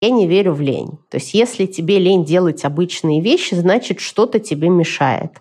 Я 0.00 0.10
не 0.10 0.28
верю 0.28 0.52
в 0.52 0.60
лень. 0.60 0.98
То 1.10 1.16
есть 1.16 1.34
если 1.34 1.66
тебе 1.66 1.98
лень 1.98 2.24
делать 2.24 2.64
обычные 2.64 3.20
вещи, 3.20 3.54
значит 3.54 3.98
что-то 3.98 4.38
тебе 4.38 4.68
мешает. 4.68 5.32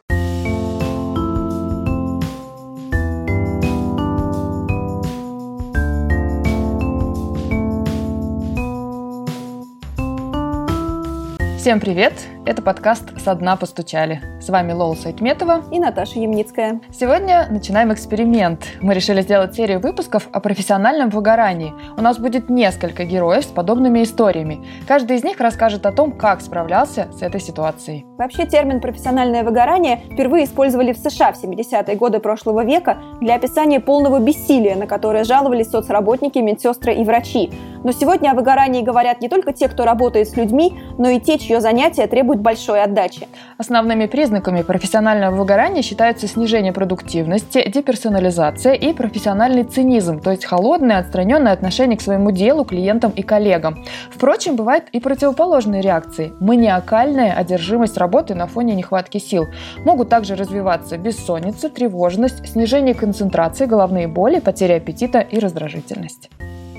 Всем 11.67 11.81
привет! 11.81 12.13
Это 12.45 12.61
подкаст 12.61 13.19
«Со 13.19 13.35
дна 13.35 13.57
постучали». 13.57 14.21
С 14.39 14.47
вами 14.47 14.71
Лола 14.71 14.95
Сайтметова 14.95 15.65
и 15.69 15.79
Наташа 15.79 16.17
Ямницкая. 16.17 16.79
Сегодня 16.97 17.45
начинаем 17.49 17.91
эксперимент. 17.91 18.63
Мы 18.79 18.93
решили 18.93 19.19
сделать 19.19 19.53
серию 19.53 19.81
выпусков 19.81 20.29
о 20.31 20.39
профессиональном 20.39 21.09
выгорании. 21.09 21.73
У 21.97 22.01
нас 22.01 22.19
будет 22.19 22.49
несколько 22.49 23.03
героев 23.03 23.43
с 23.43 23.47
подобными 23.47 24.01
историями. 24.01 24.65
Каждый 24.87 25.17
из 25.17 25.25
них 25.25 25.41
расскажет 25.41 25.85
о 25.85 25.91
том, 25.91 26.13
как 26.13 26.39
справлялся 26.39 27.09
с 27.11 27.21
этой 27.21 27.41
ситуацией. 27.41 28.05
Вообще 28.17 28.45
термин 28.45 28.79
«профессиональное 28.79 29.43
выгорание» 29.43 30.03
впервые 30.13 30.45
использовали 30.45 30.93
в 30.93 30.97
США 30.97 31.33
в 31.33 31.43
70-е 31.43 31.97
годы 31.97 32.19
прошлого 32.19 32.63
века 32.63 32.99
для 33.19 33.35
описания 33.35 33.81
полного 33.81 34.19
бессилия, 34.19 34.77
на 34.77 34.87
которое 34.87 35.25
жаловались 35.25 35.69
соцработники, 35.69 36.37
медсестры 36.37 36.93
и 36.93 37.03
врачи. 37.03 37.51
Но 37.83 37.91
сегодня 37.91 38.31
о 38.31 38.35
выгорании 38.35 38.83
говорят 38.83 39.19
не 39.19 39.27
только 39.27 39.51
те, 39.51 39.67
кто 39.67 39.83
работает 39.83 40.29
с 40.29 40.37
людьми, 40.37 40.79
но 40.97 41.09
и 41.09 41.19
те, 41.19 41.37
чье 41.37 41.56
занятие 41.59 42.07
требует 42.07 42.27
требует 42.27 42.41
большой 42.41 42.83
отдачи. 42.83 43.27
Основными 43.57 44.05
признаками 44.05 44.61
профессионального 44.61 45.35
выгорания 45.35 45.81
считаются 45.81 46.27
снижение 46.27 46.73
продуктивности, 46.73 47.69
деперсонализация 47.69 48.73
и 48.73 48.93
профессиональный 48.93 49.63
цинизм, 49.63 50.19
то 50.19 50.31
есть 50.31 50.45
холодное, 50.45 50.99
отстраненное 50.99 51.53
отношение 51.53 51.97
к 51.97 52.01
своему 52.01 52.31
делу, 52.31 52.65
клиентам 52.65 53.11
и 53.11 53.21
коллегам. 53.21 53.85
Впрочем, 54.11 54.55
бывают 54.55 54.85
и 54.91 54.99
противоположные 54.99 55.81
реакции. 55.81 56.33
Маниакальная 56.39 57.33
одержимость 57.33 57.97
работы 57.97 58.35
на 58.35 58.47
фоне 58.47 58.75
нехватки 58.75 59.19
сил. 59.19 59.45
Могут 59.85 60.09
также 60.09 60.35
развиваться 60.35 60.97
бессонница, 60.97 61.69
тревожность, 61.69 62.47
снижение 62.47 62.93
концентрации, 62.93 63.65
головные 63.65 64.07
боли, 64.07 64.39
потеря 64.39 64.75
аппетита 64.75 65.19
и 65.19 65.39
раздражительность. 65.39 66.29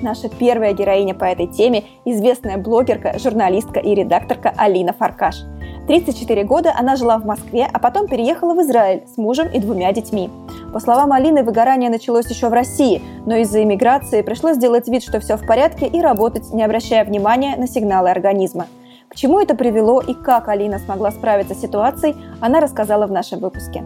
Наша 0.00 0.28
первая 0.28 0.74
героиня 0.74 1.14
по 1.14 1.24
этой 1.24 1.48
теме– 1.48 1.84
известная 2.04 2.56
блогерка, 2.56 3.18
журналистка 3.18 3.80
и 3.80 3.94
редакторка 3.94 4.54
Алина 4.56 4.92
Фаркаш. 4.92 5.44
34 5.88 6.44
года 6.44 6.72
она 6.78 6.94
жила 6.94 7.18
в 7.18 7.24
Москве, 7.24 7.68
а 7.72 7.78
потом 7.80 8.06
переехала 8.06 8.54
в 8.54 8.60
Израиль 8.62 9.04
с 9.12 9.16
мужем 9.16 9.48
и 9.48 9.58
двумя 9.58 9.92
детьми. 9.92 10.30
По 10.72 10.78
словам 10.78 11.12
Алины, 11.12 11.42
выгорание 11.42 11.90
началось 11.90 12.30
еще 12.30 12.48
в 12.48 12.52
России, 12.52 13.02
но 13.26 13.36
из-за 13.36 13.62
иммиграции 13.64 14.22
пришлось 14.22 14.56
сделать 14.56 14.86
вид, 14.86 15.02
что 15.02 15.18
все 15.18 15.36
в 15.36 15.44
порядке 15.46 15.86
и 15.86 16.00
работать, 16.00 16.52
не 16.52 16.62
обращая 16.62 17.04
внимания 17.04 17.56
на 17.56 17.66
сигналы 17.66 18.10
организма. 18.10 18.66
К 19.08 19.16
чему 19.16 19.40
это 19.40 19.56
привело 19.56 20.00
и 20.00 20.14
как 20.14 20.48
Алина 20.48 20.78
смогла 20.78 21.10
справиться 21.10 21.54
с 21.54 21.60
ситуацией, 21.60 22.14
она 22.40 22.60
рассказала 22.60 23.06
в 23.06 23.10
нашем 23.10 23.40
выпуске. 23.40 23.82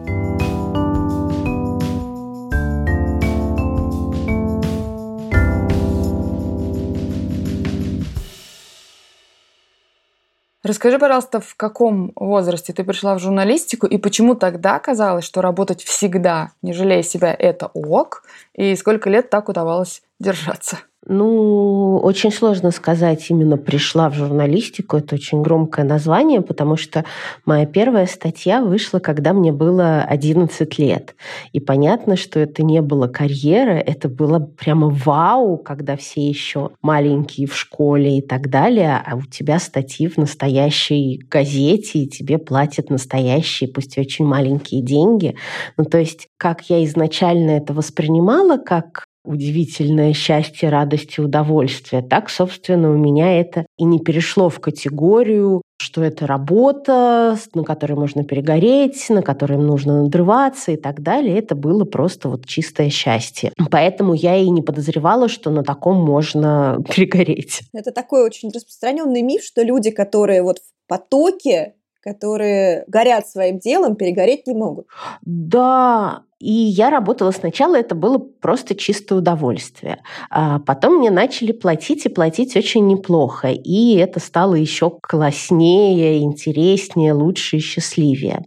Расскажи, 10.63 10.97
пожалуйста, 10.97 11.41
в 11.41 11.55
каком 11.55 12.13
возрасте 12.15 12.71
ты 12.71 12.85
пришла 12.85 13.15
в 13.15 13.19
журналистику 13.19 13.85
и 13.85 13.97
почему 13.97 14.33
тогда 14.33 14.79
казалось, 14.79 15.25
что 15.25 15.41
работать 15.41 15.83
всегда, 15.83 16.51
не 16.61 16.71
жалея 16.71 17.03
себя, 17.03 17.35
это 17.37 17.69
ок, 17.73 18.23
и 18.53 18.73
сколько 18.77 19.09
лет 19.09 19.29
так 19.29 19.49
удавалось 19.49 20.01
держаться? 20.21 20.77
Ну, 21.05 21.97
очень 21.97 22.31
сложно 22.31 22.71
сказать, 22.71 23.29
именно 23.29 23.57
пришла 23.57 24.09
в 24.09 24.13
журналистику. 24.13 24.95
Это 24.95 25.15
очень 25.15 25.41
громкое 25.41 25.83
название, 25.83 26.41
потому 26.41 26.77
что 26.77 27.03
моя 27.45 27.65
первая 27.65 28.05
статья 28.05 28.61
вышла, 28.61 28.99
когда 28.99 29.33
мне 29.33 29.51
было 29.51 30.01
11 30.03 30.79
лет. 30.79 31.15
И 31.51 31.59
понятно, 31.59 32.15
что 32.15 32.39
это 32.39 32.63
не 32.63 32.81
было 32.81 33.07
карьера, 33.07 33.71
это 33.71 34.07
было 34.07 34.39
прямо 34.39 34.87
вау, 34.87 35.57
когда 35.57 35.97
все 35.97 36.25
еще 36.25 36.69
маленькие 36.81 37.47
в 37.47 37.55
школе 37.55 38.19
и 38.19 38.21
так 38.21 38.49
далее, 38.49 39.01
а 39.05 39.17
у 39.17 39.23
тебя 39.23 39.59
статьи 39.59 40.07
в 40.07 40.15
настоящей 40.17 41.21
газете, 41.29 41.99
и 41.99 42.07
тебе 42.07 42.37
платят 42.37 42.89
настоящие, 42.89 43.69
пусть 43.69 43.97
и 43.97 44.01
очень 44.01 44.25
маленькие 44.25 44.81
деньги. 44.81 45.35
Ну, 45.75 45.83
то 45.83 45.97
есть, 45.97 46.29
как 46.37 46.69
я 46.69 46.81
изначально 46.85 47.51
это 47.51 47.73
воспринимала, 47.73 48.57
как 48.57 49.03
удивительное 49.23 50.13
счастье, 50.13 50.69
радость 50.69 51.17
и 51.17 51.21
удовольствие. 51.21 52.01
Так, 52.01 52.29
собственно, 52.29 52.91
у 52.91 52.97
меня 52.97 53.39
это 53.39 53.65
и 53.77 53.83
не 53.83 53.99
перешло 53.99 54.49
в 54.49 54.59
категорию, 54.59 55.61
что 55.77 56.01
это 56.01 56.25
работа, 56.25 57.37
на 57.53 57.63
которой 57.63 57.93
можно 57.93 58.23
перегореть, 58.23 59.09
на 59.09 59.21
которой 59.21 59.57
нужно 59.57 60.03
надрываться 60.03 60.71
и 60.71 60.77
так 60.77 61.01
далее. 61.01 61.37
Это 61.37 61.55
было 61.55 61.85
просто 61.85 62.29
вот 62.29 62.45
чистое 62.45 62.89
счастье. 62.89 63.51
Поэтому 63.69 64.13
я 64.13 64.37
и 64.37 64.49
не 64.49 64.61
подозревала, 64.61 65.27
что 65.27 65.49
на 65.51 65.63
таком 65.63 65.97
можно 65.97 66.79
перегореть. 66.89 67.61
Это 67.73 67.91
такой 67.91 68.23
очень 68.23 68.49
распространенный 68.49 69.21
миф, 69.21 69.43
что 69.43 69.61
люди, 69.61 69.91
которые 69.91 70.41
вот 70.41 70.59
в 70.59 70.87
потоке 70.87 71.75
которые 72.03 72.83
горят 72.87 73.27
своим 73.27 73.59
делом, 73.59 73.95
перегореть 73.95 74.45
не 74.47 74.53
могут. 74.53 74.87
Да, 75.21 76.23
и 76.43 76.51
я 76.51 76.89
работала 76.89 77.31
сначала, 77.31 77.77
это 77.77 77.95
было 77.95 78.17
просто 78.17 78.75
чистое 78.75 79.19
удовольствие. 79.19 79.99
А 80.29 80.59
потом 80.59 80.97
мне 80.97 81.09
начали 81.09 81.53
платить, 81.53 82.05
и 82.05 82.09
платить 82.09 82.57
очень 82.57 82.85
неплохо. 82.85 83.47
И 83.47 83.95
это 83.95 84.19
стало 84.19 84.55
еще 84.55 84.91
класснее, 85.01 86.21
интереснее, 86.21 87.13
лучше 87.13 87.57
и 87.57 87.59
счастливее. 87.61 88.43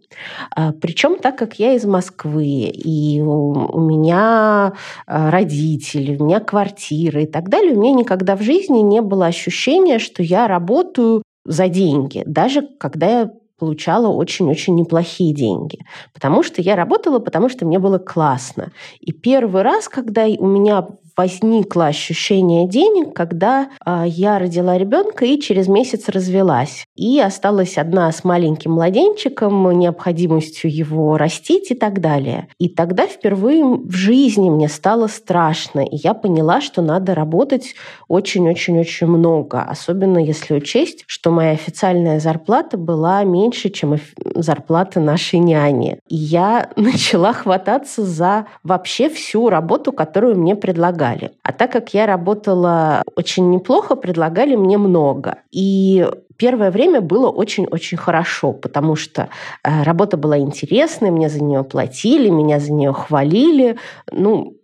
А, 0.54 0.72
причем 0.72 1.18
так 1.18 1.38
как 1.38 1.58
я 1.58 1.72
из 1.72 1.86
Москвы, 1.86 2.44
и 2.44 3.22
у 3.22 3.80
меня 3.80 4.74
а, 5.06 5.30
родители, 5.30 6.16
у 6.16 6.24
меня 6.24 6.40
квартира 6.40 7.22
и 7.22 7.26
так 7.26 7.48
далее, 7.48 7.72
у 7.72 7.80
меня 7.80 7.94
никогда 7.94 8.36
в 8.36 8.42
жизни 8.42 8.80
не 8.80 9.00
было 9.00 9.24
ощущения, 9.24 9.98
что 9.98 10.22
я 10.22 10.48
работаю 10.48 11.22
за 11.46 11.68
деньги, 11.68 12.22
даже 12.26 12.68
когда 12.78 13.20
я 13.20 13.30
получала 13.58 14.08
очень-очень 14.08 14.74
неплохие 14.74 15.34
деньги. 15.34 15.78
Потому 16.12 16.42
что 16.42 16.62
я 16.62 16.76
работала, 16.76 17.18
потому 17.18 17.48
что 17.48 17.66
мне 17.66 17.78
было 17.78 17.98
классно. 17.98 18.72
И 19.00 19.12
первый 19.12 19.62
раз, 19.62 19.88
когда 19.88 20.24
у 20.26 20.46
меня 20.46 20.86
возникло 21.16 21.86
ощущение 21.86 22.68
денег, 22.68 23.14
когда 23.14 23.68
э, 23.84 24.04
я 24.06 24.38
родила 24.38 24.76
ребенка 24.76 25.24
и 25.24 25.40
через 25.40 25.66
месяц 25.66 26.08
развелась. 26.08 26.84
И 26.94 27.18
осталась 27.20 27.78
одна 27.78 28.12
с 28.12 28.22
маленьким 28.22 28.72
младенчиком, 28.72 29.78
необходимостью 29.78 30.74
его 30.74 31.16
растить 31.16 31.70
и 31.70 31.74
так 31.74 32.00
далее. 32.00 32.48
И 32.58 32.68
тогда 32.68 33.06
впервые 33.06 33.64
в 33.64 33.92
жизни 33.92 34.50
мне 34.50 34.68
стало 34.68 35.06
страшно, 35.06 35.80
и 35.80 35.96
я 35.96 36.12
поняла, 36.12 36.60
что 36.60 36.82
надо 36.82 37.14
работать 37.14 37.74
очень-очень-очень 38.08 39.06
много, 39.06 39.62
особенно 39.62 40.18
если 40.18 40.54
учесть, 40.54 41.04
что 41.06 41.30
моя 41.30 41.52
официальная 41.52 42.20
зарплата 42.20 42.76
была 42.76 43.24
меньше, 43.24 43.70
чем 43.70 43.98
зарплата 44.34 45.00
нашей 45.00 45.38
няни. 45.38 45.98
И 46.08 46.16
я 46.16 46.70
начала 46.76 47.32
хвататься 47.32 48.04
за 48.04 48.46
вообще 48.62 49.08
всю 49.08 49.48
работу, 49.48 49.92
которую 49.92 50.36
мне 50.36 50.56
предлагали 50.56 51.05
предлагали. 51.06 51.32
А 51.42 51.52
так 51.52 51.72
как 51.72 51.94
я 51.94 52.06
работала 52.06 53.02
очень 53.16 53.50
неплохо, 53.50 53.96
предлагали 53.96 54.56
мне 54.56 54.78
много. 54.78 55.38
И 55.50 56.06
первое 56.36 56.70
время 56.70 57.00
было 57.00 57.28
очень-очень 57.28 57.98
хорошо, 57.98 58.52
потому 58.52 58.96
что 58.96 59.28
э, 59.62 59.82
работа 59.82 60.16
была 60.16 60.38
интересной, 60.38 61.10
мне 61.10 61.28
за 61.28 61.42
нее 61.42 61.64
платили, 61.64 62.28
меня 62.28 62.60
за 62.60 62.72
нее 62.72 62.92
хвалили. 62.92 63.76
Ну, 64.12 64.56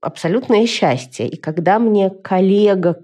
абсолютное 0.00 0.66
счастье. 0.66 1.28
И 1.28 1.36
когда 1.36 1.78
мне 1.78 2.10
коллега 2.10 2.96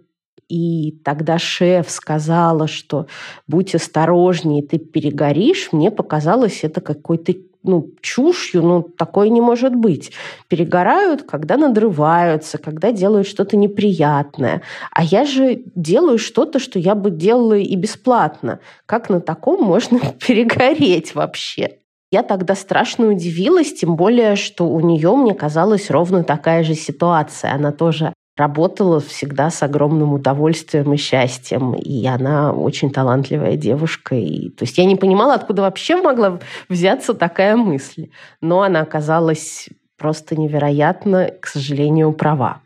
и 0.48 0.98
тогда 1.02 1.38
шеф 1.38 1.88
сказала, 1.88 2.66
что 2.68 3.06
будь 3.48 3.74
осторожнее, 3.74 4.62
ты 4.62 4.78
перегоришь, 4.78 5.70
мне 5.72 5.90
показалось 5.90 6.62
это 6.62 6.82
какой-то 6.82 7.32
ну, 7.62 7.90
чушью, 8.00 8.62
ну, 8.62 8.82
такое 8.82 9.28
не 9.28 9.40
может 9.40 9.74
быть. 9.74 10.12
Перегорают, 10.48 11.22
когда 11.22 11.56
надрываются, 11.56 12.58
когда 12.58 12.92
делают 12.92 13.26
что-то 13.26 13.56
неприятное. 13.56 14.62
А 14.90 15.02
я 15.02 15.24
же 15.24 15.62
делаю 15.74 16.18
что-то, 16.18 16.58
что 16.58 16.78
я 16.78 16.94
бы 16.94 17.10
делала 17.10 17.54
и 17.54 17.76
бесплатно. 17.76 18.60
Как 18.86 19.08
на 19.08 19.20
таком 19.20 19.62
можно 19.62 19.98
перегореть 20.26 21.14
вообще? 21.14 21.78
Я 22.10 22.22
тогда 22.22 22.54
страшно 22.54 23.08
удивилась, 23.08 23.72
тем 23.72 23.96
более, 23.96 24.36
что 24.36 24.68
у 24.68 24.80
нее, 24.80 25.16
мне 25.16 25.34
казалось, 25.34 25.90
ровно 25.90 26.24
такая 26.24 26.62
же 26.62 26.74
ситуация. 26.74 27.54
Она 27.54 27.72
тоже 27.72 28.12
работала 28.36 29.00
всегда 29.00 29.50
с 29.50 29.62
огромным 29.62 30.14
удовольствием 30.14 30.92
и 30.92 30.96
счастьем. 30.96 31.74
И 31.74 32.06
она 32.06 32.52
очень 32.52 32.90
талантливая 32.90 33.56
девушка. 33.56 34.14
И, 34.14 34.50
то 34.50 34.64
есть 34.64 34.78
я 34.78 34.84
не 34.84 34.96
понимала, 34.96 35.34
откуда 35.34 35.62
вообще 35.62 35.96
могла 35.96 36.38
взяться 36.68 37.14
такая 37.14 37.56
мысль. 37.56 38.10
Но 38.40 38.62
она 38.62 38.80
оказалась 38.80 39.68
просто 39.98 40.36
невероятно, 40.36 41.30
к 41.40 41.46
сожалению, 41.46 42.12
права. 42.12 42.60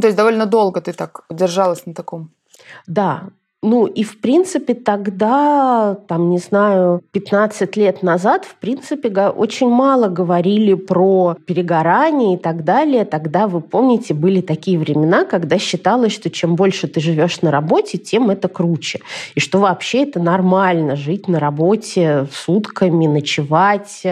То 0.00 0.06
есть 0.06 0.16
довольно 0.16 0.46
долго 0.46 0.80
ты 0.80 0.92
так 0.92 1.24
держалась 1.30 1.86
на 1.86 1.94
таком? 1.94 2.32
Да, 2.86 3.28
Ну 3.66 3.86
и, 3.86 4.02
в 4.02 4.20
принципе, 4.20 4.74
тогда, 4.74 5.96
там, 6.06 6.28
не 6.28 6.36
знаю, 6.36 7.02
15 7.12 7.76
лет 7.78 8.02
назад, 8.02 8.44
в 8.44 8.56
принципе, 8.56 9.08
очень 9.28 9.70
мало 9.70 10.08
говорили 10.08 10.74
про 10.74 11.38
перегорание 11.46 12.34
и 12.34 12.36
так 12.36 12.62
далее. 12.62 13.06
Тогда, 13.06 13.46
вы 13.48 13.62
помните, 13.62 14.12
были 14.12 14.42
такие 14.42 14.78
времена, 14.78 15.24
когда 15.24 15.58
считалось, 15.58 16.12
что 16.12 16.28
чем 16.28 16.56
больше 16.56 16.88
ты 16.88 17.00
живешь 17.00 17.40
на 17.40 17.50
работе, 17.50 17.96
тем 17.96 18.28
это 18.28 18.48
круче. 18.48 19.00
И 19.34 19.40
что 19.40 19.60
вообще 19.60 20.02
это 20.02 20.20
нормально 20.20 20.94
жить 20.94 21.26
на 21.26 21.40
работе 21.40 22.26
сутками, 22.30 23.06
ночевать, 23.06 24.02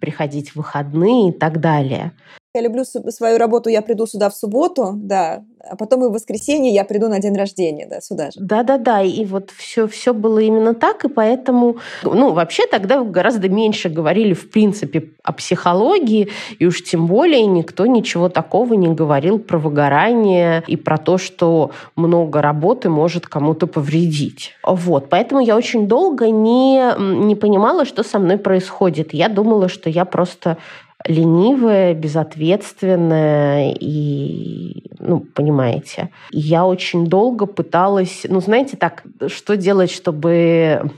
приходить 0.00 0.50
в 0.50 0.56
выходные 0.56 1.30
и 1.30 1.32
так 1.32 1.60
далее. 1.60 2.12
Я 2.54 2.62
люблю 2.62 2.84
свою 2.84 3.36
работу, 3.36 3.68
я 3.68 3.82
приду 3.82 4.06
сюда 4.06 4.30
в 4.30 4.34
субботу, 4.34 4.92
да, 4.94 5.44
а 5.68 5.76
потом 5.76 6.04
и 6.04 6.08
в 6.08 6.12
воскресенье 6.12 6.72
я 6.72 6.84
приду 6.84 7.08
на 7.08 7.18
день 7.18 7.36
рождения, 7.36 7.86
да, 7.86 8.00
сюда 8.00 8.30
же. 8.30 8.40
Да-да-да, 8.40 9.02
и 9.02 9.26
вот 9.26 9.50
все, 9.50 9.86
все 9.86 10.14
было 10.14 10.38
именно 10.38 10.72
так, 10.72 11.04
и 11.04 11.08
поэтому, 11.08 11.76
ну, 12.02 12.32
вообще 12.32 12.66
тогда 12.66 13.02
гораздо 13.02 13.50
меньше 13.50 13.90
говорили, 13.90 14.32
в 14.32 14.50
принципе, 14.50 15.10
о 15.22 15.32
психологии, 15.32 16.30
и 16.58 16.66
уж 16.66 16.82
тем 16.82 17.06
более 17.06 17.44
никто 17.44 17.84
ничего 17.84 18.30
такого 18.30 18.72
не 18.72 18.88
говорил 18.88 19.38
про 19.38 19.58
выгорание 19.58 20.64
и 20.66 20.76
про 20.76 20.96
то, 20.96 21.18
что 21.18 21.72
много 21.96 22.40
работы 22.40 22.88
может 22.88 23.26
кому-то 23.26 23.66
повредить. 23.66 24.52
Вот, 24.64 25.10
поэтому 25.10 25.42
я 25.42 25.54
очень 25.54 25.86
долго 25.86 26.30
не, 26.30 26.94
не 26.98 27.34
понимала, 27.34 27.84
что 27.84 28.02
со 28.02 28.18
мной 28.18 28.38
происходит. 28.38 29.12
Я 29.12 29.28
думала, 29.28 29.68
что 29.68 29.90
я 29.90 30.06
просто 30.06 30.56
ленивая, 31.04 31.94
безответственная 31.94 33.74
и, 33.78 34.84
ну, 34.98 35.20
понимаете. 35.20 36.10
Я 36.30 36.66
очень 36.66 37.06
долго 37.06 37.46
пыталась, 37.46 38.26
ну, 38.28 38.40
знаете, 38.40 38.76
так, 38.76 39.04
что 39.28 39.56
делать, 39.56 39.90
чтобы 39.90 40.90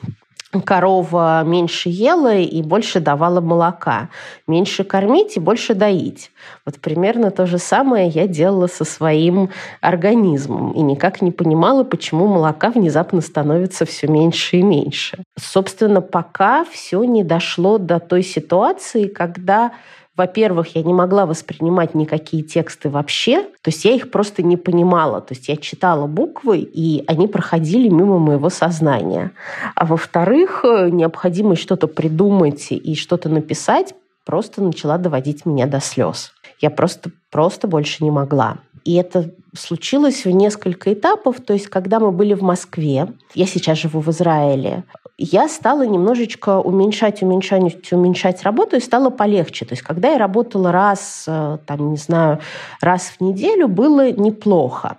корова 0.65 1.45
меньше 1.45 1.89
ела 1.89 2.35
и 2.35 2.63
больше 2.63 2.99
давала 2.99 3.41
молока. 3.41 4.09
Меньше 4.49 4.83
кормить 4.83 5.37
и 5.37 5.41
больше 5.41 5.75
доить. 5.75 6.33
Вот 6.67 6.81
примерно 6.81 7.31
то 7.31 7.47
же 7.47 7.59
самое 7.59 8.09
я 8.09 8.27
делала 8.27 8.67
со 8.67 8.85
своим 8.85 9.51
организмом 9.81 10.73
и 10.73 10.81
никак 10.83 11.23
не 11.23 11.31
понимала, 11.31 11.85
почему 11.85 12.27
молока 12.27 12.71
внезапно 12.71 13.21
становится 13.21 13.85
все 13.85 14.09
меньше 14.09 14.57
и 14.57 14.63
меньше. 14.63 15.23
Собственно, 15.39 16.01
пока 16.01 16.65
все 16.65 17.05
не 17.05 17.23
дошло 17.23 17.79
до 17.79 18.01
той 18.01 18.23
ситуации, 18.23 19.07
когда 19.07 19.73
во-первых, 20.21 20.77
я 20.77 20.83
не 20.83 20.93
могла 20.93 21.25
воспринимать 21.25 21.95
никакие 21.95 22.43
тексты 22.43 22.91
вообще, 22.91 23.41
то 23.63 23.69
есть 23.69 23.87
я 23.87 23.93
их 23.93 24.11
просто 24.11 24.43
не 24.43 24.59
понимала. 24.59 25.23
То 25.23 25.33
есть 25.33 25.49
я 25.49 25.57
читала 25.57 26.07
буквы, 26.07 26.59
и 26.59 27.03
они 27.07 27.27
проходили 27.27 27.89
мимо 27.89 28.19
моего 28.19 28.51
сознания. 28.51 29.33
А 29.75 29.87
во-вторых, 29.87 30.61
необходимость 30.63 31.63
что-то 31.63 31.87
придумать 31.87 32.67
и 32.71 32.95
что-то 32.95 33.31
написать 33.31 33.95
просто 34.27 34.63
начала 34.63 34.99
доводить 34.99 35.47
меня 35.47 35.67
до 35.67 35.81
слез. 35.81 36.33
Я 36.61 36.69
просто, 36.69 37.13
просто 37.31 37.67
больше 37.67 38.05
не 38.05 38.11
могла. 38.11 38.59
И 38.85 38.97
это 38.97 39.31
случилось 39.55 40.25
в 40.25 40.31
несколько 40.31 40.93
этапов. 40.93 41.41
То 41.41 41.53
есть, 41.53 41.69
когда 41.69 42.01
мы 42.01 42.13
были 42.13 42.35
в 42.35 42.43
Москве, 42.43 43.09
я 43.35 43.47
сейчас 43.47 43.79
живу 43.79 44.01
в 44.01 44.09
Израиле, 44.11 44.85
я 45.19 45.49
стала 45.49 45.87
немножечко 45.87 46.61
уменьшать, 46.61 47.23
уменьшать, 47.23 47.93
уменьшать 47.93 48.43
работу, 48.43 48.77
и 48.77 48.81
стало 48.81 49.11
полегче. 49.11 49.67
То 49.67 49.75
есть, 49.75 49.83
когда 49.83 50.13
я 50.13 50.19
работала 50.19 50.73
раз, 50.73 51.25
э, 51.27 51.59
там, 51.67 51.91
не 51.91 51.99
знаю, 51.99 52.41
раз 52.81 53.13
в 53.19 53.21
неделю, 53.21 53.69
было 53.69 54.11
неплохо. 54.11 54.97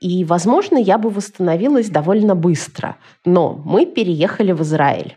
И, 0.00 0.24
возможно, 0.24 0.78
я 0.78 0.96
бы 0.96 1.10
восстановилась 1.10 1.88
довольно 1.88 2.36
быстро. 2.36 2.96
Но 3.24 3.60
мы 3.64 3.84
переехали 3.84 4.52
в 4.52 4.62
Израиль 4.62 5.16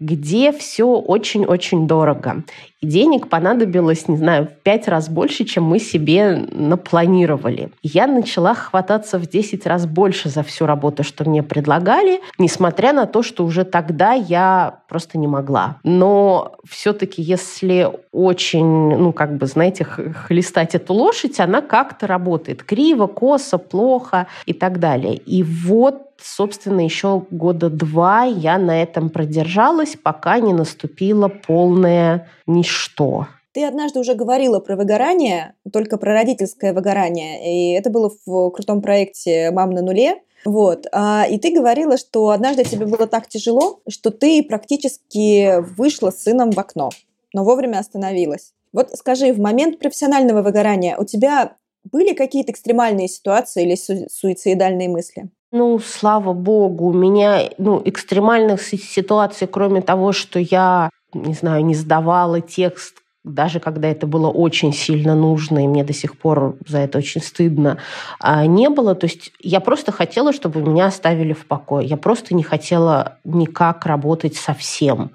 где 0.00 0.52
все 0.52 0.86
очень-очень 0.86 1.86
дорого. 1.86 2.42
И 2.80 2.86
денег 2.86 3.28
понадобилось, 3.28 4.06
не 4.08 4.16
знаю, 4.16 4.46
в 4.46 4.62
пять 4.62 4.86
раз 4.86 5.08
больше, 5.08 5.44
чем 5.44 5.64
мы 5.64 5.78
себе 5.78 6.46
напланировали. 6.52 7.70
Я 7.82 8.06
начала 8.06 8.54
хвататься 8.54 9.18
в 9.18 9.26
10 9.26 9.66
раз 9.66 9.86
больше 9.86 10.28
за 10.28 10.42
всю 10.42 10.66
работу, 10.66 11.02
что 11.02 11.28
мне 11.28 11.42
предлагали, 11.42 12.20
несмотря 12.38 12.92
на 12.92 13.06
то, 13.06 13.22
что 13.22 13.44
уже 13.44 13.64
тогда 13.64 14.12
я 14.12 14.80
просто 14.88 15.18
не 15.18 15.26
могла. 15.26 15.78
Но 15.84 16.56
все-таки, 16.68 17.22
если 17.22 17.90
очень, 18.12 18.66
ну, 18.66 19.12
как 19.12 19.36
бы, 19.36 19.46
знаете, 19.46 19.84
хлестать 19.84 20.74
эту 20.74 20.92
лошадь, 20.92 21.40
она 21.40 21.62
как-то 21.62 22.06
работает. 22.06 22.62
Криво, 22.62 23.06
косо, 23.06 23.58
плохо 23.58 24.26
и 24.44 24.52
так 24.52 24.80
далее. 24.80 25.16
И 25.16 25.42
вот 25.42 26.05
собственно, 26.20 26.80
еще 26.80 27.24
года 27.30 27.70
два 27.70 28.24
я 28.24 28.58
на 28.58 28.82
этом 28.82 29.10
продержалась, 29.10 29.96
пока 30.00 30.38
не 30.38 30.52
наступило 30.52 31.28
полное 31.28 32.28
ничто. 32.46 33.26
Ты 33.52 33.64
однажды 33.64 34.00
уже 34.00 34.14
говорила 34.14 34.60
про 34.60 34.76
выгорание, 34.76 35.54
только 35.72 35.96
про 35.96 36.12
родительское 36.12 36.74
выгорание, 36.74 37.40
и 37.42 37.72
это 37.72 37.88
было 37.88 38.12
в 38.26 38.50
крутом 38.50 38.82
проекте 38.82 39.50
«Мам 39.50 39.70
на 39.70 39.80
нуле». 39.80 40.20
Вот. 40.44 40.86
А, 40.92 41.26
и 41.28 41.38
ты 41.38 41.52
говорила, 41.52 41.96
что 41.96 42.28
однажды 42.30 42.64
тебе 42.64 42.86
было 42.86 43.06
так 43.06 43.28
тяжело, 43.28 43.80
что 43.88 44.10
ты 44.10 44.42
практически 44.42 45.60
вышла 45.76 46.10
с 46.10 46.22
сыном 46.22 46.50
в 46.50 46.58
окно, 46.58 46.90
но 47.32 47.44
вовремя 47.44 47.78
остановилась. 47.78 48.52
Вот 48.72 48.90
скажи, 48.90 49.32
в 49.32 49.40
момент 49.40 49.78
профессионального 49.78 50.42
выгорания 50.42 50.96
у 50.98 51.04
тебя 51.04 51.56
были 51.90 52.12
какие-то 52.12 52.52
экстремальные 52.52 53.08
ситуации 53.08 53.64
или 53.64 53.74
су- 53.74 54.06
суицидальные 54.10 54.88
мысли? 54.88 55.30
Ну, 55.52 55.78
слава 55.78 56.32
богу, 56.32 56.86
у 56.88 56.92
меня 56.92 57.50
ну, 57.58 57.80
экстремальных 57.84 58.60
ситуаций, 58.62 59.46
кроме 59.46 59.80
того, 59.80 60.12
что 60.12 60.40
я, 60.40 60.90
не 61.14 61.34
знаю, 61.34 61.64
не 61.64 61.74
сдавала 61.74 62.40
текст 62.40 63.02
даже 63.26 63.58
когда 63.58 63.88
это 63.88 64.06
было 64.06 64.28
очень 64.28 64.72
сильно 64.72 65.14
нужно, 65.14 65.64
и 65.64 65.68
мне 65.68 65.82
до 65.82 65.92
сих 65.92 66.16
пор 66.16 66.56
за 66.66 66.78
это 66.78 66.98
очень 66.98 67.20
стыдно, 67.20 67.78
а, 68.20 68.46
не 68.46 68.70
было. 68.70 68.94
То 68.94 69.06
есть 69.06 69.32
я 69.40 69.58
просто 69.58 69.90
хотела, 69.90 70.32
чтобы 70.32 70.62
меня 70.62 70.86
оставили 70.86 71.32
в 71.32 71.46
покое. 71.46 71.86
Я 71.86 71.96
просто 71.96 72.34
не 72.34 72.44
хотела 72.44 73.18
никак 73.24 73.84
работать 73.84 74.36
совсем. 74.36 75.10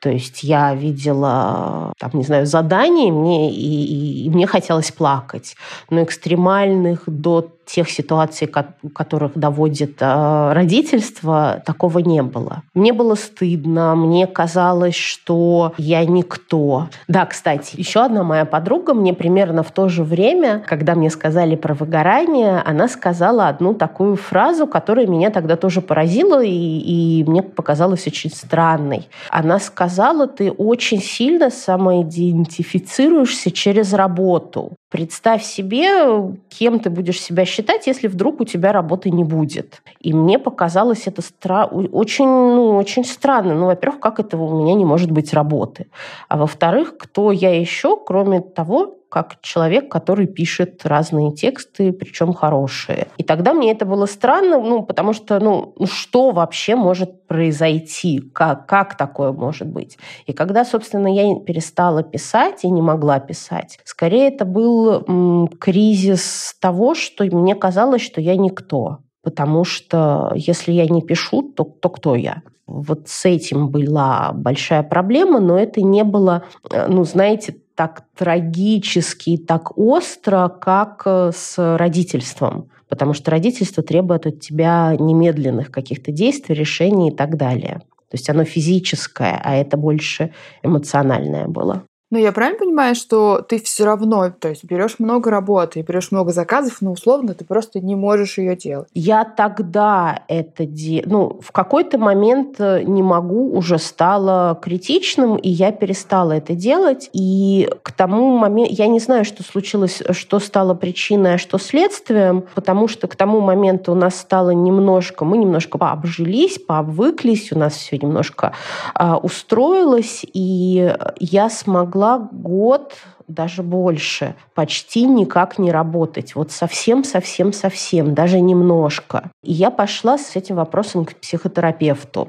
То 0.00 0.10
есть 0.10 0.42
я 0.42 0.74
видела, 0.74 1.92
там, 1.98 2.10
не 2.14 2.24
знаю, 2.24 2.46
задание, 2.46 3.12
мне, 3.12 3.52
и, 3.52 3.54
и, 3.54 4.26
и 4.26 4.30
мне 4.30 4.46
хотелось 4.48 4.90
плакать. 4.90 5.54
Но 5.88 6.02
экстремальных 6.02 7.04
до 7.06 7.48
тех 7.72 7.90
ситуаций, 7.90 8.46
которых 8.46 9.32
доводит 9.34 9.96
э, 10.00 10.52
родительство, 10.52 11.62
такого 11.64 12.00
не 12.00 12.22
было. 12.22 12.62
Мне 12.74 12.92
было 12.92 13.14
стыдно, 13.14 13.94
мне 13.94 14.26
казалось, 14.26 14.94
что 14.94 15.72
я 15.78 16.04
никто. 16.04 16.88
Да, 17.08 17.24
кстати, 17.24 17.78
еще 17.78 18.04
одна 18.04 18.24
моя 18.24 18.44
подруга 18.44 18.92
мне 18.92 19.14
примерно 19.14 19.62
в 19.62 19.70
то 19.70 19.88
же 19.88 20.04
время, 20.04 20.62
когда 20.66 20.94
мне 20.94 21.08
сказали 21.08 21.56
про 21.56 21.72
выгорание, 21.72 22.62
она 22.64 22.88
сказала 22.88 23.48
одну 23.48 23.72
такую 23.72 24.16
фразу, 24.16 24.66
которая 24.66 25.06
меня 25.06 25.30
тогда 25.30 25.56
тоже 25.56 25.80
поразила 25.80 26.44
и, 26.44 26.50
и 26.50 27.24
мне 27.24 27.42
показалась 27.42 28.06
очень 28.06 28.30
странной. 28.30 29.08
Она 29.30 29.58
сказала, 29.58 30.26
ты 30.26 30.50
очень 30.50 31.00
сильно 31.00 31.48
самоидентифицируешься 31.48 33.50
через 33.50 33.94
работу. 33.94 34.76
Представь 34.92 35.42
себе, 35.42 36.36
кем 36.50 36.78
ты 36.78 36.90
будешь 36.90 37.18
себя 37.18 37.46
считать, 37.46 37.86
если 37.86 38.08
вдруг 38.08 38.42
у 38.42 38.44
тебя 38.44 38.72
работы 38.72 39.10
не 39.10 39.24
будет. 39.24 39.82
И 40.00 40.12
мне 40.12 40.38
показалось 40.38 41.06
это 41.06 41.22
стра... 41.22 41.64
очень, 41.64 42.26
ну, 42.26 42.76
очень 42.76 43.02
странно. 43.02 43.54
Ну, 43.54 43.64
во-первых, 43.64 44.00
как 44.00 44.20
это 44.20 44.36
у 44.36 44.62
меня 44.62 44.74
не 44.74 44.84
может 44.84 45.10
быть 45.10 45.32
работы? 45.32 45.86
А 46.28 46.36
во-вторых, 46.36 46.98
кто 46.98 47.32
я 47.32 47.58
еще, 47.58 47.96
кроме 47.96 48.42
того, 48.42 48.98
как 49.12 49.42
человек, 49.42 49.90
который 49.90 50.26
пишет 50.26 50.86
разные 50.86 51.34
тексты, 51.34 51.92
причем 51.92 52.32
хорошие. 52.32 53.08
И 53.18 53.22
тогда 53.22 53.52
мне 53.52 53.70
это 53.70 53.84
было 53.84 54.06
странно, 54.06 54.58
ну, 54.58 54.82
потому 54.82 55.12
что, 55.12 55.38
ну, 55.38 55.74
ну 55.78 55.86
что 55.86 56.30
вообще 56.30 56.76
может 56.76 57.26
произойти? 57.26 58.20
Как, 58.32 58.66
как 58.66 58.96
такое 58.96 59.32
может 59.32 59.68
быть? 59.68 59.98
И 60.24 60.32
когда, 60.32 60.64
собственно, 60.64 61.08
я 61.08 61.34
перестала 61.40 62.02
писать 62.02 62.64
и 62.64 62.70
не 62.70 62.80
могла 62.80 63.20
писать, 63.20 63.78
скорее 63.84 64.28
это 64.28 64.46
был 64.46 65.04
м, 65.06 65.48
кризис 65.60 66.56
того, 66.58 66.94
что 66.94 67.24
мне 67.24 67.54
казалось, 67.54 68.00
что 68.00 68.22
я 68.22 68.34
никто. 68.36 69.00
Потому 69.22 69.64
что 69.64 70.32
если 70.34 70.72
я 70.72 70.86
не 70.88 71.02
пишу, 71.02 71.42
то, 71.42 71.64
то 71.64 71.90
кто 71.90 72.16
я? 72.16 72.42
Вот 72.66 73.08
с 73.08 73.24
этим 73.24 73.68
была 73.68 74.32
большая 74.32 74.82
проблема, 74.82 75.40
но 75.40 75.58
это 75.58 75.82
не 75.82 76.04
было, 76.04 76.44
э, 76.70 76.86
ну, 76.88 77.04
знаете, 77.04 77.56
так 77.74 78.04
трагически 78.16 79.36
так 79.36 79.76
остро, 79.76 80.48
как 80.48 81.02
э, 81.06 81.32
с 81.34 81.76
родительством. 81.76 82.68
Потому 82.88 83.14
что 83.14 83.30
родительство 83.30 83.82
требует 83.82 84.26
от 84.26 84.40
тебя 84.40 84.94
немедленных 84.98 85.70
каких-то 85.70 86.12
действий, 86.12 86.54
решений 86.54 87.08
и 87.08 87.14
так 87.14 87.36
далее. 87.36 87.80
То 88.10 88.16
есть 88.16 88.28
оно 88.28 88.44
физическое, 88.44 89.40
а 89.42 89.54
это 89.54 89.78
больше 89.78 90.32
эмоциональное 90.62 91.46
было. 91.46 91.84
Но 92.12 92.18
я 92.18 92.30
правильно 92.30 92.58
понимаю, 92.58 92.94
что 92.94 93.40
ты 93.40 93.58
все 93.58 93.86
равно, 93.86 94.30
то 94.38 94.50
есть 94.50 94.64
берешь 94.64 94.98
много 94.98 95.30
работы 95.30 95.80
берешь 95.80 96.10
много 96.10 96.30
заказов, 96.30 96.82
но 96.82 96.92
условно 96.92 97.32
ты 97.32 97.46
просто 97.46 97.80
не 97.80 97.94
можешь 97.94 98.36
ее 98.36 98.54
делать? 98.54 98.86
Я 98.92 99.24
тогда 99.24 100.20
это 100.28 100.66
делала. 100.66 101.10
Ну, 101.10 101.40
в 101.40 101.52
какой-то 101.52 101.96
момент 101.96 102.56
э, 102.58 102.82
не 102.82 103.02
могу 103.02 103.56
уже 103.56 103.78
стало 103.78 104.58
критичным, 104.60 105.36
и 105.36 105.48
я 105.48 105.72
перестала 105.72 106.32
это 106.32 106.54
делать. 106.54 107.08
И 107.14 107.70
к 107.82 107.92
тому 107.92 108.36
моменту, 108.36 108.74
я 108.74 108.88
не 108.88 109.00
знаю, 109.00 109.24
что 109.24 109.42
случилось, 109.42 110.02
что 110.10 110.38
стало 110.38 110.74
причиной, 110.74 111.36
а 111.36 111.38
что 111.38 111.56
следствием, 111.56 112.44
потому 112.54 112.88
что 112.88 113.08
к 113.08 113.16
тому 113.16 113.40
моменту 113.40 113.92
у 113.92 113.94
нас 113.94 114.16
стало 114.16 114.50
немножко, 114.50 115.24
мы 115.24 115.38
немножко 115.38 115.78
пообжились, 115.78 116.58
пообвыклись, 116.58 117.52
у 117.52 117.58
нас 117.58 117.72
все 117.72 117.96
немножко 117.96 118.52
э, 119.00 119.14
устроилось, 119.14 120.26
и 120.34 120.94
я 121.18 121.48
смогла 121.48 122.01
могла 122.02 122.28
год, 122.32 122.94
даже 123.28 123.62
больше, 123.62 124.34
почти 124.54 125.04
никак 125.04 125.58
не 125.58 125.70
работать. 125.70 126.34
Вот 126.34 126.50
совсем-совсем-совсем, 126.50 128.14
даже 128.14 128.40
немножко. 128.40 129.30
И 129.42 129.52
я 129.52 129.70
пошла 129.70 130.18
с 130.18 130.36
этим 130.36 130.56
вопросом 130.56 131.04
к 131.04 131.14
психотерапевту. 131.14 132.28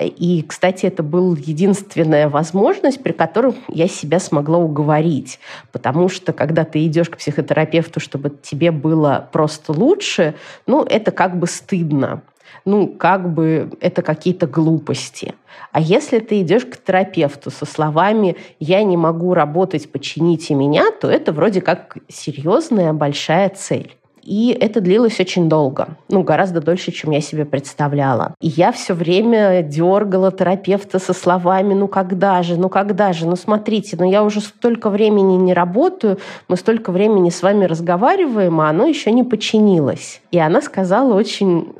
И, 0.00 0.42
кстати, 0.42 0.86
это 0.86 1.02
была 1.02 1.36
единственная 1.36 2.28
возможность, 2.28 3.02
при 3.02 3.12
которой 3.12 3.54
я 3.68 3.88
себя 3.88 4.20
смогла 4.20 4.58
уговорить. 4.58 5.40
Потому 5.72 6.08
что, 6.08 6.32
когда 6.32 6.64
ты 6.64 6.86
идешь 6.86 7.10
к 7.10 7.18
психотерапевту, 7.18 8.00
чтобы 8.00 8.30
тебе 8.30 8.70
было 8.70 9.28
просто 9.32 9.72
лучше, 9.72 10.34
ну, 10.66 10.84
это 10.84 11.10
как 11.10 11.38
бы 11.38 11.46
стыдно 11.46 12.22
ну, 12.64 12.88
как 12.88 13.32
бы 13.32 13.72
это 13.80 14.02
какие-то 14.02 14.46
глупости. 14.46 15.34
А 15.72 15.80
если 15.80 16.18
ты 16.18 16.40
идешь 16.40 16.64
к 16.64 16.76
терапевту 16.82 17.50
со 17.50 17.66
словами 17.66 18.36
«я 18.58 18.82
не 18.82 18.96
могу 18.96 19.34
работать, 19.34 19.90
почините 19.90 20.54
меня», 20.54 20.90
то 21.00 21.08
это 21.08 21.32
вроде 21.32 21.60
как 21.60 21.98
серьезная 22.08 22.92
большая 22.92 23.48
цель. 23.50 23.96
И 24.22 24.56
это 24.58 24.80
длилось 24.80 25.18
очень 25.18 25.48
долго, 25.48 25.96
ну, 26.08 26.22
гораздо 26.22 26.60
дольше, 26.60 26.92
чем 26.92 27.10
я 27.10 27.20
себе 27.20 27.44
представляла. 27.44 28.34
И 28.40 28.48
я 28.48 28.70
все 28.70 28.94
время 28.94 29.62
дергала 29.62 30.30
терапевта 30.30 30.98
со 30.98 31.12
словами, 31.12 31.74
ну, 31.74 31.88
когда 31.88 32.42
же, 32.42 32.56
ну, 32.56 32.68
когда 32.68 33.12
же, 33.12 33.26
ну, 33.26 33.36
смотрите, 33.36 33.96
ну, 33.98 34.08
я 34.08 34.22
уже 34.22 34.40
столько 34.40 34.90
времени 34.90 35.36
не 35.36 35.54
работаю, 35.54 36.18
мы 36.48 36.56
столько 36.56 36.92
времени 36.92 37.30
с 37.30 37.42
вами 37.42 37.64
разговариваем, 37.64 38.60
а 38.60 38.68
оно 38.68 38.86
еще 38.86 39.10
не 39.10 39.24
починилось. 39.24 40.20
И 40.30 40.38
она 40.38 40.60
сказала 40.60 41.14
очень 41.14 41.72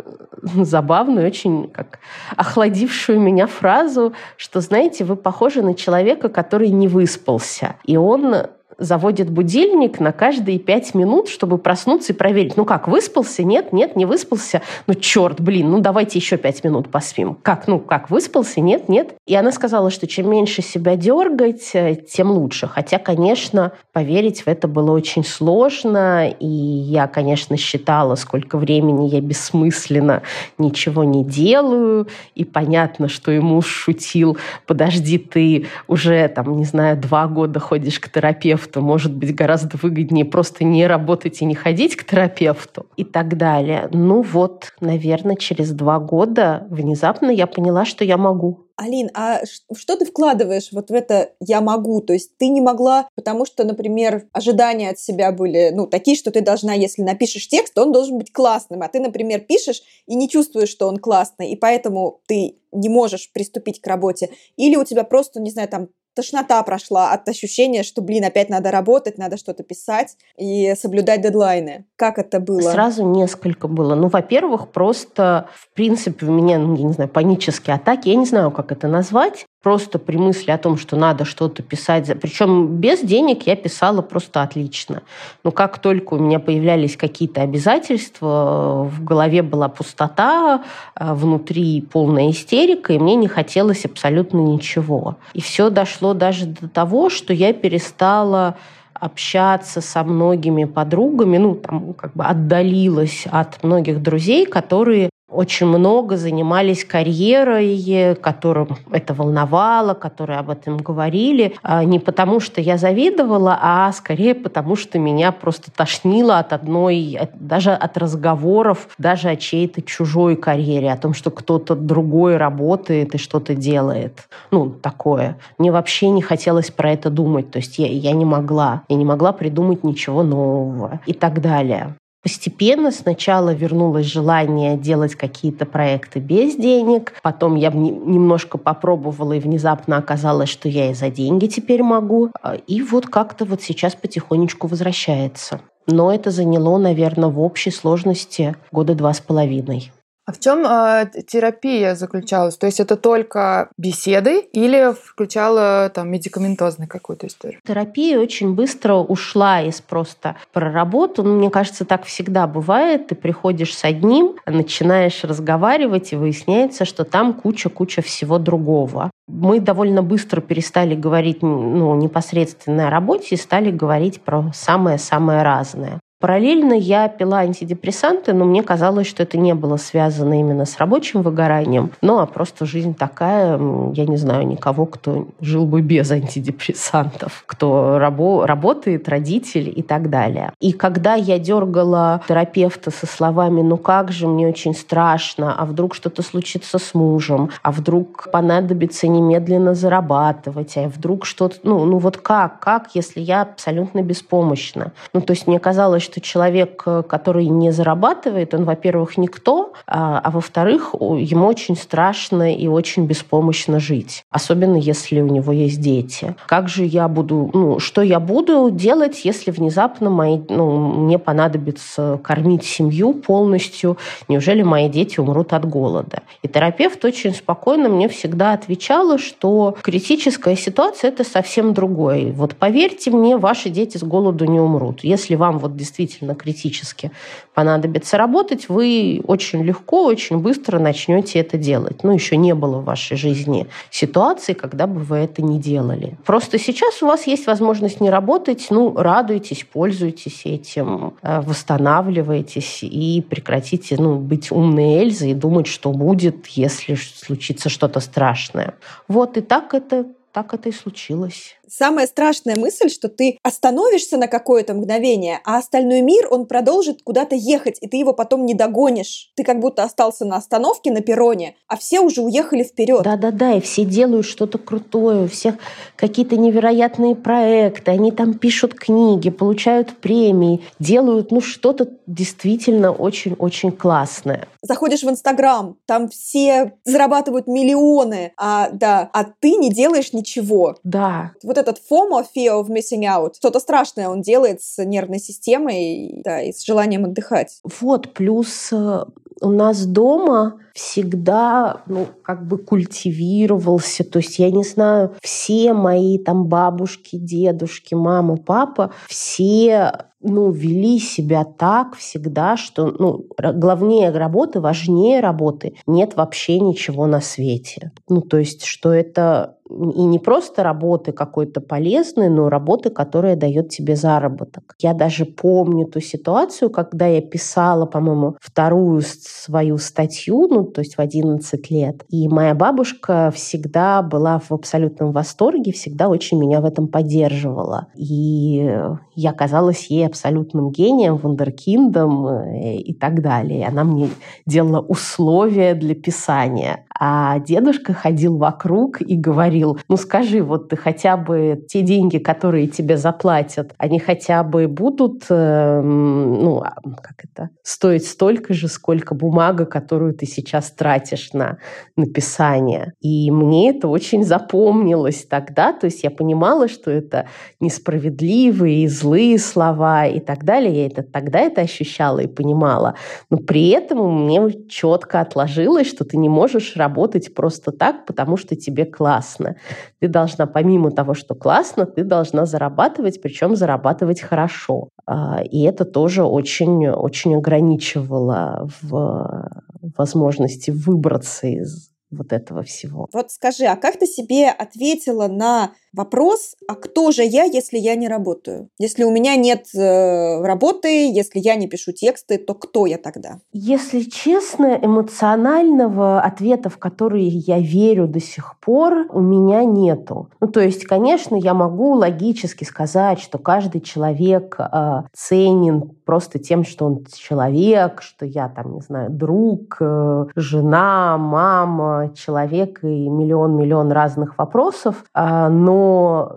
забавную, 0.65 1.27
очень 1.27 1.69
как 1.71 1.99
охладившую 2.37 3.21
меня 3.21 3.47
фразу, 3.47 4.15
что, 4.37 4.61
знаете, 4.61 5.05
вы 5.05 5.17
похожи 5.17 5.63
на 5.63 5.75
человека, 5.75 6.29
который 6.29 6.71
не 6.71 6.89
выспался. 6.89 7.77
И 7.85 7.97
он 7.97 8.47
заводит 8.81 9.31
будильник 9.31 10.01
на 10.01 10.13
каждые 10.13 10.59
пять 10.59 10.95
минут, 10.95 11.29
чтобы 11.29 11.59
проснуться 11.59 12.13
и 12.13 12.17
проверить, 12.17 12.57
ну 12.57 12.65
как, 12.65 12.89
выспался? 12.89 13.45
Нет, 13.45 13.73
нет, 13.73 13.95
не 13.95 14.07
выспался. 14.07 14.63
Ну 14.87 14.95
черт, 14.95 15.41
блин, 15.41 15.71
ну 15.71 15.81
давайте 15.81 16.19
еще 16.19 16.37
пять 16.37 16.65
минут 16.65 16.89
поспим. 16.89 17.37
Как, 17.43 17.69
ну 17.69 17.79
как, 17.79 18.11
выспался? 18.11 18.61
Нет, 18.61 18.89
нет. 18.89 19.15
И 19.27 19.35
она 19.35 19.53
сказала, 19.53 19.91
что 19.91 20.07
чем 20.07 20.31
меньше 20.31 20.63
себя 20.63 20.97
дергать, 20.97 21.71
э, 21.75 21.95
тем 21.95 22.31
лучше. 22.31 22.67
Хотя, 22.67 22.99
конечно, 22.99 23.73
поверить 23.93 24.43
в 24.43 24.49
это 24.49 24.67
было 24.67 24.93
очень 24.93 25.25
сложно. 25.25 26.29
И 26.29 26.47
я, 26.47 27.07
конечно, 27.07 27.57
считала, 27.57 28.15
сколько 28.15 28.57
времени 28.57 29.09
я 29.09 29.21
бессмысленно 29.21 30.23
ничего 30.59 31.05
не 31.05 31.25
делаю. 31.25 32.09
И 32.35 32.45
понятно, 32.45 33.09
что 33.09 33.31
ему 33.31 33.61
шутил, 33.61 34.39
подожди, 34.67 35.19
ты 35.19 35.67
уже, 35.87 36.27
там, 36.29 36.57
не 36.57 36.65
знаю, 36.65 36.97
два 36.97 37.27
года 37.27 37.61
ходишь 37.61 38.01
к 38.01 38.09
терапевту, 38.09 38.70
терапевту, 38.71 38.81
может 38.81 39.15
быть, 39.15 39.35
гораздо 39.35 39.77
выгоднее 39.77 40.25
просто 40.25 40.65
не 40.65 40.87
работать 40.87 41.43
и 41.43 41.45
не 41.45 41.55
ходить 41.55 41.97
к 41.97 42.05
терапевту 42.05 42.87
и 42.97 43.05
так 43.05 43.37
далее. 43.37 43.89
Ну 43.93 44.23
вот, 44.23 44.73
наверное, 44.81 45.37
через 45.37 45.71
два 45.71 45.99
года 45.99 46.67
внезапно 46.71 47.31
я 47.31 47.47
поняла, 47.47 47.85
что 47.85 48.05
я 48.05 48.17
могу. 48.17 48.67
Алин, 48.77 49.11
а 49.13 49.43
что 49.77 49.97
ты 49.97 50.07
вкладываешь 50.07 50.71
вот 50.73 50.89
в 50.89 50.95
это 50.95 51.33
«я 51.39 51.61
могу»? 51.61 52.01
То 52.01 52.15
есть 52.15 52.39
ты 52.39 52.49
не 52.49 52.63
могла, 52.63 53.09
потому 53.15 53.45
что, 53.45 53.65
например, 53.65 54.25
ожидания 54.33 54.89
от 54.89 54.99
себя 54.99 55.33
были, 55.33 55.71
ну, 55.75 55.87
такие, 55.87 56.17
что 56.17 56.31
ты 56.31 56.41
должна, 56.41 56.73
если 56.73 57.03
напишешь 57.03 57.47
текст, 57.47 57.75
то 57.75 57.83
он 57.83 57.93
должен 57.93 58.17
быть 58.17 58.33
классным, 58.33 58.81
а 58.81 58.89
ты, 58.89 59.01
например, 59.01 59.41
пишешь 59.41 59.83
и 60.07 60.15
не 60.15 60.31
чувствуешь, 60.31 60.71
что 60.71 60.89
он 60.89 60.97
классный, 60.97 61.51
и 61.51 61.57
поэтому 61.57 62.23
ты 62.27 62.57
не 62.73 62.89
можешь 62.89 63.31
приступить 63.33 63.83
к 63.83 63.87
работе. 63.87 64.31
Или 64.57 64.77
у 64.77 64.85
тебя 64.85 65.05
просто, 65.05 65.43
не 65.43 65.51
знаю, 65.51 65.69
там 65.69 65.89
тошнота 66.15 66.63
прошла 66.63 67.13
от 67.13 67.29
ощущения, 67.29 67.83
что, 67.83 68.03
блин, 68.03 68.25
опять 68.25 68.49
надо 68.49 68.71
работать, 68.71 69.19
надо 69.19 69.37
что-то 69.37 69.63
писать 69.63 70.17
и 70.37 70.75
соблюдать 70.75 71.23
дедлайны. 71.23 71.87
Как 71.97 72.19
это 72.19 72.41
было? 72.41 72.71
Сразу 72.71 73.07
несколько 73.07 73.69
было. 73.69 73.95
Ну, 73.95 74.09
во-первых, 74.09 74.69
просто, 74.71 75.49
в 75.55 75.75
принципе, 75.75 76.27
у 76.27 76.33
меня, 76.33 76.59
ну, 76.59 76.77
я 76.77 76.85
не 76.85 76.93
знаю, 76.93 77.11
панические 77.11 77.77
атаки, 77.77 78.09
я 78.09 78.17
не 78.17 78.27
знаю, 78.27 78.51
как 78.51 78.73
это 78.73 78.89
назвать, 78.89 79.47
просто 79.63 79.99
при 79.99 80.17
мысли 80.17 80.51
о 80.51 80.59
том, 80.59 80.79
что 80.79 80.97
надо 80.97 81.25
что-то 81.25 81.63
писать. 81.63 82.11
Причем 82.21 82.77
без 82.77 83.01
денег 83.01 83.47
я 83.47 83.57
писала 83.57 84.01
просто 84.01 84.43
отлично. 84.43 85.03
Но 85.45 85.51
как 85.51 85.79
только 85.79 86.15
у 86.15 86.19
меня 86.19 86.39
появлялись 86.39 86.97
какие-то 86.97 87.43
обязательства, 87.43 88.89
в 88.91 89.05
голове 89.05 89.43
была 89.43 89.69
пустота, 89.69 90.65
а 90.95 91.15
внутри 91.15 91.83
полная 91.83 92.31
истерика, 92.31 92.93
и 92.95 92.99
мне 92.99 93.17
не 93.17 93.29
хотелось 93.29 93.85
абсолютно 93.85 94.39
ничего. 94.39 95.17
И 95.35 95.43
все 95.43 95.69
дошло 95.69 96.15
даже 96.15 96.47
до 96.47 96.69
того, 96.69 97.11
что 97.11 97.35
я 97.35 97.53
перестала 97.53 98.57
общаться 98.95 99.81
со 99.81 100.05
многими 100.05 100.65
подругами, 100.65 101.39
ну, 101.39 101.55
там, 101.55 101.95
как 101.95 102.13
бы 102.15 102.25
отдалилась 102.25 103.27
от 103.31 103.63
многих 103.63 104.03
друзей, 104.03 104.47
которые 104.47 105.11
очень 105.31 105.67
много 105.67 106.17
занимались 106.17 106.85
карьерой, 106.85 108.17
которым 108.21 108.77
это 108.91 109.15
волновало, 109.15 109.95
которые 109.95 110.39
об 110.39 110.51
этом 110.51 110.79
говорили. 110.79 111.55
А, 111.63 111.85
не 111.85 111.99
потому, 111.99 112.41
что 112.41 112.61
я 112.61 112.77
завидовала, 112.77 113.59
а 113.61 113.93
скорее 113.93 114.35
потому, 114.35 114.77
что 114.77 114.99
меня 114.99 115.33
просто 115.33 115.71
тошнило 115.71 116.39
от 116.39 116.53
одной, 116.53 117.19
даже 117.35 117.73
от 117.73 117.97
разговоров, 117.97 118.89
даже 118.99 119.29
о 119.29 119.37
чьей-то 119.37 119.83
чужой 119.83 120.37
карьере, 120.37 120.93
о 120.93 120.97
том, 120.97 121.15
что 121.15 121.31
кто-то 121.31 121.75
другой 121.75 122.37
работает 122.37 123.15
и 123.15 123.19
что-то 123.19 123.55
делает. 123.55 124.29
Ну, 124.51 124.71
такое. 124.71 125.39
Мне 125.59 125.71
вообще 125.71 126.11
не 126.11 126.23
хотелось 126.23 126.71
про 126.71 126.93
это 126.93 127.11
думать. 127.11 127.51
То 127.51 127.59
есть 127.59 127.79
я, 127.79 127.87
я 127.87 128.13
не 128.13 128.25
могла. 128.25 128.83
Я 128.89 128.97
не 128.97 129.05
могла 129.05 129.33
придумать 129.33 129.85
ничего 129.85 130.23
нового 130.23 131.01
и 131.07 131.13
так 131.13 131.41
далее. 131.41 131.95
Постепенно 132.23 132.91
сначала 132.91 133.55
вернулось 133.55 134.07
желание 134.07 134.77
делать 134.77 135.15
какие-то 135.15 135.65
проекты 135.65 136.19
без 136.19 136.55
денег, 136.55 137.15
потом 137.23 137.57
я 137.57 137.71
немножко 137.71 138.59
попробовала, 138.59 139.33
и 139.33 139.41
внезапно 139.41 139.97
оказалось, 139.97 140.51
что 140.51 140.69
я 140.69 140.91
и 140.91 140.95
за 140.95 141.09
деньги 141.09 141.47
теперь 141.47 141.83
могу. 141.83 142.31
И 142.67 142.83
вот 142.83 143.07
как-то 143.07 143.47
вот 143.47 143.63
сейчас 143.63 143.95
потихонечку 143.95 144.67
возвращается. 144.67 145.61
Но 145.87 146.13
это 146.13 146.31
заняло, 146.31 146.77
наверное, 146.77 147.31
в 147.31 147.41
общей 147.41 147.71
сложности 147.71 148.55
года 148.71 148.95
два 148.95 149.15
с 149.15 149.21
половиной. 149.21 149.91
А 150.31 150.33
в 150.33 150.39
чем 150.39 150.65
э, 150.65 151.11
терапия 151.27 151.97
заключалась? 151.97 152.57
То 152.57 152.67
есть 152.67 152.79
это 152.79 152.95
только 152.95 153.69
беседы 153.77 154.43
или 154.53 154.95
включала 154.95 155.91
там 155.93 156.09
медикаментозную 156.09 156.89
какую-то 156.89 157.27
историю? 157.27 157.59
Терапия 157.67 158.21
очень 158.21 158.55
быстро 158.55 158.95
ушла 158.95 159.61
из 159.61 159.81
просто 159.81 160.37
про 160.53 160.71
работу. 160.71 161.25
Ну, 161.25 161.35
мне 161.35 161.51
кажется, 161.51 161.85
так 161.85 162.05
всегда 162.05 162.47
бывает. 162.47 163.09
Ты 163.09 163.17
приходишь 163.17 163.77
с 163.77 163.83
одним, 163.85 164.37
начинаешь 164.47 165.25
разговаривать, 165.25 166.13
и 166.13 166.17
выясняется, 166.17 166.85
что 166.85 167.03
там 167.03 167.35
куча-куча 167.35 168.01
всего 168.01 168.39
другого. 168.39 169.11
Мы 169.27 169.59
довольно 169.59 170.01
быстро 170.01 170.41
перестали 170.41 170.95
говорить 170.95 171.43
ну, 171.43 171.97
непосредственно 171.97 172.87
о 172.87 172.91
работе 172.91 173.35
и 173.35 173.37
стали 173.37 173.73
говорить 173.73 174.21
про 174.21 174.53
самое-самое 174.55 175.43
разное. 175.43 175.99
Параллельно 176.21 176.75
я 176.75 177.09
пила 177.09 177.39
антидепрессанты, 177.39 178.35
но 178.35 178.45
мне 178.45 178.63
казалось, 178.63 179.07
что 179.07 179.23
это 179.23 179.39
не 179.39 179.55
было 179.55 179.79
связано 179.79 180.39
именно 180.39 180.67
с 180.67 180.77
рабочим 180.77 181.23
выгоранием, 181.23 181.93
ну 182.03 182.19
а 182.19 182.27
просто 182.27 182.67
жизнь 182.67 182.95
такая, 182.95 183.59
я 183.95 184.05
не 184.05 184.19
знаю 184.19 184.47
никого, 184.47 184.85
кто 184.85 185.29
жил 185.41 185.65
бы 185.65 185.81
без 185.81 186.11
антидепрессантов, 186.11 187.45
кто 187.47 187.99
рабо 187.99 188.47
работает, 188.47 189.09
родитель 189.09 189.73
и 189.75 189.83
так 189.83 190.11
далее. 190.11 190.53
И 190.61 190.73
когда 190.73 191.15
я 191.15 191.39
дергала 191.39 192.21
терапевта 192.29 192.91
со 192.91 193.07
словами 193.07 193.63
«ну 193.63 193.79
как 193.79 194.13
же, 194.13 194.29
мне 194.29 194.47
очень 194.47 194.75
страшно, 194.75 195.55
а 195.59 195.65
вдруг 195.65 195.95
что-то 195.95 196.21
случится 196.21 196.79
с 196.79 196.93
мужем, 196.93 197.49
а 197.63 197.73
вдруг 197.73 198.29
понадобится 198.31 199.09
немедленно 199.09 199.75
зарабатывать, 199.75 200.77
а 200.77 200.87
вдруг 200.89 201.25
что-то, 201.25 201.57
ну, 201.63 201.87
ну 201.87 201.97
вот 201.97 202.19
как, 202.19 202.61
как, 202.61 202.91
если 202.93 203.21
я 203.21 203.41
абсолютно 203.41 204.03
беспомощна? 204.03 204.93
Ну 205.15 205.23
то 205.23 205.33
есть 205.33 205.47
мне 205.47 205.59
казалось, 205.59 206.10
что 206.11 206.21
человек, 206.21 206.83
э, 206.87 207.03
который 207.09 207.47
не 207.47 207.71
зарабатывает, 207.71 208.55
он, 208.55 208.65
во-первых, 208.65 209.17
никто, 209.17 209.70
а, 209.87 210.21
а 210.23 210.31
во-вторых, 210.31 210.95
ему 210.95 211.47
очень 211.47 211.77
страшно 211.77 212.55
и 212.55 212.67
очень 212.67 213.07
беспомощно 213.07 213.81
жить, 213.81 214.25
особенно 214.31 214.77
если 214.77 215.21
у 215.21 215.29
него 215.29 215.53
есть 215.53 215.81
дети. 215.81 216.35
Как 216.47 216.69
же 216.69 216.85
я 216.85 217.09
буду, 217.09 217.51
ну, 217.53 217.79
что 217.79 218.03
я 218.03 218.21
буду 218.21 218.71
делать, 218.71 219.25
если 219.25 219.51
внезапно 219.51 220.11
мои, 220.11 220.41
ну, 220.49 221.01
мне 221.05 221.19
понадобится 221.19 222.21
кормить 222.23 222.65
семью 222.65 223.15
полностью, 223.15 223.97
неужели 224.29 224.63
мои 224.63 224.89
дети 224.89 225.21
умрут 225.21 225.53
от 225.53 225.69
голода? 225.69 226.23
И 226.43 226.49
терапевт 226.49 227.05
очень 227.05 227.35
спокойно 227.35 227.89
мне 227.89 228.09
всегда 228.09 228.53
отвечала, 228.53 229.19
что 229.19 229.77
критическая 229.83 230.57
ситуация– 230.57 231.09
это 231.11 231.25
совсем 231.25 231.75
другое. 231.75 232.33
Вот 232.33 232.57
поверьте 232.57 233.11
мне, 233.11 233.37
ваши 233.37 233.69
дети 233.71 233.97
с 233.97 234.03
голоду 234.03 234.45
не 234.45 234.61
умрут. 234.61 235.01
Если 235.03 235.35
вам 235.35 235.59
вот 235.59 235.77
действительно 235.77 236.35
критически 236.35 237.11
понадобится 237.55 238.17
работать, 238.17 238.69
вы 238.69 239.21
очень 239.27 239.63
легко, 239.71 240.05
очень 240.05 240.39
быстро 240.39 240.79
начнете 240.79 241.39
это 241.39 241.57
делать. 241.57 242.03
Ну, 242.05 242.13
еще 242.13 242.37
не 242.37 242.55
было 242.55 242.79
в 242.79 242.85
вашей 242.85 243.17
жизни 243.17 243.67
ситуации, 243.91 244.53
когда 244.53 244.87
бы 244.87 245.01
вы 245.01 245.17
это 245.17 245.43
не 245.43 245.59
делали. 245.59 246.17
Просто 246.27 246.59
сейчас 246.59 247.03
у 247.03 247.07
вас 247.07 247.27
есть 247.27 247.47
возможность 247.47 248.01
не 248.01 248.11
работать, 248.11 248.67
ну, 248.71 248.95
радуйтесь, 248.97 249.65
пользуйтесь 249.73 250.43
этим, 250.45 251.15
э, 251.23 251.41
восстанавливайтесь 251.41 252.83
и 252.83 253.25
прекратите 253.29 253.97
ну, 253.99 254.17
быть 254.17 254.51
умной 254.51 255.01
Эльзой 255.03 255.31
и 255.31 255.35
думать, 255.35 255.67
что 255.67 255.93
будет, 255.93 256.47
если 256.49 256.97
случится 256.97 257.69
что-то 257.69 258.01
страшное. 258.01 258.75
Вот 259.09 259.37
и 259.37 259.41
так 259.41 259.75
это 259.75 260.07
так 260.33 260.55
это 260.55 260.69
и 260.69 260.73
случилось. 260.73 261.57
Самая 261.71 262.09
страшная 262.09 262.57
мысль, 262.57 262.91
что 262.91 263.09
ты 263.09 263.39
остановишься 263.45 264.17
на 264.17 264.27
какое-то 264.27 264.75
мгновение, 264.75 265.39
а 265.45 265.59
остальной 265.59 266.01
мир, 266.01 266.27
он 266.29 266.47
продолжит 266.47 267.03
куда-то 267.05 267.37
ехать, 267.37 267.79
и 267.81 267.87
ты 267.87 267.97
его 267.97 268.13
потом 268.13 268.45
не 268.45 268.55
догонишь. 268.55 269.31
Ты 269.37 269.45
как 269.45 269.61
будто 269.61 269.85
остался 269.85 270.25
на 270.25 270.37
остановке, 270.37 270.91
на 270.91 271.01
перроне, 271.01 271.55
а 271.69 271.77
все 271.77 272.01
уже 272.01 272.23
уехали 272.23 272.65
вперед. 272.65 273.03
Да-да-да, 273.03 273.53
и 273.53 273.61
все 273.61 273.85
делают 273.85 274.27
что-то 274.27 274.59
крутое, 274.59 275.25
у 275.25 275.29
всех 275.29 275.57
какие-то 275.95 276.37
невероятные 276.37 277.15
проекты, 277.15 277.93
они 277.93 278.11
там 278.11 278.35
пишут 278.35 278.75
книги, 278.75 279.31
получают 279.31 279.97
премии, 279.99 280.63
делают, 280.81 281.31
ну, 281.31 281.41
что-то 281.41 281.89
действительно 282.07 282.91
очень-очень 282.91 283.71
классное. 283.71 284.49
Заходишь 284.63 285.03
в 285.03 285.09
Инстаграм, 285.09 285.77
там 285.87 286.09
все 286.09 286.75
зарабатывают 286.85 287.47
миллионы, 287.47 288.33
а, 288.37 288.71
да, 288.73 289.09
а 289.13 289.25
ты 289.25 289.53
не 289.53 289.71
делаешь 289.71 290.13
ничего. 290.13 290.77
Да. 290.83 291.33
Вот 291.45 291.60
этот 291.61 291.81
FOMO, 291.91 292.25
fear 292.37 292.61
of 292.61 292.69
missing 292.69 293.03
out, 293.03 293.35
что-то 293.37 293.61
страшное 293.61 294.09
он 294.09 294.23
делает 294.23 294.63
с 294.63 294.83
нервной 294.85 295.21
системой 295.21 296.21
да, 296.25 296.43
и 296.43 296.53
с 296.53 296.65
желанием 296.65 297.05
отдыхать. 297.05 297.61
Вот, 297.81 298.13
плюс 298.13 298.71
э, 298.73 299.05
у 299.41 299.51
нас 299.51 299.87
дома 299.87 300.61
всегда, 300.75 301.83
ну, 301.87 302.07
как 302.23 302.47
бы 302.47 302.59
культивировался. 302.59 304.05
То 304.05 304.19
есть, 304.19 304.39
я 304.39 304.51
не 304.51 304.65
знаю, 304.65 305.17
все 305.23 305.73
мои 305.73 306.19
там 306.19 306.47
бабушки, 306.47 307.17
дедушки, 307.17 307.95
мама, 307.95 308.37
папа, 308.37 308.93
все 309.09 310.07
ну, 310.23 310.51
вели 310.51 310.99
себя 310.99 311.45
так 311.45 311.97
всегда, 311.97 312.57
что 312.57 312.95
ну, 312.99 313.27
главнее 313.39 314.11
работы, 314.11 314.61
важнее 314.61 315.21
работы 315.21 315.77
нет 315.87 316.15
вообще 316.17 316.61
ничего 316.61 317.07
на 317.07 317.21
свете. 317.21 317.93
Ну, 318.09 318.21
то 318.21 318.39
есть, 318.39 318.65
что 318.65 318.93
это 318.93 319.57
и 319.71 320.03
не 320.03 320.19
просто 320.19 320.63
работы 320.63 321.13
какой-то 321.13 321.61
полезной, 321.61 322.29
но 322.29 322.49
работы, 322.49 322.91
которая 322.91 323.37
дает 323.37 323.69
тебе 323.69 323.97
заработок. 323.97 324.75
Я 324.81 324.95
даже 324.95 325.25
помню 325.25 325.87
ту 325.87 326.01
ситуацию, 326.01 326.71
когда 326.71 327.07
я 327.07 327.21
писала, 327.21 327.87
по-моему, 327.87 328.37
вторую 328.41 329.03
свою 329.03 329.79
статью, 329.79 330.49
ну, 330.49 330.65
то 330.65 330.81
есть 330.81 330.97
в 330.97 331.01
11 331.01 331.71
лет. 331.71 332.05
И 332.09 332.29
моя 332.29 332.55
бабушка 332.55 333.33
всегда 333.35 334.03
была 334.03 334.41
в 334.41 334.53
абсолютном 334.53 335.13
восторге, 335.13 335.73
всегда 335.73 336.09
очень 336.09 336.41
меня 336.41 336.61
в 336.61 336.65
этом 336.65 336.89
поддерживала. 336.89 337.87
И 337.95 338.69
я 339.15 339.33
казалась 339.33 339.87
ей 339.87 340.07
абсолютным 340.11 340.71
гением, 340.71 341.17
вундеркиндом 341.17 342.27
э, 342.27 342.77
и 342.77 342.93
так 342.95 343.23
далее. 343.23 343.67
Она 343.67 343.85
мне 343.85 344.09
делала 344.47 344.81
условия 344.81 345.75
для 345.75 345.95
писания. 345.95 346.85
А 347.03 347.39
дедушка 347.39 347.95
ходил 347.95 348.37
вокруг 348.37 349.01
и 349.01 349.17
говорил, 349.17 349.79
ну 349.89 349.97
скажи, 349.97 350.43
вот 350.43 350.69
ты 350.69 350.77
хотя 350.77 351.17
бы 351.17 351.65
те 351.69 351.81
деньги, 351.81 352.19
которые 352.19 352.67
тебе 352.67 352.99
заплатят, 352.99 353.75
они 353.79 353.99
хотя 353.99 354.43
бы 354.45 354.69
будут, 354.69 355.25
э, 355.31 355.81
ну, 355.81 356.59
а, 356.59 356.75
как 357.01 357.25
это, 357.25 357.51
стоить 357.63 358.07
столько 358.07 358.53
же, 358.53 358.69
сколько 358.69 359.15
бумага, 359.15 359.65
которую 359.65 360.13
ты 360.13 360.27
сейчас 360.27 360.71
тратишь 360.73 361.33
на 361.33 361.57
написание. 361.97 362.93
И 363.01 363.31
мне 363.31 363.71
это 363.71 363.89
очень 363.89 364.23
запомнилось 364.23 365.25
тогда, 365.25 365.73
то 365.73 365.87
есть 365.87 366.05
я 366.05 366.11
понимала, 366.11 366.69
что 366.69 366.91
это 366.91 367.29
несправедливые 367.61 368.85
и 368.85 368.89
злые 368.89 369.39
слова 369.39 370.00
и 370.07 370.21
так 370.21 370.45
далее. 370.45 370.75
Я 370.75 370.87
это 370.87 371.03
тогда 371.03 371.41
это 371.41 371.61
ощущала 371.61 372.21
и 372.21 372.27
понимала. 372.27 372.95
Но 373.31 373.39
при 373.39 373.69
этом 373.71 374.25
мне 374.25 374.41
четко 374.69 375.21
отложилось, 375.21 375.87
что 375.87 376.05
ты 376.05 376.17
не 376.17 376.29
можешь 376.29 376.77
работать 376.77 377.35
просто 377.35 377.73
так, 377.73 378.07
потому 378.07 378.37
что 378.37 378.57
тебе 378.57 378.85
классно. 378.85 379.57
Ты 380.01 380.09
должна, 380.09 380.47
помимо 380.47 380.91
того, 380.91 381.15
что 381.15 381.35
классно, 381.35 381.87
ты 381.87 382.05
должна 382.05 382.47
зарабатывать, 382.47 383.21
причем 383.23 383.57
зарабатывать 383.57 384.21
хорошо. 384.21 384.89
А, 385.07 385.43
и 385.43 385.63
это 385.63 385.85
тоже 385.85 386.25
очень, 386.25 386.89
очень 386.89 387.37
ограничивало 387.37 388.69
в 388.81 389.49
возможности 389.97 390.71
выбраться 390.71 391.47
из 391.47 391.91
вот 392.11 392.33
этого 392.33 392.63
всего. 392.63 393.09
Вот 393.13 393.31
скажи, 393.31 393.65
а 393.65 393.77
как 393.77 393.99
ты 393.99 394.07
себе 394.07 394.51
ответила 394.51 395.29
на 395.29 395.73
вопрос, 395.93 396.55
а 396.69 396.75
кто 396.75 397.11
же 397.11 397.23
я, 397.25 397.45
если 397.45 397.79
я 397.79 397.95
не 397.97 398.09
работаю? 398.09 398.69
Если 398.79 399.05
у 399.05 399.11
меня 399.11 399.37
нет 399.37 399.67
э, 399.75 400.43
работы, 400.43 401.11
если 401.11 401.41
я 401.41 401.57
не 401.57 401.67
пишу 401.67 401.93
тексты, 401.93 402.39
то 402.39 402.55
кто 402.55 402.87
я 402.87 402.99
тогда? 402.99 403.41
Если 403.53 404.03
честно, 404.03 404.79
эмоционального 404.81 406.21
ответа, 406.21 406.69
в 406.69 406.79
который 406.79 407.25
я 407.25 407.59
верю 407.59 408.07
до 408.07 408.21
сих 408.21 408.59
пор, 408.61 409.07
у 409.13 409.21
меня 409.21 409.65
нету. 409.65 410.31
Ну, 410.41 410.47
то 410.47 410.61
есть, 410.61 410.85
конечно, 410.85 411.37
я 411.37 411.55
могу 411.55 411.95
логически 411.95 412.65
сказать, 412.65 413.21
что 413.21 413.39
каждый 413.39 413.81
человек 413.81 414.57
э, 414.59 415.03
ценен 415.13 415.93
просто 416.05 416.39
тем, 416.39 416.65
что 416.65 416.87
он 416.87 417.05
человек, 417.13 418.03
что 418.03 418.27
я 418.27 418.49
там, 418.49 418.75
не 418.75 418.81
знаю, 418.81 419.11
друг, 419.11 419.77
э, 419.81 420.27
жена, 420.37 421.17
мама, 421.19 422.13
человек 422.15 422.83
и 422.83 423.09
миллион-миллион 423.09 423.93
разных 423.93 424.39
вопросов, 424.39 425.05
э, 425.15 425.49
но 425.49 425.80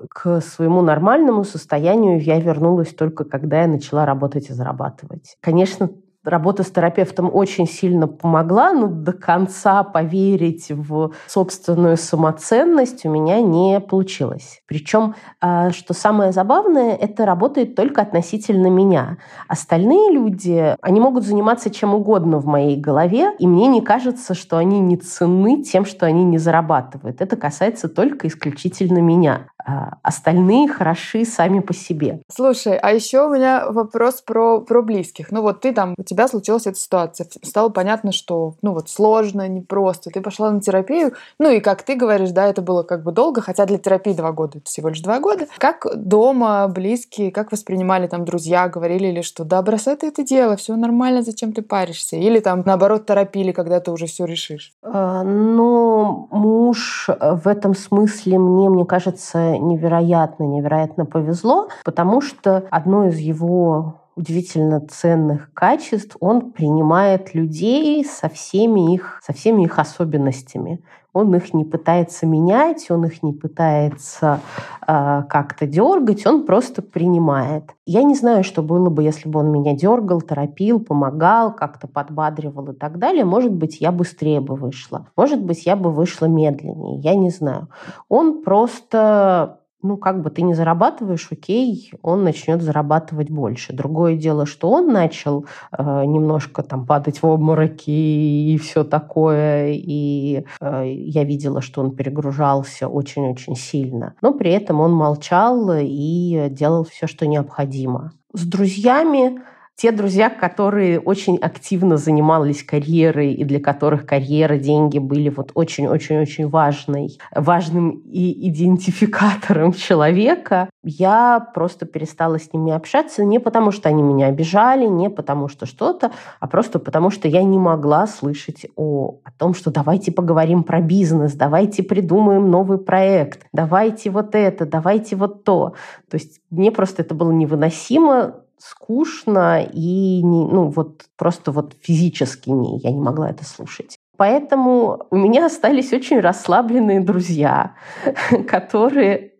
к 0.09 0.41
своему 0.41 0.81
нормальному 0.81 1.43
состоянию 1.43 2.21
я 2.21 2.39
вернулась 2.39 2.93
только 2.93 3.23
когда 3.23 3.61
я 3.61 3.67
начала 3.67 4.05
работать 4.05 4.49
и 4.49 4.53
зарабатывать. 4.53 5.37
Конечно, 5.41 5.89
работа 6.23 6.63
с 6.63 6.71
терапевтом 6.71 7.29
очень 7.33 7.67
сильно 7.67 8.07
помогла, 8.07 8.73
но 8.73 8.87
до 8.87 9.13
конца 9.13 9.83
поверить 9.83 10.71
в 10.71 11.11
собственную 11.27 11.97
самоценность 11.97 13.05
у 13.05 13.09
меня 13.09 13.41
не 13.41 13.79
получилось. 13.79 14.61
Причем, 14.67 15.15
а, 15.41 15.71
что 15.71 15.93
самое 15.93 16.31
забавное, 16.31 16.95
это 16.95 17.25
работает 17.25 17.75
только 17.75 18.01
относительно 18.01 18.67
меня. 18.67 19.17
Остальные 19.47 20.11
люди, 20.11 20.75
они 20.81 20.99
могут 20.99 21.25
заниматься 21.25 21.69
чем 21.69 21.93
угодно 21.93 22.39
в 22.39 22.45
моей 22.45 22.77
голове, 22.77 23.33
и 23.39 23.47
мне 23.47 23.67
не 23.67 23.81
кажется, 23.81 24.33
что 24.33 24.57
они 24.57 24.79
не 24.79 24.97
ценны 24.97 25.63
тем, 25.63 25.85
что 25.85 26.05
они 26.05 26.23
не 26.23 26.37
зарабатывают. 26.37 27.21
Это 27.21 27.35
касается 27.35 27.89
только 27.89 28.27
исключительно 28.27 28.99
меня. 28.99 29.47
А 29.65 29.93
остальные 30.01 30.67
хороши 30.67 31.25
сами 31.25 31.59
по 31.59 31.73
себе. 31.73 32.21
Слушай, 32.29 32.77
а 32.77 32.91
еще 32.91 33.25
у 33.25 33.29
меня 33.33 33.69
вопрос 33.69 34.21
про, 34.21 34.59
про 34.59 34.81
близких. 34.81 35.31
Ну 35.31 35.41
вот 35.41 35.61
ты 35.61 35.71
там, 35.71 35.95
у 35.97 36.03
тебя 36.03 36.27
случилась 36.27 36.67
эта 36.67 36.77
ситуация, 36.77 37.27
стало 37.43 37.69
понятно, 37.69 38.11
что 38.11 38.55
ну 38.61 38.73
вот 38.73 38.89
сложно, 38.89 39.47
непросто, 39.47 40.09
ты 40.09 40.21
пошла 40.21 40.51
на 40.51 40.59
терапию, 40.59 41.13
ну 41.39 41.49
и 41.49 41.59
как 41.59 41.83
ты 41.83 41.95
говоришь, 41.95 42.31
да, 42.31 42.47
это 42.47 42.61
было 42.61 42.83
как 42.83 43.03
бы 43.03 43.11
долго, 43.11 43.41
хотя 43.41 43.65
для 43.65 43.77
терапии 43.77 44.13
два 44.13 44.31
года, 44.31 44.57
это 44.57 44.69
всего 44.69 44.89
лишь 44.89 45.01
два 45.01 45.19
года. 45.19 45.47
Как 45.57 45.85
дома 45.95 46.67
близкие, 46.67 47.31
как 47.31 47.51
воспринимали 47.51 48.07
там 48.07 48.25
друзья, 48.25 48.67
говорили 48.67 49.07
ли, 49.11 49.21
что 49.21 49.45
да, 49.45 49.61
бросай 49.61 49.95
ты 49.95 50.07
это 50.07 50.23
дело, 50.23 50.57
все 50.57 50.75
нормально, 50.75 51.21
зачем 51.21 51.53
ты 51.53 51.61
паришься? 51.61 52.17
Или 52.17 52.39
там 52.39 52.63
наоборот 52.65 53.05
торопили, 53.05 53.51
когда 53.51 53.79
ты 53.79 53.91
уже 53.91 54.07
все 54.07 54.25
решишь? 54.25 54.73
А, 54.83 55.23
ну, 55.23 56.27
муж 56.31 57.09
в 57.19 57.47
этом 57.47 57.75
смысле 57.75 58.39
мне, 58.39 58.69
мне 58.69 58.85
кажется, 58.85 59.52
невероятно, 59.57 60.43
невероятно 60.43 61.05
повезло, 61.05 61.69
потому 61.83 62.21
что 62.21 62.65
одно 62.69 63.07
из 63.07 63.17
его 63.17 63.99
удивительно 64.15 64.79
ценных 64.79 65.53
качеств. 65.53 66.17
Он 66.19 66.51
принимает 66.51 67.33
людей 67.33 68.05
со 68.05 68.29
всеми 68.29 68.93
их, 68.93 69.19
со 69.23 69.33
всеми 69.33 69.63
их 69.63 69.79
особенностями. 69.79 70.83
Он 71.13 71.33
их 71.35 71.53
не 71.53 71.63
пытается 71.63 72.25
менять, 72.25 72.89
он 72.89 73.05
их 73.05 73.23
не 73.23 73.33
пытается 73.33 74.41
э, 74.87 75.23
как-то 75.29 75.67
дергать, 75.67 76.25
он 76.25 76.45
просто 76.45 76.81
принимает. 76.81 77.71
Я 77.85 78.03
не 78.03 78.15
знаю, 78.15 78.43
что 78.43 78.61
было 78.61 78.89
бы, 78.89 79.03
если 79.03 79.29
бы 79.29 79.39
он 79.39 79.51
меня 79.51 79.73
дергал, 79.73 80.21
торопил, 80.21 80.79
помогал, 80.79 81.55
как-то 81.55 81.87
подбадривал 81.87 82.71
и 82.71 82.75
так 82.75 82.97
далее. 82.97 83.25
Может 83.25 83.53
быть, 83.53 83.79
я 83.79 83.91
быстрее 83.91 84.41
бы 84.41 84.55
вышла. 84.55 85.07
Может 85.15 85.41
быть, 85.43 85.65
я 85.65 85.75
бы 85.75 85.91
вышла 85.91 86.25
медленнее. 86.25 86.99
Я 86.99 87.15
не 87.15 87.29
знаю. 87.29 87.69
Он 88.09 88.43
просто 88.43 89.59
ну, 89.83 89.97
как 89.97 90.21
бы 90.21 90.29
ты 90.29 90.41
не 90.41 90.53
зарабатываешь, 90.53 91.27
окей, 91.31 91.91
он 92.01 92.23
начнет 92.23 92.61
зарабатывать 92.61 93.29
больше. 93.29 93.73
Другое 93.73 94.15
дело, 94.15 94.45
что 94.45 94.69
он 94.71 94.91
начал 94.91 95.45
э, 95.77 96.05
немножко 96.05 96.63
там 96.63 96.85
падать 96.85 97.21
в 97.21 97.27
обмороки 97.27 97.91
и 97.91 98.57
все 98.57 98.83
такое, 98.83 99.73
и 99.73 100.45
э, 100.61 100.83
я 100.87 101.23
видела, 101.25 101.61
что 101.61 101.81
он 101.81 101.95
перегружался 101.95 102.87
очень-очень 102.87 103.55
сильно. 103.55 104.15
Но 104.21 104.33
при 104.33 104.51
этом 104.51 104.79
он 104.79 104.93
молчал 104.93 105.69
и 105.77 106.47
делал 106.49 106.85
все, 106.85 107.05
что 107.05 107.27
необходимо. 107.27 108.13
С 108.33 108.45
друзьями 108.45 109.41
те 109.75 109.91
друзья, 109.91 110.29
которые 110.29 110.99
очень 110.99 111.37
активно 111.37 111.97
занимались 111.97 112.63
карьерой 112.63 113.33
и 113.33 113.43
для 113.43 113.59
которых 113.59 114.05
карьера, 114.05 114.57
деньги 114.57 114.99
были 114.99 115.29
вот 115.29 115.51
очень-очень-очень 115.55 116.47
важной, 116.47 117.17
важным 117.35 118.01
и 118.05 118.49
идентификатором 118.49 119.73
человека, 119.73 120.69
я 120.83 121.39
просто 121.53 121.85
перестала 121.85 122.39
с 122.39 122.53
ними 122.53 122.71
общаться 122.71 123.23
не 123.23 123.39
потому, 123.39 123.71
что 123.71 123.89
они 123.89 124.03
меня 124.03 124.27
обижали, 124.27 124.85
не 124.85 125.09
потому, 125.09 125.47
что 125.47 125.65
что-то, 125.65 126.11
а 126.39 126.47
просто 126.47 126.77
потому, 126.77 127.09
что 127.09 127.27
я 127.27 127.41
не 127.43 127.57
могла 127.57 128.05
слышать 128.05 128.67
о, 128.75 129.19
о 129.23 129.31
том, 129.31 129.55
что 129.55 129.71
давайте 129.71 130.11
поговорим 130.11 130.63
про 130.63 130.81
бизнес, 130.81 131.33
давайте 131.33 131.81
придумаем 131.83 132.51
новый 132.51 132.77
проект, 132.77 133.47
давайте 133.53 134.11
вот 134.11 134.35
это, 134.35 134.65
давайте 134.65 135.15
вот 135.15 135.43
то. 135.43 135.73
То 136.09 136.15
есть 136.15 136.41
мне 136.51 136.71
просто 136.71 137.01
это 137.01 137.15
было 137.15 137.31
невыносимо 137.31 138.35
скучно 138.69 139.61
и 139.61 140.21
не, 140.23 140.45
ну, 140.45 140.69
вот 140.69 141.05
просто 141.17 141.51
вот 141.51 141.75
физически 141.81 142.49
не, 142.49 142.79
я 142.79 142.91
не 142.91 143.01
могла 143.01 143.29
это 143.29 143.43
слушать. 143.43 143.97
Поэтому 144.17 145.05
у 145.09 145.17
меня 145.17 145.47
остались 145.47 145.91
очень 145.91 146.19
расслабленные 146.19 147.01
друзья, 147.01 147.75
которые 148.47 149.33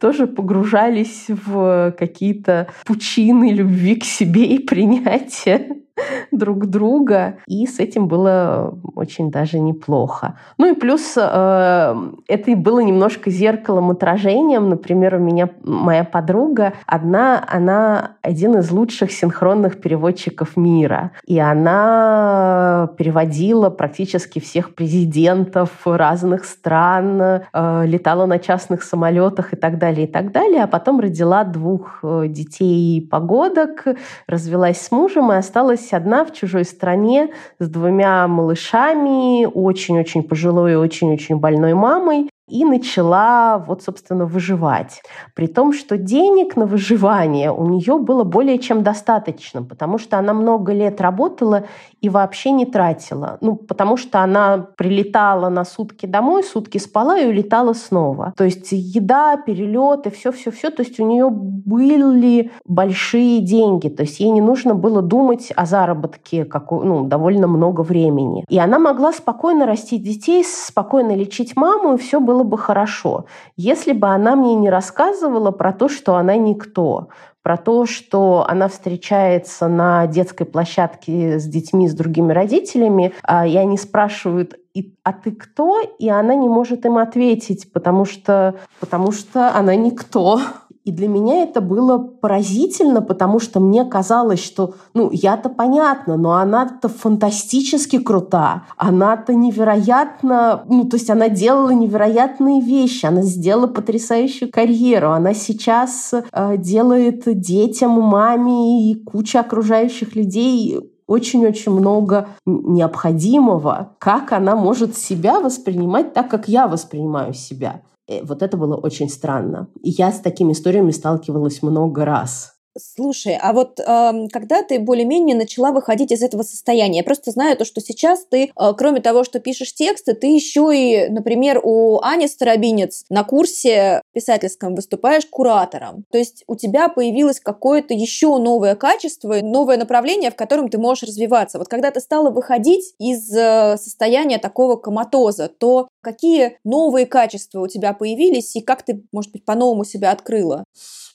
тоже 0.00 0.26
погружались 0.26 1.26
в 1.28 1.94
какие-то 1.98 2.68
пучины 2.84 3.50
любви 3.50 3.96
к 3.96 4.04
себе 4.04 4.44
и 4.44 4.58
принятия 4.58 5.85
друг 6.30 6.66
друга, 6.66 7.36
и 7.46 7.66
с 7.66 7.78
этим 7.78 8.08
было 8.08 8.78
очень 8.94 9.30
даже 9.30 9.58
неплохо. 9.58 10.38
Ну 10.58 10.72
и 10.72 10.74
плюс 10.74 11.14
э, 11.16 11.94
это 12.28 12.56
было 12.56 12.80
немножко 12.80 13.30
зеркалом, 13.30 13.90
отражением. 13.90 14.68
Например, 14.68 15.16
у 15.16 15.18
меня 15.18 15.48
моя 15.62 16.04
подруга, 16.04 16.74
одна, 16.86 17.44
она 17.48 18.12
один 18.22 18.56
из 18.58 18.70
лучших 18.70 19.10
синхронных 19.10 19.80
переводчиков 19.80 20.56
мира, 20.56 21.12
и 21.26 21.38
она 21.38 22.90
переводила 22.96 23.70
практически 23.70 24.38
всех 24.38 24.74
президентов 24.74 25.70
разных 25.84 26.44
стран, 26.44 27.20
э, 27.20 27.86
летала 27.86 28.26
на 28.26 28.38
частных 28.38 28.82
самолетах 28.82 29.52
и 29.52 29.56
так 29.56 29.78
далее, 29.78 30.06
и 30.06 30.10
так 30.10 30.32
далее, 30.32 30.64
а 30.64 30.66
потом 30.66 31.00
родила 31.00 31.44
двух 31.44 32.00
э, 32.02 32.24
детей 32.28 33.06
погодок, 33.10 33.84
развелась 34.26 34.80
с 34.80 34.90
мужем 34.90 35.32
и 35.32 35.36
осталась 35.36 35.85
осталась 35.86 35.92
одна 35.92 36.24
в 36.24 36.32
чужой 36.32 36.64
стране 36.64 37.30
с 37.58 37.68
двумя 37.68 38.26
малышами, 38.28 39.46
очень-очень 39.46 40.22
пожилой 40.22 40.72
и 40.72 40.76
очень-очень 40.76 41.36
больной 41.36 41.74
мамой 41.74 42.28
и 42.48 42.64
начала 42.64 43.58
вот, 43.58 43.82
собственно, 43.82 44.24
выживать. 44.24 45.02
При 45.34 45.48
том, 45.48 45.72
что 45.72 45.96
денег 45.96 46.56
на 46.56 46.66
выживание 46.66 47.50
у 47.50 47.68
нее 47.68 47.98
было 47.98 48.22
более 48.22 48.58
чем 48.58 48.82
достаточно, 48.82 49.62
потому 49.62 49.98
что 49.98 50.18
она 50.18 50.32
много 50.32 50.72
лет 50.72 51.00
работала 51.00 51.64
и 52.00 52.08
вообще 52.08 52.50
не 52.50 52.66
тратила. 52.66 53.38
Ну, 53.40 53.56
потому 53.56 53.96
что 53.96 54.20
она 54.20 54.66
прилетала 54.76 55.48
на 55.48 55.64
сутки 55.64 56.06
домой, 56.06 56.44
сутки 56.44 56.78
спала 56.78 57.18
и 57.18 57.26
улетала 57.26 57.72
снова. 57.72 58.32
То 58.36 58.44
есть 58.44 58.68
еда, 58.70 59.36
перелеты, 59.36 60.10
все-все-все. 60.10 60.70
То 60.70 60.82
есть 60.82 61.00
у 61.00 61.06
нее 61.06 61.28
были 61.30 62.50
большие 62.64 63.40
деньги. 63.40 63.88
То 63.88 64.02
есть 64.02 64.20
ей 64.20 64.30
не 64.30 64.40
нужно 64.40 64.74
было 64.74 65.02
думать 65.02 65.52
о 65.56 65.66
заработке 65.66 66.44
как, 66.44 66.70
ну, 66.70 67.04
довольно 67.04 67.46
много 67.46 67.80
времени. 67.80 68.44
И 68.48 68.58
она 68.58 68.78
могла 68.78 69.12
спокойно 69.12 69.66
растить 69.66 70.02
детей, 70.02 70.44
спокойно 70.44 71.14
лечить 71.14 71.56
маму, 71.56 71.94
и 71.94 71.98
все 71.98 72.20
было 72.20 72.42
бы 72.42 72.58
хорошо, 72.58 73.26
если 73.56 73.92
бы 73.92 74.08
она 74.08 74.36
мне 74.36 74.54
не 74.54 74.70
рассказывала 74.70 75.50
про 75.50 75.72
то, 75.72 75.88
что 75.88 76.16
она 76.16 76.36
никто, 76.36 77.08
про 77.46 77.56
то, 77.56 77.86
что 77.86 78.44
она 78.48 78.66
встречается 78.66 79.68
на 79.68 80.08
детской 80.08 80.44
площадке 80.44 81.38
с 81.38 81.44
детьми, 81.44 81.86
с 81.86 81.94
другими 81.94 82.32
родителями, 82.32 83.14
а, 83.22 83.46
и 83.46 83.54
они 83.56 83.78
спрашивают, 83.78 84.56
а 85.04 85.12
ты 85.12 85.30
кто? 85.30 85.80
И 86.00 86.08
она 86.08 86.34
не 86.34 86.48
может 86.48 86.84
им 86.86 86.98
ответить, 86.98 87.72
потому 87.72 88.04
что, 88.04 88.56
потому 88.80 89.12
что 89.12 89.54
она 89.54 89.76
никто. 89.76 90.40
И 90.86 90.92
для 90.92 91.08
меня 91.08 91.42
это 91.42 91.60
было 91.60 91.98
поразительно, 91.98 93.02
потому 93.02 93.40
что 93.40 93.58
мне 93.58 93.84
казалось, 93.84 94.38
что, 94.38 94.74
ну, 94.94 95.10
я-то 95.12 95.48
понятно, 95.48 96.16
но 96.16 96.34
она-то 96.34 96.88
фантастически 96.88 97.98
крута. 97.98 98.62
Она-то 98.76 99.34
невероятно, 99.34 100.62
ну, 100.68 100.84
то 100.84 100.94
есть 100.94 101.10
она 101.10 101.28
делала 101.28 101.70
невероятные 101.70 102.60
вещи, 102.60 103.04
она 103.04 103.22
сделала 103.22 103.66
потрясающую 103.66 104.48
карьеру. 104.48 105.10
Она 105.10 105.34
сейчас 105.34 106.14
э, 106.14 106.56
делает 106.56 107.24
детям, 107.26 107.90
маме 107.90 108.92
и 108.92 108.94
куче 108.94 109.40
окружающих 109.40 110.14
людей 110.14 110.78
очень-очень 111.08 111.72
много 111.72 112.28
необходимого, 112.46 113.96
как 113.98 114.32
она 114.32 114.54
может 114.54 114.96
себя 114.96 115.40
воспринимать 115.40 116.12
так, 116.12 116.30
как 116.30 116.48
я 116.48 116.68
воспринимаю 116.68 117.34
себя. 117.34 117.82
Э, 118.08 118.22
вот 118.24 118.42
это 118.42 118.56
было 118.56 118.76
очень 118.76 119.08
странно. 119.08 119.68
И 119.82 119.90
я 119.90 120.12
с 120.12 120.20
такими 120.20 120.52
историями 120.52 120.90
сталкивалась 120.90 121.62
много 121.62 122.04
раз. 122.04 122.55
Слушай, 122.78 123.38
а 123.40 123.52
вот 123.52 123.80
э, 123.80 124.28
когда 124.32 124.62
ты 124.62 124.78
более-менее 124.78 125.34
начала 125.36 125.72
выходить 125.72 126.12
из 126.12 126.22
этого 126.22 126.42
состояния? 126.42 126.98
Я 126.98 127.04
просто 127.04 127.30
знаю 127.30 127.56
то, 127.56 127.64
что 127.64 127.80
сейчас 127.80 128.26
ты, 128.26 128.44
э, 128.54 128.72
кроме 128.76 129.00
того, 129.00 129.24
что 129.24 129.40
пишешь 129.40 129.72
тексты, 129.72 130.14
ты 130.14 130.26
еще 130.26 130.70
и, 130.74 131.08
например, 131.08 131.60
у 131.62 132.00
Ани 132.02 132.28
Старобинец 132.28 133.04
на 133.08 133.24
курсе 133.24 134.02
писательском 134.12 134.74
выступаешь 134.74 135.26
куратором. 135.26 136.04
То 136.10 136.18
есть 136.18 136.44
у 136.46 136.56
тебя 136.56 136.88
появилось 136.88 137.40
какое-то 137.40 137.94
еще 137.94 138.36
новое 138.36 138.74
качество, 138.74 139.40
новое 139.42 139.78
направление, 139.78 140.30
в 140.30 140.36
котором 140.36 140.68
ты 140.68 140.78
можешь 140.78 141.04
развиваться. 141.04 141.58
Вот 141.58 141.68
когда 141.68 141.90
ты 141.90 142.00
стала 142.00 142.30
выходить 142.30 142.94
из 142.98 143.34
э, 143.34 143.76
состояния 143.78 144.38
такого 144.38 144.76
коматоза, 144.76 145.48
то 145.48 145.88
какие 146.02 146.58
новые 146.64 147.06
качества 147.06 147.60
у 147.60 147.68
тебя 147.68 147.94
появились 147.94 148.54
и 148.54 148.60
как 148.60 148.82
ты, 148.82 149.02
может 149.12 149.32
быть, 149.32 149.44
по-новому 149.44 149.84
себя 149.84 150.10
открыла? 150.10 150.64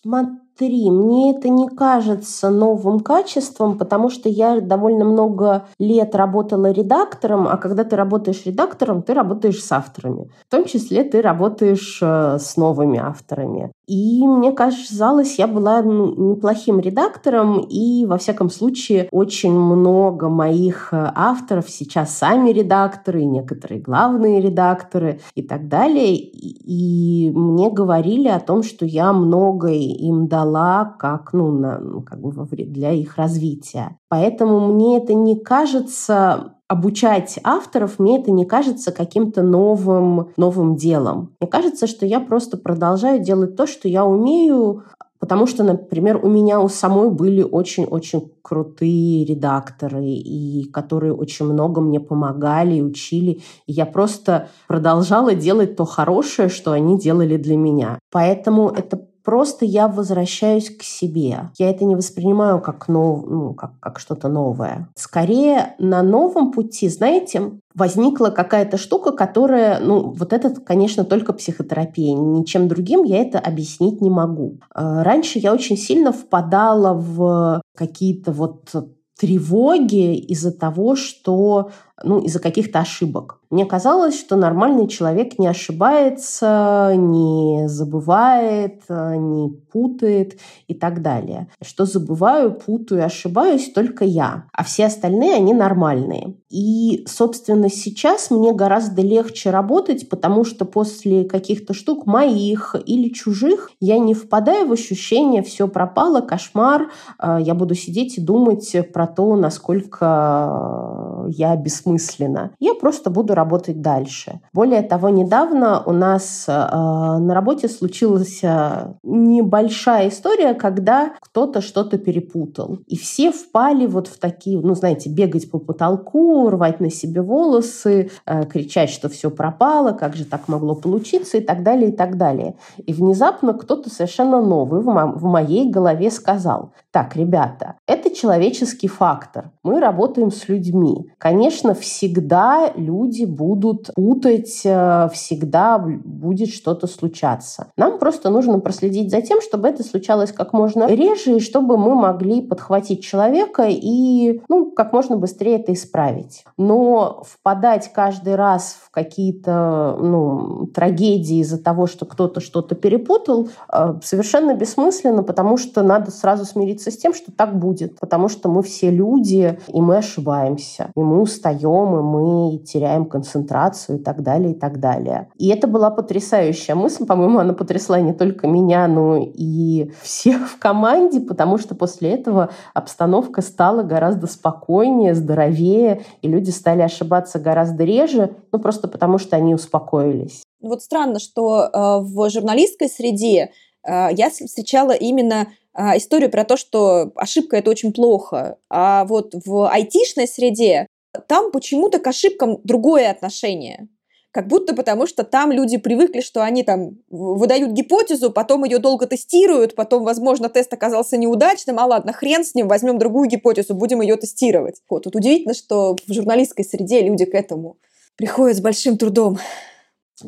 Смотри, 0.03 0.37
мне 0.67 1.31
это 1.31 1.49
не 1.49 1.67
кажется 1.67 2.49
новым 2.49 2.99
качеством, 2.99 3.77
потому 3.77 4.09
что 4.09 4.29
я 4.29 4.59
довольно 4.61 5.05
много 5.05 5.65
лет 5.79 6.15
работала 6.15 6.71
редактором, 6.71 7.47
а 7.47 7.57
когда 7.57 7.83
ты 7.83 7.95
работаешь 7.95 8.45
редактором, 8.45 9.01
ты 9.01 9.13
работаешь 9.13 9.63
с 9.63 9.71
авторами. 9.71 10.29
В 10.47 10.51
том 10.51 10.65
числе 10.65 11.03
ты 11.03 11.21
работаешь 11.21 11.99
э, 12.01 12.37
с 12.39 12.57
новыми 12.57 12.99
авторами. 12.99 13.71
И 13.87 14.25
мне 14.25 14.51
казалось, 14.51 15.37
я 15.37 15.47
была 15.47 15.81
неплохим 15.81 16.79
редактором, 16.79 17.59
и, 17.59 18.05
во 18.05 18.17
всяком 18.17 18.49
случае, 18.49 19.09
очень 19.11 19.51
много 19.51 20.29
моих 20.29 20.93
э, 20.93 21.11
авторов 21.13 21.69
сейчас 21.69 22.17
сами 22.17 22.51
редакторы, 22.51 23.25
некоторые 23.25 23.81
главные 23.81 24.39
редакторы 24.39 25.19
и 25.35 25.41
так 25.41 25.67
далее. 25.67 26.15
И 26.15 27.31
мне 27.35 27.69
говорили 27.69 28.27
о 28.27 28.39
том, 28.39 28.63
что 28.63 28.85
я 28.85 29.11
многое 29.11 29.73
им 29.73 30.27
дала 30.27 30.50
как, 30.99 31.33
ну, 31.33 31.51
на, 31.51 31.79
ну, 31.79 32.01
как 32.01 32.19
бы 32.19 32.31
для 32.51 32.91
их 32.91 33.17
развития. 33.17 33.97
Поэтому 34.09 34.73
мне 34.73 34.97
это 34.97 35.13
не 35.13 35.39
кажется 35.39 36.55
обучать 36.67 37.37
авторов, 37.43 37.99
мне 37.99 38.19
это 38.19 38.31
не 38.31 38.45
кажется 38.45 38.91
каким-то 38.91 39.43
новым, 39.43 40.29
новым 40.37 40.75
делом. 40.75 41.35
Мне 41.39 41.49
кажется, 41.49 41.85
что 41.85 42.05
я 42.05 42.21
просто 42.21 42.57
продолжаю 42.57 43.19
делать 43.21 43.55
то, 43.57 43.67
что 43.67 43.89
я 43.89 44.05
умею, 44.05 44.83
Потому 45.21 45.45
что, 45.45 45.63
например, 45.63 46.19
у 46.25 46.27
меня 46.27 46.59
у 46.59 46.67
самой 46.67 47.11
были 47.11 47.43
очень-очень 47.43 48.31
крутые 48.41 49.23
редакторы, 49.23 50.03
и 50.03 50.63
которые 50.73 51.13
очень 51.13 51.45
много 51.45 51.79
мне 51.79 51.99
помогали 51.99 52.77
и 52.77 52.81
учили. 52.81 53.41
И 53.67 53.71
я 53.73 53.85
просто 53.85 54.49
продолжала 54.67 55.35
делать 55.35 55.75
то 55.75 55.85
хорошее, 55.85 56.49
что 56.49 56.71
они 56.71 56.97
делали 56.97 57.37
для 57.37 57.55
меня. 57.55 57.99
Поэтому 58.11 58.69
это 58.69 58.99
просто 59.31 59.63
я 59.63 59.87
возвращаюсь 59.87 60.69
к 60.69 60.83
себе. 60.83 61.51
Я 61.57 61.69
это 61.69 61.85
не 61.85 61.95
воспринимаю 61.95 62.59
как, 62.59 62.89
нов, 62.89 63.23
ну, 63.25 63.53
как, 63.53 63.79
как 63.79 63.97
что-то 63.97 64.27
новое. 64.27 64.89
Скорее, 64.93 65.73
на 65.79 66.03
новом 66.03 66.51
пути, 66.51 66.89
знаете, 66.89 67.53
возникла 67.73 68.27
какая-то 68.27 68.77
штука, 68.77 69.13
которая, 69.13 69.79
ну, 69.79 70.11
вот 70.11 70.33
это, 70.33 70.49
конечно, 70.59 71.05
только 71.05 71.31
психотерапия. 71.31 72.13
Ничем 72.13 72.67
другим 72.67 73.03
я 73.03 73.21
это 73.21 73.39
объяснить 73.39 74.01
не 74.01 74.09
могу. 74.09 74.59
А, 74.75 75.01
раньше 75.01 75.39
я 75.39 75.53
очень 75.53 75.77
сильно 75.77 76.11
впадала 76.11 76.93
в 76.93 77.61
какие-то 77.77 78.33
вот 78.33 78.69
тревоги 79.17 80.17
из-за 80.17 80.51
того, 80.51 80.97
что 80.97 81.71
ну, 82.03 82.19
из-за 82.19 82.39
каких-то 82.39 82.79
ошибок. 82.79 83.39
Мне 83.51 83.65
казалось, 83.65 84.17
что 84.17 84.37
нормальный 84.37 84.87
человек 84.87 85.37
не 85.37 85.47
ошибается, 85.47 86.93
не 86.95 87.67
забывает, 87.67 88.83
не 88.89 89.49
путает 89.71 90.39
и 90.67 90.73
так 90.73 91.01
далее. 91.01 91.47
Что 91.61 91.85
забываю, 91.85 92.53
путаю, 92.53 93.05
ошибаюсь 93.05 93.71
только 93.73 94.05
я, 94.05 94.45
а 94.53 94.63
все 94.63 94.85
остальные, 94.85 95.35
они 95.35 95.53
нормальные. 95.53 96.35
И, 96.49 97.05
собственно, 97.07 97.69
сейчас 97.69 98.31
мне 98.31 98.53
гораздо 98.53 99.01
легче 99.01 99.51
работать, 99.51 100.09
потому 100.09 100.43
что 100.43 100.65
после 100.65 101.25
каких-то 101.25 101.73
штук 101.73 102.05
моих 102.05 102.75
или 102.85 103.09
чужих 103.09 103.71
я 103.79 103.99
не 103.99 104.13
впадаю 104.13 104.67
в 104.67 104.71
ощущение 104.71 105.43
«все 105.43 105.67
пропало, 105.67 106.21
кошмар», 106.21 106.89
э, 107.19 107.39
я 107.41 107.53
буду 107.53 107.75
сидеть 107.75 108.17
и 108.17 108.21
думать 108.21 108.75
про 108.93 109.07
то, 109.07 109.35
насколько 109.35 111.25
я 111.29 111.55
бессмысленно 111.55 111.90
бессмысленно. 111.91 112.51
Я 112.59 112.73
просто 112.75 113.09
буду 113.09 113.33
работать 113.33 113.81
дальше. 113.81 114.39
Более 114.53 114.81
того, 114.81 115.09
недавно 115.09 115.83
у 115.85 115.91
нас 115.91 116.45
э, 116.47 116.51
на 116.51 117.33
работе 117.33 117.67
случилась 117.67 118.39
э, 118.43 118.93
небольшая 119.03 120.09
история, 120.09 120.53
когда 120.53 121.13
кто-то 121.21 121.61
что-то 121.61 121.97
перепутал. 121.97 122.79
И 122.87 122.97
все 122.97 123.31
впали 123.31 123.85
вот 123.85 124.07
в 124.07 124.19
такие, 124.19 124.59
ну, 124.59 124.75
знаете, 124.75 125.09
бегать 125.09 125.49
по 125.49 125.59
потолку, 125.59 126.49
рвать 126.49 126.79
на 126.79 126.89
себе 126.89 127.21
волосы, 127.21 128.11
э, 128.25 128.45
кричать, 128.45 128.89
что 128.89 129.09
все 129.09 129.29
пропало, 129.29 129.91
как 129.91 130.15
же 130.15 130.25
так 130.25 130.47
могло 130.47 130.75
получиться 130.75 131.37
и 131.37 131.41
так 131.41 131.63
далее, 131.63 131.89
и 131.89 131.95
так 131.95 132.17
далее. 132.17 132.55
И 132.77 132.93
внезапно 132.93 133.53
кто-то 133.53 133.89
совершенно 133.89 134.41
новый 134.41 134.81
в, 134.81 134.85
мо- 134.85 135.11
в 135.13 135.23
моей 135.23 135.69
голове 135.69 136.11
сказал, 136.11 136.71
так, 136.91 137.15
ребята, 137.15 137.75
это 137.87 138.13
человеческий 138.13 138.89
фактор. 138.89 139.51
Мы 139.63 139.79
работаем 139.79 140.29
с 140.29 140.49
людьми. 140.49 141.09
Конечно, 141.17 141.73
всегда 141.73 142.71
люди 142.75 143.23
будут 143.23 143.91
путать, 143.95 144.61
э, 144.65 145.07
всегда 145.13 145.79
будет 145.79 146.49
что-то 146.49 146.87
случаться. 146.87 147.67
Нам 147.77 147.97
просто 147.97 148.29
нужно 148.29 148.59
проследить 148.59 149.09
за 149.09 149.21
тем, 149.21 149.39
чтобы 149.41 149.69
это 149.69 149.83
случалось 149.83 150.33
как 150.33 150.51
можно 150.51 150.85
реже, 150.87 151.37
и 151.37 151.39
чтобы 151.39 151.77
мы 151.77 151.95
могли 151.95 152.41
подхватить 152.41 153.03
человека 153.03 153.67
и 153.69 154.41
ну, 154.49 154.71
как 154.71 154.91
можно 154.91 155.15
быстрее 155.15 155.55
это 155.55 155.71
исправить. 155.71 156.43
Но 156.57 157.23
впадать 157.25 157.91
каждый 157.93 158.35
раз 158.35 158.75
в 158.83 158.91
какие-то 158.91 159.97
ну, 159.97 160.67
трагедии 160.67 161.37
из-за 161.37 161.57
того, 161.57 161.87
что 161.87 162.05
кто-то 162.05 162.41
что-то 162.41 162.75
перепутал, 162.75 163.49
э, 163.71 163.93
совершенно 164.03 164.55
бессмысленно, 164.55 165.23
потому 165.23 165.55
что 165.55 165.83
надо 165.83 166.11
сразу 166.11 166.43
смириться 166.43 166.80
с 166.89 166.97
тем, 166.97 167.13
что 167.13 167.31
так 167.31 167.59
будет. 167.59 167.99
Потому 167.99 168.29
что 168.29 168.49
мы 168.49 168.63
все 168.63 168.89
люди, 168.89 169.59
и 169.67 169.81
мы 169.81 169.97
ошибаемся, 169.97 170.89
и 170.95 170.99
мы 170.99 171.21
устаем, 171.21 171.99
и 171.99 172.01
мы 172.01 172.57
теряем 172.59 173.05
концентрацию 173.05 173.99
и 173.99 174.01
так 174.01 174.23
далее, 174.23 174.53
и 174.53 174.55
так 174.55 174.79
далее. 174.79 175.29
И 175.37 175.49
это 175.49 175.67
была 175.67 175.91
потрясающая 175.91 176.73
мысль. 176.73 177.05
По-моему, 177.05 177.39
она 177.39 177.53
потрясла 177.53 177.99
не 177.99 178.13
только 178.13 178.47
меня, 178.47 178.87
но 178.87 179.17
и 179.17 179.91
всех 180.01 180.49
в 180.49 180.57
команде, 180.57 181.19
потому 181.19 181.57
что 181.57 181.75
после 181.75 182.11
этого 182.11 182.49
обстановка 182.73 183.41
стала 183.41 183.83
гораздо 183.83 184.27
спокойнее, 184.27 185.13
здоровее, 185.13 186.03
и 186.21 186.27
люди 186.27 186.49
стали 186.49 186.81
ошибаться 186.81 187.39
гораздо 187.39 187.83
реже, 187.83 188.35
ну 188.51 188.59
просто 188.59 188.87
потому 188.87 189.17
что 189.17 189.35
они 189.35 189.53
успокоились. 189.53 190.43
Вот 190.61 190.81
странно, 190.83 191.19
что 191.19 191.63
э, 191.63 191.69
в 192.01 192.29
журналистской 192.29 192.87
среде 192.87 193.51
э, 193.83 194.09
я 194.11 194.29
встречала 194.29 194.91
именно 194.91 195.47
историю 195.75 196.29
про 196.29 196.43
то, 196.43 196.57
что 196.57 197.11
ошибка 197.15 197.57
это 197.57 197.69
очень 197.69 197.93
плохо. 197.93 198.57
А 198.69 199.05
вот 199.05 199.33
в 199.45 199.69
айтишной 199.69 200.27
среде 200.27 200.87
там 201.27 201.51
почему-то 201.51 201.99
к 201.99 202.07
ошибкам 202.07 202.59
другое 202.63 203.09
отношение. 203.09 203.87
Как 204.31 204.47
будто 204.47 204.73
потому, 204.73 205.07
что 205.07 205.25
там 205.25 205.51
люди 205.51 205.75
привыкли, 205.75 206.21
что 206.21 206.41
они 206.41 206.63
там 206.63 206.91
выдают 207.09 207.71
гипотезу, 207.71 208.31
потом 208.31 208.63
ее 208.63 208.77
долго 208.77 209.05
тестируют, 209.05 209.75
потом, 209.75 210.05
возможно, 210.05 210.47
тест 210.47 210.71
оказался 210.71 211.17
неудачным, 211.17 211.77
а 211.79 211.85
ладно, 211.85 212.13
хрен 212.13 212.45
с 212.45 212.55
ним, 212.55 212.69
возьмем 212.69 212.97
другую 212.97 213.27
гипотезу, 213.27 213.75
будем 213.75 213.99
ее 213.99 214.15
тестировать. 214.15 214.81
Вот, 214.89 215.03
тут 215.03 215.17
удивительно, 215.17 215.53
что 215.53 215.97
в 216.07 216.13
журналистской 216.13 216.63
среде 216.63 217.01
люди 217.01 217.25
к 217.25 217.33
этому 217.33 217.77
приходят 218.15 218.55
с 218.55 218.61
большим 218.61 218.97
трудом. 218.97 219.37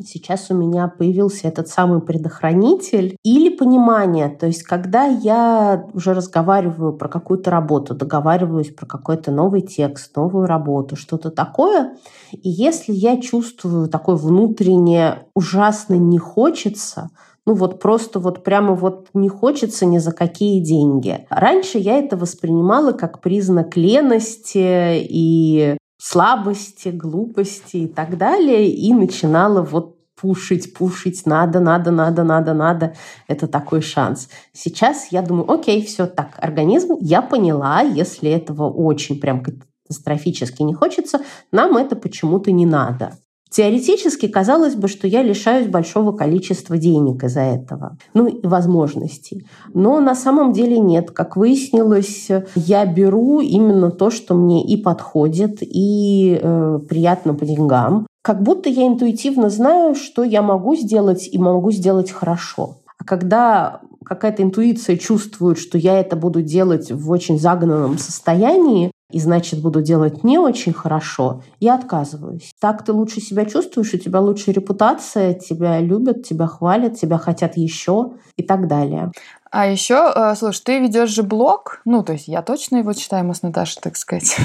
Сейчас 0.02 0.50
у 0.50 0.54
меня 0.54 0.88
появился 0.88 1.48
этот 1.48 1.68
самый 1.68 2.00
предохранитель 2.00 3.16
или 3.22 3.54
понимание. 3.54 4.28
То 4.28 4.46
есть, 4.46 4.62
когда 4.62 5.04
я 5.04 5.86
уже 5.92 6.14
разговариваю 6.14 6.92
про 6.92 7.08
какую-то 7.08 7.50
работу, 7.50 7.94
договариваюсь 7.94 8.74
про 8.74 8.86
какой-то 8.86 9.30
новый 9.30 9.62
текст, 9.62 10.16
новую 10.16 10.46
работу, 10.46 10.96
что-то 10.96 11.30
такое, 11.30 11.96
и 12.32 12.48
если 12.48 12.92
я 12.92 13.20
чувствую 13.20 13.88
такое 13.88 14.16
внутреннее 14.16 15.26
ужасно 15.34 15.94
не 15.94 16.18
хочется, 16.18 17.10
ну 17.46 17.54
вот 17.54 17.80
просто 17.80 18.18
вот 18.20 18.42
прямо 18.42 18.74
вот 18.74 19.08
не 19.12 19.28
хочется 19.28 19.84
ни 19.86 19.98
за 19.98 20.12
какие 20.12 20.60
деньги. 20.60 21.26
Раньше 21.28 21.78
я 21.78 21.98
это 21.98 22.16
воспринимала 22.16 22.92
как 22.92 23.20
признак 23.20 23.76
лености 23.76 24.98
и 24.98 25.76
слабости, 26.04 26.88
глупости 26.90 27.78
и 27.78 27.88
так 27.88 28.18
далее, 28.18 28.68
и 28.68 28.92
начинала 28.92 29.62
вот 29.62 29.96
пушить, 30.20 30.74
пушить, 30.74 31.24
надо, 31.24 31.60
надо, 31.60 31.90
надо, 31.90 32.24
надо, 32.24 32.52
надо. 32.52 32.94
Это 33.26 33.48
такой 33.48 33.80
шанс. 33.80 34.28
Сейчас 34.52 35.08
я 35.12 35.22
думаю, 35.22 35.50
окей, 35.50 35.82
все 35.82 36.06
так, 36.06 36.36
организм, 36.36 36.96
я 37.00 37.22
поняла, 37.22 37.80
если 37.80 38.30
этого 38.30 38.70
очень 38.70 39.18
прям 39.18 39.42
катастрофически 39.42 40.62
не 40.62 40.74
хочется, 40.74 41.20
нам 41.50 41.76
это 41.78 41.96
почему-то 41.96 42.52
не 42.52 42.66
надо. 42.66 43.16
Теоретически 43.54 44.26
казалось 44.26 44.74
бы, 44.74 44.88
что 44.88 45.06
я 45.06 45.22
лишаюсь 45.22 45.68
большого 45.68 46.10
количества 46.10 46.76
денег 46.76 47.22
из-за 47.22 47.42
этого, 47.42 47.96
ну 48.12 48.26
и 48.26 48.44
возможностей. 48.44 49.46
Но 49.72 50.00
на 50.00 50.16
самом 50.16 50.52
деле 50.52 50.80
нет. 50.80 51.12
Как 51.12 51.36
выяснилось, 51.36 52.30
я 52.56 52.84
беру 52.84 53.38
именно 53.38 53.92
то, 53.92 54.10
что 54.10 54.34
мне 54.34 54.66
и 54.66 54.76
подходит, 54.76 55.58
и 55.60 56.36
э, 56.42 56.80
приятно 56.88 57.34
по 57.34 57.44
деньгам. 57.44 58.08
Как 58.22 58.42
будто 58.42 58.68
я 58.68 58.88
интуитивно 58.88 59.50
знаю, 59.50 59.94
что 59.94 60.24
я 60.24 60.42
могу 60.42 60.74
сделать 60.74 61.28
и 61.30 61.38
могу 61.38 61.70
сделать 61.70 62.10
хорошо. 62.10 62.78
А 62.98 63.04
когда 63.04 63.82
какая-то 64.04 64.42
интуиция 64.42 64.96
чувствует, 64.96 65.58
что 65.58 65.78
я 65.78 66.00
это 66.00 66.16
буду 66.16 66.42
делать 66.42 66.90
в 66.90 67.08
очень 67.08 67.38
загнанном 67.38 67.98
состоянии, 67.98 68.90
и 69.14 69.20
значит 69.20 69.62
буду 69.62 69.80
делать 69.80 70.24
не 70.24 70.38
очень 70.38 70.72
хорошо, 70.72 71.40
я 71.60 71.76
отказываюсь. 71.76 72.50
Так 72.60 72.84
ты 72.84 72.92
лучше 72.92 73.20
себя 73.20 73.44
чувствуешь, 73.44 73.94
у 73.94 73.98
тебя 73.98 74.18
лучшая 74.18 74.56
репутация, 74.56 75.34
тебя 75.34 75.78
любят, 75.78 76.26
тебя 76.26 76.48
хвалят, 76.48 76.98
тебя 76.98 77.16
хотят 77.16 77.56
еще 77.56 78.14
и 78.36 78.42
так 78.42 78.66
далее. 78.66 79.12
А 79.52 79.68
еще, 79.68 80.12
э, 80.12 80.34
слушай, 80.34 80.62
ты 80.64 80.80
ведешь 80.80 81.10
же 81.10 81.22
блог, 81.22 81.80
ну, 81.84 82.02
то 82.02 82.12
есть 82.12 82.26
я 82.26 82.42
точно 82.42 82.78
его 82.78 82.92
читаю, 82.92 83.24
мы 83.24 83.36
с 83.36 83.42
Наташей, 83.42 83.80
так 83.80 83.96
сказать, 83.96 84.36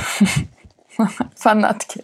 фанатки. 1.35 2.03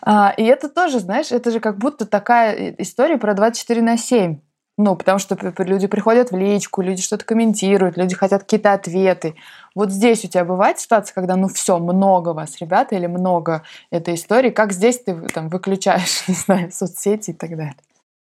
А, 0.00 0.32
и 0.36 0.44
это 0.44 0.68
тоже, 0.68 1.00
знаешь, 1.00 1.32
это 1.32 1.50
же 1.50 1.58
как 1.58 1.76
будто 1.76 2.06
такая 2.06 2.76
история 2.78 3.18
про 3.18 3.34
24 3.34 3.82
на 3.82 3.98
7. 3.98 4.38
Ну, 4.78 4.96
потому 4.96 5.18
что 5.18 5.36
люди 5.58 5.86
приходят 5.86 6.30
в 6.30 6.36
личку, 6.36 6.80
люди 6.80 7.02
что-то 7.02 7.26
комментируют, 7.26 7.98
люди 7.98 8.14
хотят 8.14 8.42
какие-то 8.42 8.72
ответы. 8.72 9.34
Вот 9.74 9.90
здесь 9.90 10.24
у 10.24 10.28
тебя 10.28 10.44
бывает 10.44 10.78
ситуация, 10.78 11.14
когда, 11.14 11.36
ну, 11.36 11.48
все, 11.48 11.78
много 11.78 12.30
вас, 12.30 12.60
ребята, 12.60 12.94
или 12.94 13.06
много 13.06 13.62
этой 13.90 14.14
истории. 14.14 14.50
Как 14.50 14.72
здесь 14.72 15.00
ты 15.00 15.14
там 15.28 15.48
выключаешь, 15.48 16.24
не 16.28 16.34
знаю, 16.34 16.72
соцсети 16.72 17.30
и 17.30 17.34
так 17.34 17.50
далее? 17.50 17.76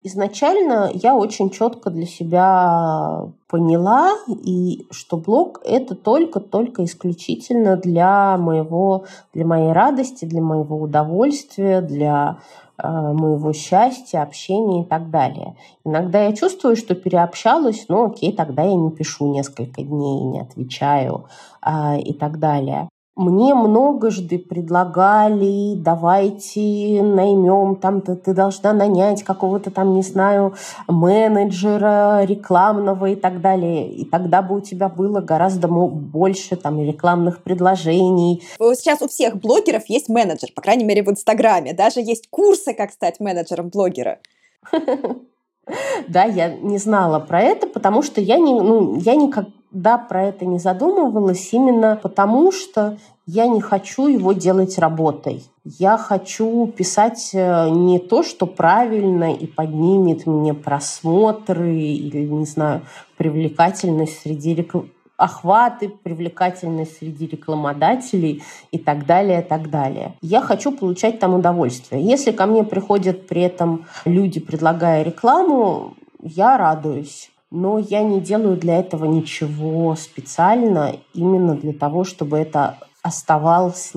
Изначально 0.03 0.89
я 0.93 1.15
очень 1.15 1.49
четко 1.49 1.89
для 1.89 2.05
себя 2.05 3.25
поняла, 3.47 4.13
и 4.27 4.86
что 4.91 5.17
блог 5.17 5.60
это 5.65 5.95
только-только 5.95 6.86
исключительно 6.86 7.75
для 7.75 8.38
моего, 8.38 9.05
для 9.33 9.45
моей 9.45 9.73
радости, 9.73 10.23
для 10.25 10.41
моего 10.41 10.79
удовольствия, 10.79 11.81
для 11.81 12.38
моего 12.84 13.54
счастья, 13.54 14.22
общения 14.22 14.84
и 14.84 14.86
так 14.86 15.10
далее. 15.10 15.56
Иногда 15.84 16.24
я 16.24 16.36
чувствую, 16.36 16.76
что 16.76 16.96
переобщалась, 16.96 17.86
ну 17.90 18.06
окей, 18.06 18.32
тогда 18.32 18.63
я 18.63 18.76
не 18.76 18.92
пишу 18.92 19.32
несколько 19.32 19.82
дней, 19.82 20.22
не 20.24 20.42
отвечаю 20.42 21.26
э, 21.66 22.00
и 22.00 22.13
так 22.13 22.40
далее. 22.40 22.90
Мне 23.17 23.56
многожды 23.56 24.38
предлагали, 24.38 25.73
давайте 25.75 27.01
наймем, 27.01 27.75
там 27.75 28.01
ты, 28.01 28.15
ты 28.15 28.36
должна 28.36 28.73
нанять 28.73 29.23
какого-то 29.23 29.71
там, 29.71 29.95
не 29.95 30.03
знаю, 30.03 30.53
менеджера 30.88 32.23
рекламного 32.25 33.08
и 33.08 33.15
так 33.15 33.41
далее. 33.41 33.89
И 33.89 34.06
тогда 34.06 34.43
бы 34.43 34.58
у 34.58 34.62
тебя 34.62 34.88
было 34.88 35.19
гораздо 35.19 35.67
больше 35.67 36.58
там 36.58 36.80
рекламных 36.80 37.41
предложений. 37.41 38.43
Сейчас 38.60 39.01
у 39.01 39.08
всех 39.08 39.38
блогеров 39.38 39.88
есть 39.88 40.10
менеджер, 40.10 40.49
по 40.53 40.62
крайней 40.62 40.86
мере 40.86 41.01
в 41.01 41.10
Инстаграме. 41.10 41.73
Даже 41.73 42.01
есть 42.01 42.27
курсы, 42.30 42.75
как 42.75 42.91
стать 42.91 43.19
менеджером 43.19 43.69
блогера. 43.69 44.19
Да, 46.08 46.23
я 46.23 46.56
не 46.56 46.77
знала 46.77 47.19
про 47.19 47.41
это, 47.41 47.67
потому 47.67 48.01
что 48.01 48.21
я, 48.21 48.38
не, 48.38 48.53
ну, 48.53 48.97
я 48.97 49.15
никогда 49.15 49.97
про 49.97 50.23
это 50.23 50.45
не 50.45 50.60
задумывалась, 50.60 51.49
именно 51.51 51.99
потому 52.01 52.51
что 52.51 52.97
я 53.25 53.47
не 53.47 53.60
хочу 53.60 54.08
его 54.08 54.32
делать 54.32 54.77
работой. 54.77 55.43
Я 55.65 55.97
хочу 55.97 56.67
писать 56.67 57.32
э, 57.34 57.69
не 57.69 57.99
то, 57.99 58.23
что 58.23 58.45
правильно 58.45 59.34
и 59.34 59.45
поднимет 59.45 60.25
мне 60.25 60.53
просмотры 60.53 61.75
или, 61.75 62.25
не 62.25 62.45
знаю, 62.45 62.84
привлекательность 63.17 64.21
среди 64.21 64.56
охваты, 65.17 65.89
привлекательность 65.89 66.99
среди 66.99 67.27
рекламодателей 67.27 68.43
и 68.71 68.77
так 68.77 69.06
далее, 69.06 69.41
и 69.41 69.43
так 69.43 69.69
далее. 69.69 70.13
Я 70.21 70.41
хочу 70.41 70.71
получать 70.71 71.19
там 71.19 71.34
удовольствие. 71.34 72.03
Если 72.03 72.32
ко 72.32 72.45
мне 72.45 72.63
приходят 72.63 73.27
при 73.27 73.41
этом 73.41 73.86
люди, 74.06 74.39
предлагая 74.39 75.03
рекламу, 75.03 75.95
я 76.21 76.58
радуюсь. 76.58 77.32
Но 77.49 77.80
я 77.80 78.03
не 78.03 78.19
делаю 78.19 78.58
для 78.58 78.80
этого 78.80 79.06
ничего 79.06 79.95
специально, 79.95 80.97
именно 81.13 81.56
для 81.56 81.71
того, 81.73 82.03
чтобы 82.03 82.38
это 82.38 82.77
оставалось 83.01 83.93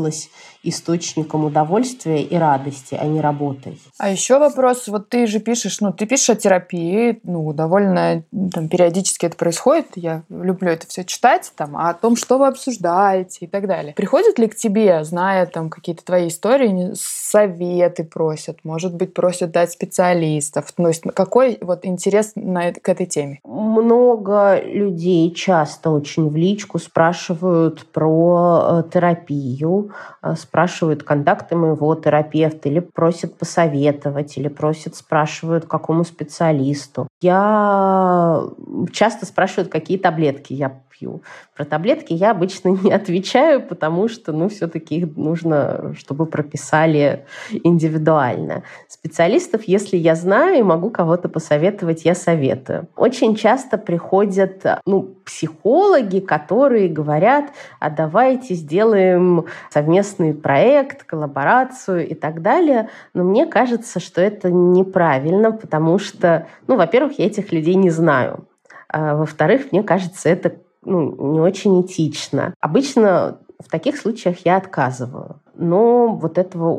источником 0.62 1.44
удовольствия 1.44 2.22
и 2.22 2.36
радости, 2.36 2.96
а 3.00 3.04
не 3.06 3.20
работой. 3.20 3.80
А 3.98 4.10
еще 4.10 4.38
вопрос, 4.38 4.88
вот 4.88 5.08
ты 5.08 5.26
же 5.26 5.40
пишешь, 5.40 5.80
ну, 5.80 5.92
ты 5.92 6.06
пишешь 6.06 6.30
о 6.30 6.36
терапии, 6.36 7.20
ну, 7.22 7.52
довольно 7.52 8.22
там, 8.52 8.68
периодически 8.68 9.26
это 9.26 9.36
происходит, 9.36 9.86
я 9.96 10.22
люблю 10.28 10.70
это 10.70 10.86
все 10.86 11.04
читать, 11.04 11.52
там, 11.56 11.76
о 11.76 11.94
том, 11.94 12.16
что 12.16 12.38
вы 12.38 12.48
обсуждаете 12.48 13.46
и 13.46 13.46
так 13.46 13.66
далее. 13.66 13.94
Приходят 13.94 14.38
ли 14.38 14.48
к 14.48 14.56
тебе, 14.56 15.02
зная 15.04 15.46
там 15.46 15.70
какие-то 15.70 16.04
твои 16.04 16.28
истории, 16.28 16.92
советы 16.94 18.04
просят, 18.04 18.58
может 18.64 18.94
быть, 18.94 19.14
просят 19.14 19.52
дать 19.52 19.72
специалистов? 19.72 20.72
То 20.72 20.88
есть 20.88 21.02
какой 21.14 21.58
вот 21.60 21.86
интерес 21.86 22.32
на, 22.34 22.72
к 22.72 22.88
этой 22.88 23.06
теме? 23.06 23.40
Много 23.44 24.60
людей 24.62 25.32
часто 25.32 25.90
очень 25.90 26.28
в 26.28 26.36
личку 26.36 26.78
спрашивают 26.78 27.86
про 27.86 28.84
э, 28.84 28.90
терапию, 28.92 29.92
э, 30.22 30.34
спрашивают 30.50 31.04
контакты 31.04 31.54
моего 31.54 31.94
терапевта 31.94 32.68
или 32.68 32.80
просят 32.80 33.38
посоветовать, 33.38 34.36
или 34.36 34.48
просят, 34.48 34.96
спрашивают, 34.96 35.66
какому 35.66 36.02
специалисту. 36.02 37.06
Я 37.20 38.42
часто 38.92 39.26
спрашивают, 39.26 39.70
какие 39.70 39.96
таблетки 39.96 40.52
я 40.52 40.80
пью. 41.00 41.22
Про 41.56 41.64
таблетки 41.64 42.12
я 42.12 42.30
обычно 42.30 42.68
не 42.82 42.92
отвечаю, 42.92 43.62
потому 43.62 44.08
что, 44.08 44.32
ну, 44.32 44.48
все-таки 44.48 44.96
их 44.96 45.16
нужно, 45.16 45.94
чтобы 45.98 46.26
прописали 46.26 47.24
индивидуально. 47.64 48.62
Специалистов, 48.88 49.62
если 49.64 49.96
я 49.96 50.14
знаю 50.14 50.58
и 50.58 50.62
могу 50.62 50.90
кого-то 50.90 51.28
посоветовать, 51.28 52.04
я 52.04 52.14
советую. 52.14 52.88
Очень 52.96 53.34
часто 53.34 53.78
приходят, 53.78 54.64
ну, 54.86 55.14
психологи, 55.24 56.20
которые 56.20 56.88
говорят, 56.88 57.52
а 57.78 57.90
давайте 57.90 58.54
сделаем 58.54 59.46
совместный 59.70 60.34
проект, 60.34 61.04
коллаборацию 61.04 62.06
и 62.08 62.14
так 62.14 62.42
далее. 62.42 62.88
Но 63.14 63.24
мне 63.24 63.46
кажется, 63.46 64.00
что 64.00 64.20
это 64.20 64.50
неправильно, 64.50 65.52
потому 65.52 65.98
что, 65.98 66.46
ну, 66.66 66.76
во-первых, 66.76 67.18
я 67.18 67.26
этих 67.26 67.52
людей 67.52 67.74
не 67.74 67.90
знаю. 67.90 68.46
А, 68.92 69.14
во-вторых, 69.14 69.72
мне 69.72 69.82
кажется, 69.82 70.28
это 70.28 70.56
ну, 70.82 71.32
не 71.32 71.40
очень 71.40 71.82
этично. 71.82 72.54
Обычно 72.60 73.38
в 73.58 73.68
таких 73.68 73.98
случаях 73.98 74.38
я 74.44 74.56
отказываю. 74.56 75.40
Но 75.54 76.08
вот 76.14 76.38
этого 76.38 76.74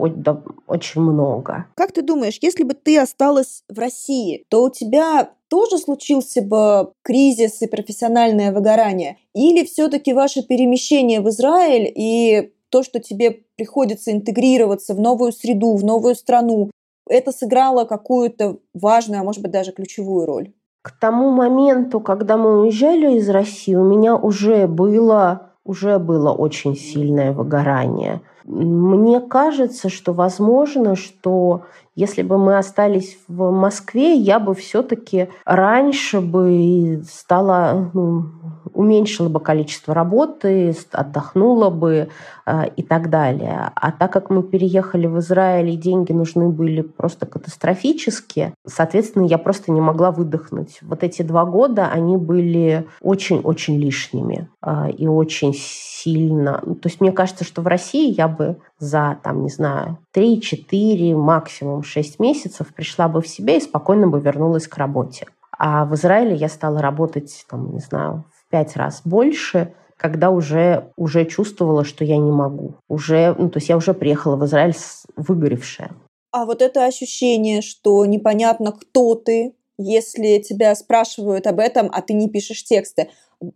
очень 0.68 1.02
много. 1.02 1.66
Как 1.76 1.92
ты 1.92 2.02
думаешь, 2.02 2.40
если 2.42 2.64
бы 2.64 2.74
ты 2.74 2.98
осталась 2.98 3.64
в 3.70 3.78
России, 3.78 4.46
то 4.50 4.64
у 4.64 4.70
тебя 4.70 5.32
тоже 5.50 5.78
случился 5.78 6.42
бы 6.42 6.92
кризис 7.04 7.62
и 7.62 7.68
профессиональное 7.68 8.52
выгорание? 8.52 9.18
Или 9.36 9.66
все-таки 9.66 10.14
ваше 10.14 10.42
перемещение 10.42 11.22
в 11.22 11.30
Израиль 11.30 11.92
и 11.94 12.54
то, 12.70 12.84
что 12.84 13.00
тебе 13.00 13.44
приходится 13.56 14.12
интегрироваться 14.12 14.96
в 14.96 15.00
новую 15.00 15.34
среду, 15.34 15.76
в 15.76 15.84
новую 15.84 16.16
страну, 16.16 16.72
это 17.08 17.32
сыграло 17.32 17.86
какую-то 17.86 18.58
важную, 18.74 19.22
а 19.22 19.24
может 19.24 19.42
быть 19.42 19.52
даже 19.52 19.74
ключевую 19.74 20.26
роль? 20.26 20.54
К 20.82 20.92
тому 20.92 21.30
моменту, 21.30 22.00
когда 22.00 22.38
мы 22.38 22.62
уезжали 22.62 23.18
из 23.18 23.30
России, 23.30 23.76
у 23.76 23.84
меня 23.84 24.16
уже 24.16 24.68
было, 24.68 25.52
уже 25.64 26.00
было 26.00 26.32
очень 26.32 26.76
сильное 26.76 27.34
выгорание. 27.34 28.22
Мне 28.46 29.20
кажется, 29.20 29.90
что 29.90 30.14
возможно, 30.14 30.96
что 30.96 31.62
если 31.96 32.24
бы 32.24 32.40
мы 32.40 32.58
остались 32.58 33.20
в 33.28 33.52
Москве, 33.52 34.16
я 34.16 34.40
бы 34.40 34.56
все-таки 34.56 35.30
раньше 35.46 36.20
бы 36.20 37.04
стала 37.08 37.92
ну, 37.94 38.26
уменьшила 38.74 39.30
бы 39.30 39.40
количество 39.40 39.94
работы, 39.94 40.76
отдохнула 40.92 41.70
бы 41.70 42.10
э, 42.46 42.68
и 42.76 42.84
так 42.84 43.10
далее. 43.10 43.72
А 43.76 43.92
так 43.92 44.12
как 44.12 44.30
мы 44.30 44.44
переехали 44.44 45.08
в 45.08 45.20
Израиль, 45.20 45.70
и 45.70 45.78
деньги 45.78 46.12
нужны 46.12 46.50
были 46.50 46.82
просто 46.82 47.26
катастрофически, 47.26 48.54
соответственно, 48.68 49.26
я 49.26 49.38
просто 49.38 49.72
не 49.72 49.82
могла 49.82 50.12
выдохнуть. 50.12 50.80
Вот 50.82 51.04
эти 51.04 51.22
два 51.22 51.46
года, 51.46 51.88
они 51.88 52.18
были 52.18 52.88
очень-очень 53.02 53.78
лишними 53.78 54.50
э, 54.66 54.92
и 54.92 55.08
очень 55.08 55.54
сильно... 55.54 56.60
То 56.60 56.90
есть 56.90 57.02
мне 57.02 57.12
кажется, 57.12 57.44
что 57.44 57.62
в 57.62 57.68
России 57.68 58.14
я 58.14 58.28
бы 58.28 58.58
за, 58.80 59.20
там, 59.24 59.44
не 59.44 59.50
знаю, 59.50 59.98
3-4, 60.16 61.16
максимум 61.16 61.84
6 61.84 62.20
месяцев 62.20 62.74
пришла 62.74 63.08
бы 63.08 63.22
в 63.22 63.28
себя 63.28 63.56
и 63.56 63.62
спокойно 63.62 64.08
бы 64.08 64.20
вернулась 64.20 64.68
к 64.68 64.78
работе. 64.78 65.28
А 65.64 65.86
в 65.86 65.94
Израиле 65.94 66.36
я 66.36 66.50
стала 66.50 66.82
работать, 66.82 67.46
там, 67.48 67.72
не 67.72 67.80
знаю, 67.80 68.24
пять 68.52 68.76
раз 68.76 69.02
больше, 69.06 69.74
когда 69.98 70.30
уже, 70.30 70.92
уже 70.98 71.26
чувствовала, 71.26 71.84
что 71.84 72.04
я 72.04 72.18
не 72.18 72.32
могу. 72.32 72.76
Уже, 72.88 73.36
ну, 73.38 73.50
то 73.50 73.58
есть 73.58 73.70
я 73.70 73.78
уже 73.78 73.94
приехала 73.94 74.36
в 74.36 74.46
Израиль 74.46 74.76
выгоревшая. 75.16 75.92
А 76.32 76.46
вот 76.46 76.62
это 76.62 76.86
ощущение, 76.86 77.62
что 77.62 78.06
непонятно, 78.06 78.72
кто 78.72 79.16
ты, 79.16 79.54
если 79.78 80.40
тебя 80.40 80.74
спрашивают 80.76 81.48
об 81.48 81.60
этом, 81.60 81.90
а 81.92 82.02
ты 82.02 82.14
не 82.14 82.30
пишешь 82.30 82.64
тексты, 82.64 83.10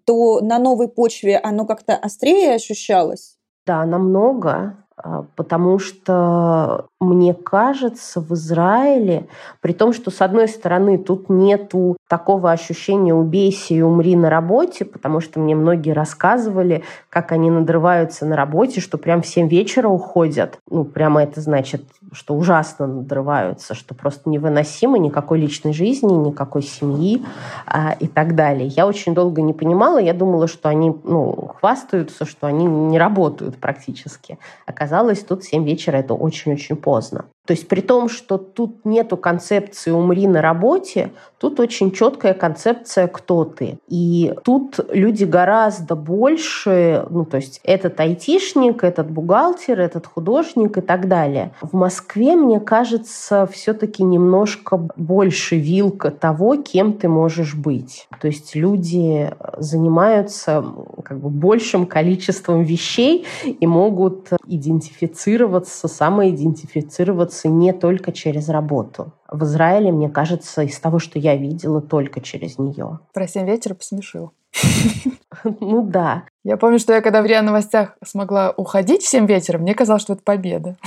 то 0.05 0.41
на 0.41 0.59
новой 0.59 0.87
почве 0.87 1.37
оно 1.37 1.65
как-то 1.65 1.95
острее 1.95 2.55
ощущалось? 2.55 3.37
Да, 3.65 3.85
намного. 3.85 4.85
А, 4.97 5.25
потому 5.35 5.79
что 5.79 6.87
мне 7.09 7.33
кажется, 7.33 8.21
в 8.21 8.33
Израиле, 8.33 9.27
при 9.61 9.73
том, 9.73 9.93
что, 9.93 10.11
с 10.11 10.21
одной 10.21 10.47
стороны, 10.47 10.97
тут 10.97 11.29
нету 11.29 11.97
такого 12.07 12.51
ощущения 12.51 13.13
«убейся 13.13 13.73
и 13.73 13.81
умри 13.81 14.15
на 14.15 14.29
работе», 14.29 14.85
потому 14.85 15.21
что 15.21 15.39
мне 15.39 15.55
многие 15.55 15.91
рассказывали, 15.91 16.83
как 17.09 17.31
они 17.31 17.49
надрываются 17.49 18.25
на 18.25 18.35
работе, 18.35 18.81
что 18.81 18.97
прям 18.97 19.21
в 19.21 19.27
7 19.27 19.47
вечера 19.47 19.87
уходят. 19.87 20.59
Ну, 20.69 20.83
прямо 20.83 21.23
это 21.23 21.41
значит, 21.41 21.83
что 22.11 22.35
ужасно 22.35 22.87
надрываются, 22.87 23.73
что 23.73 23.95
просто 23.95 24.29
невыносимо 24.29 24.97
никакой 24.97 25.39
личной 25.39 25.73
жизни, 25.73 26.13
никакой 26.13 26.61
семьи 26.61 27.23
а, 27.65 27.95
и 27.99 28.07
так 28.07 28.35
далее. 28.35 28.67
Я 28.67 28.87
очень 28.87 29.13
долго 29.13 29.41
не 29.41 29.53
понимала, 29.53 29.97
я 29.97 30.13
думала, 30.13 30.47
что 30.47 30.69
они 30.69 30.95
ну, 31.03 31.51
хвастаются, 31.59 32.25
что 32.25 32.47
они 32.47 32.65
не 32.65 32.99
работают 32.99 33.57
практически. 33.57 34.37
Оказалось, 34.65 35.19
тут 35.23 35.43
7 35.43 35.65
вечера 35.65 35.97
это 35.97 36.13
очень-очень 36.13 36.75
поздно 36.75 36.94
поздно. 36.95 37.34
То 37.45 37.51
есть 37.51 37.67
при 37.67 37.81
том, 37.81 38.09
что 38.09 38.37
тут 38.37 38.85
нету 38.85 39.17
концепции 39.17 39.91
«умри 39.91 40.27
на 40.27 40.41
работе», 40.41 41.11
тут 41.37 41.59
очень 41.59 41.91
четкая 41.91 42.33
концепция 42.33 43.07
«кто 43.07 43.45
ты». 43.45 43.77
И 43.87 44.33
тут 44.43 44.79
люди 44.89 45.25
гораздо 45.25 45.95
больше, 45.95 47.05
ну 47.09 47.25
то 47.25 47.37
есть 47.37 47.61
этот 47.63 47.99
айтишник, 47.99 48.83
этот 48.83 49.11
бухгалтер, 49.11 49.79
этот 49.79 50.07
художник 50.07 50.77
и 50.77 50.81
так 50.81 51.07
далее. 51.07 51.51
В 51.61 51.75
Москве, 51.75 52.35
мне 52.35 52.59
кажется, 52.59 53.47
все-таки 53.51 54.03
немножко 54.03 54.77
больше 54.95 55.57
вилка 55.57 56.09
того, 56.09 56.55
кем 56.55 56.93
ты 56.93 57.07
можешь 57.07 57.53
быть. 57.53 58.07
То 58.19 58.27
есть 58.27 58.55
люди 58.55 59.31
занимаются 59.57 60.65
как 61.03 61.19
бы 61.19 61.29
большим 61.29 61.85
количеством 61.85 62.63
вещей 62.63 63.25
и 63.43 63.67
могут 63.67 64.29
идентифицироваться, 64.47 65.87
самоидентифицироваться 65.87 67.34
делается 67.35 67.49
не 67.49 67.73
только 67.73 68.11
через 68.11 68.49
работу. 68.49 69.11
В 69.29 69.43
Израиле, 69.43 69.91
мне 69.91 70.09
кажется, 70.09 70.63
из 70.63 70.79
того, 70.79 70.99
что 70.99 71.19
я 71.19 71.35
видела, 71.35 71.81
только 71.81 72.21
через 72.21 72.57
нее. 72.57 72.99
Про 73.13 73.27
семь 73.27 73.47
вечера 73.47 73.73
посмешил. 73.73 74.31
Ну 75.59 75.83
да. 75.83 76.23
Я 76.43 76.55
помню, 76.57 76.79
что 76.79 76.93
я 76.93 77.01
когда 77.01 77.21
в 77.21 77.25
РИА 77.25 77.41
Новостях 77.41 77.97
смогла 78.03 78.53
уходить 78.55 79.03
всем 79.03 79.25
вечером, 79.25 79.61
мне 79.61 79.75
казалось, 79.75 80.01
что 80.01 80.13
это 80.13 80.23
победа. 80.23 80.77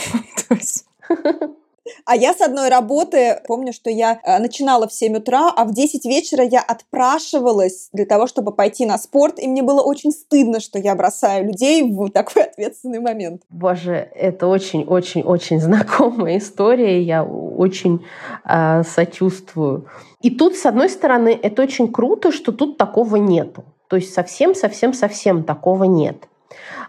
А 2.04 2.16
я 2.16 2.32
с 2.32 2.40
одной 2.40 2.68
работы 2.68 3.40
помню, 3.46 3.72
что 3.72 3.90
я 3.90 4.20
э, 4.22 4.38
начинала 4.38 4.88
в 4.88 4.92
7 4.92 5.16
утра, 5.16 5.52
а 5.54 5.64
в 5.64 5.72
10 5.72 6.04
вечера 6.04 6.44
я 6.44 6.60
отпрашивалась 6.60 7.88
для 7.92 8.06
того, 8.06 8.26
чтобы 8.26 8.52
пойти 8.52 8.86
на 8.86 8.98
спорт, 8.98 9.38
и 9.38 9.48
мне 9.48 9.62
было 9.62 9.82
очень 9.82 10.12
стыдно, 10.12 10.60
что 10.60 10.78
я 10.78 10.94
бросаю 10.94 11.46
людей 11.46 11.82
в 11.82 12.10
такой 12.10 12.42
ответственный 12.44 13.00
момент. 13.00 13.42
Боже, 13.50 14.08
это 14.14 14.46
очень-очень-очень 14.46 15.60
знакомая 15.60 16.38
история, 16.38 17.02
я 17.02 17.24
очень 17.24 18.04
э, 18.44 18.82
сочувствую. 18.84 19.88
И 20.20 20.30
тут, 20.30 20.56
с 20.56 20.66
одной 20.66 20.88
стороны, 20.88 21.38
это 21.40 21.62
очень 21.62 21.92
круто, 21.92 22.32
что 22.32 22.52
тут 22.52 22.76
такого 22.76 23.16
нету. 23.16 23.64
То 23.88 23.96
есть 23.96 24.12
совсем-совсем-совсем 24.12 25.44
такого 25.44 25.84
нет. 25.84 26.28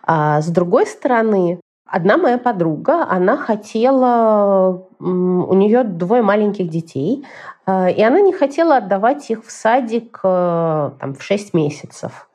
А 0.03 0.41
с 0.41 0.47
другой 0.47 0.85
стороны, 0.87 1.59
Одна 1.91 2.17
моя 2.17 2.37
подруга, 2.37 3.07
она 3.09 3.35
хотела, 3.35 4.87
у 4.99 5.53
нее 5.53 5.83
двое 5.83 6.21
маленьких 6.21 6.69
детей, 6.69 7.25
э, 7.65 7.91
и 7.91 8.03
она 8.03 8.19
не 8.19 8.33
хотела 8.33 8.77
отдавать 8.77 9.29
их 9.29 9.45
в 9.45 9.51
садик 9.51 10.19
э, 10.23 10.91
там, 10.99 11.15
в 11.15 11.21
6 11.21 11.53
месяцев. 11.53 12.27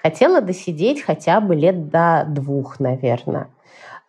Хотела 0.00 0.40
досидеть 0.40 1.02
хотя 1.02 1.40
бы 1.40 1.54
лет 1.54 1.88
до 1.88 2.24
двух, 2.28 2.80
наверное. 2.80 3.48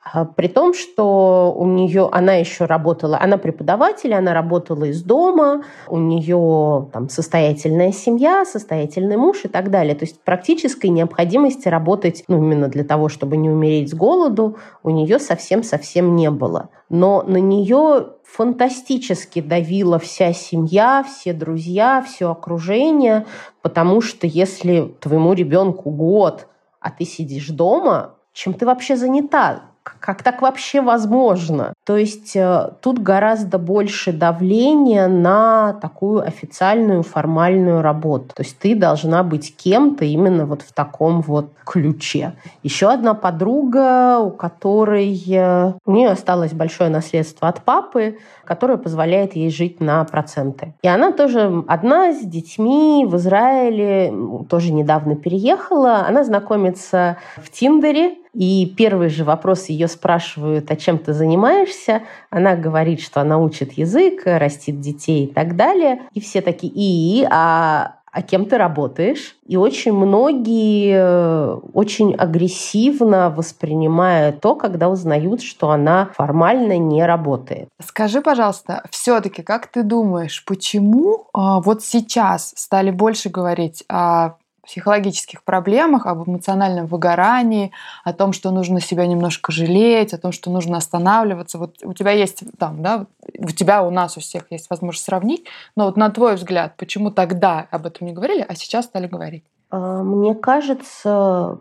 А, 0.04 0.26
при 0.26 0.47
том, 0.47 0.74
что 0.74 1.54
у 1.56 1.66
нее, 1.66 2.10
она 2.12 2.34
еще 2.34 2.66
работала, 2.66 3.18
она 3.22 3.38
преподаватель, 3.38 4.14
она 4.14 4.34
работала 4.34 4.84
из 4.84 5.01
дома, 5.01 5.64
у 5.88 5.97
нее 5.97 6.89
там 6.91 7.08
состоятельная 7.08 7.93
семья, 7.93 8.43
состоятельный 8.43 9.16
муж 9.16 9.45
и 9.45 9.47
так 9.47 9.72
далее. 9.72 9.95
То 9.95 10.04
есть 10.04 10.22
практической 10.22 10.88
необходимости 10.88 11.70
работать, 11.70 12.26
ну, 12.28 12.38
именно 12.38 12.68
для 12.68 12.84
того, 12.84 13.08
чтобы 13.08 13.38
не 13.38 13.49
умереть 13.49 13.91
с 13.91 13.93
голоду, 13.93 14.58
у 14.84 14.89
нее 14.89 15.20
совсем-совсем 15.20 16.16
не 16.16 16.30
было. 16.30 16.70
Но 16.89 17.24
на 17.24 17.38
нее 17.38 18.08
фантастически 18.26 19.41
давила 19.41 19.99
вся 19.99 20.34
семья, 20.34 21.06
все 21.08 21.32
друзья, 21.32 22.04
все 22.06 22.30
окружение, 22.30 23.26
потому 23.62 24.01
что 24.01 24.28
если 24.28 24.93
твоему 24.99 25.32
ребенку 25.34 25.91
год, 25.91 26.47
а 26.82 26.91
ты 26.91 27.06
сидишь 27.06 27.47
дома, 27.47 28.16
чем 28.34 28.54
ты 28.54 28.66
вообще 28.66 28.97
занята? 28.97 29.73
Как 29.84 30.24
так 30.24 30.42
вообще 30.42 30.82
возможно? 30.82 31.74
То 31.86 31.98
есть 31.98 32.36
э, 32.36 32.70
тут 32.82 33.00
гораздо 33.00 33.58
больше 33.58 34.14
давления 34.14 35.08
на 35.08 35.74
такую 35.74 36.26
официальную 36.26 37.04
формальную 37.04 37.82
работу. 37.82 38.34
То 38.36 38.44
есть 38.44 38.58
ты 38.60 38.76
должна 38.76 39.24
быть 39.24 39.56
кем-то 39.56 40.06
именно 40.06 40.46
вот 40.46 40.62
в 40.62 40.74
таком 40.74 41.22
вот 41.22 41.52
ключе. 41.66 42.34
Еще 42.64 42.90
одна 42.90 43.14
подруга, 43.14 44.20
у 44.20 44.32
которой 44.32 45.22
э, 45.30 45.74
у 45.86 45.92
нее 45.92 46.10
осталось 46.10 46.54
большое 46.54 46.90
наследство 46.90 47.48
от 47.50 47.62
папы, 47.62 48.18
которое 48.46 48.78
позволяет 48.78 49.36
ей 49.36 49.50
жить 49.50 49.82
на 49.82 50.04
проценты. 50.06 50.74
И 50.82 50.88
она 50.88 51.12
тоже 51.12 51.64
одна 51.68 52.14
с 52.14 52.22
детьми 52.22 53.06
в 53.08 53.18
Израиле, 53.18 54.14
тоже 54.50 54.72
недавно 54.72 55.16
переехала. 55.16 56.06
Она 56.08 56.24
знакомится 56.24 57.18
в 57.38 57.50
Тиндере, 57.50 58.16
и 58.34 58.74
первый 58.76 59.10
же 59.10 59.24
вопрос 59.24 59.70
ее 59.70 59.88
спрашивают, 59.88 60.70
а 60.72 60.76
чем 60.76 60.98
ты 60.98 61.14
занимаешься? 61.14 62.04
Она 62.30 62.56
говорит, 62.56 63.02
что 63.02 63.22
она 63.22 63.38
учит 63.38 63.74
язык, 63.74 64.24
растит 64.26 64.80
детей 64.80 65.26
и 65.26 65.28
так 65.28 65.56
далее. 65.56 66.02
И 66.14 66.20
все 66.20 66.42
такие, 66.42 66.72
и, 66.76 67.28
а 67.30 67.96
а 68.14 68.22
кем 68.22 68.46
ты 68.46 68.58
работаешь. 68.60 69.36
И 69.48 69.58
очень 69.58 69.92
многие 69.92 70.94
э, 70.96 71.56
очень 71.74 72.14
агрессивно 72.14 73.32
воспринимают 73.32 74.40
то, 74.40 74.56
когда 74.56 74.88
узнают, 74.88 75.42
что 75.42 75.72
она 75.72 76.12
формально 76.16 76.78
не 76.78 77.04
работает. 77.04 77.70
Скажи, 77.84 78.22
пожалуйста, 78.22 78.84
все-таки, 78.92 79.42
как 79.42 79.66
ты 79.66 79.82
думаешь, 79.82 80.46
почему 80.46 81.26
а, 81.34 81.60
вот 81.60 81.84
сейчас 81.84 82.54
стали 82.56 82.92
больше 82.92 83.30
говорить 83.30 83.84
о 83.90 84.36
психологических 84.64 85.43
проблемах, 85.43 86.05
об 86.05 86.28
эмоциональном 86.28 86.88
выгорании, 86.88 87.72
о 88.03 88.14
том, 88.14 88.34
что 88.34 88.51
нужно 88.51 88.80
себя 88.80 89.05
немножко 89.05 89.51
жалеть, 89.51 90.14
о 90.14 90.18
том, 90.18 90.32
что 90.32 90.49
нужно 90.49 90.78
останавливаться. 90.78 91.57
Вот 91.57 91.76
у 91.84 91.93
тебя 91.93 92.11
есть 92.11 92.43
там, 92.57 92.82
да, 92.82 93.05
у 93.38 93.49
тебя, 93.49 93.84
у 93.84 93.89
нас, 93.89 94.18
у 94.18 94.22
всех 94.22 94.43
есть 94.51 94.70
возможность 94.70 95.05
сравнить, 95.05 95.45
но 95.76 95.86
вот 95.86 95.97
на 95.97 96.09
твой 96.09 96.36
взгляд, 96.36 96.76
почему 96.78 97.11
тогда 97.11 97.68
об 97.72 97.86
этом 97.86 98.07
не 98.07 98.14
говорили, 98.14 98.45
а 98.47 98.55
сейчас 98.55 98.86
стали 98.86 99.07
говорить? 99.07 99.43
А, 99.70 100.03
мне 100.03 100.36
кажется, 100.36 101.59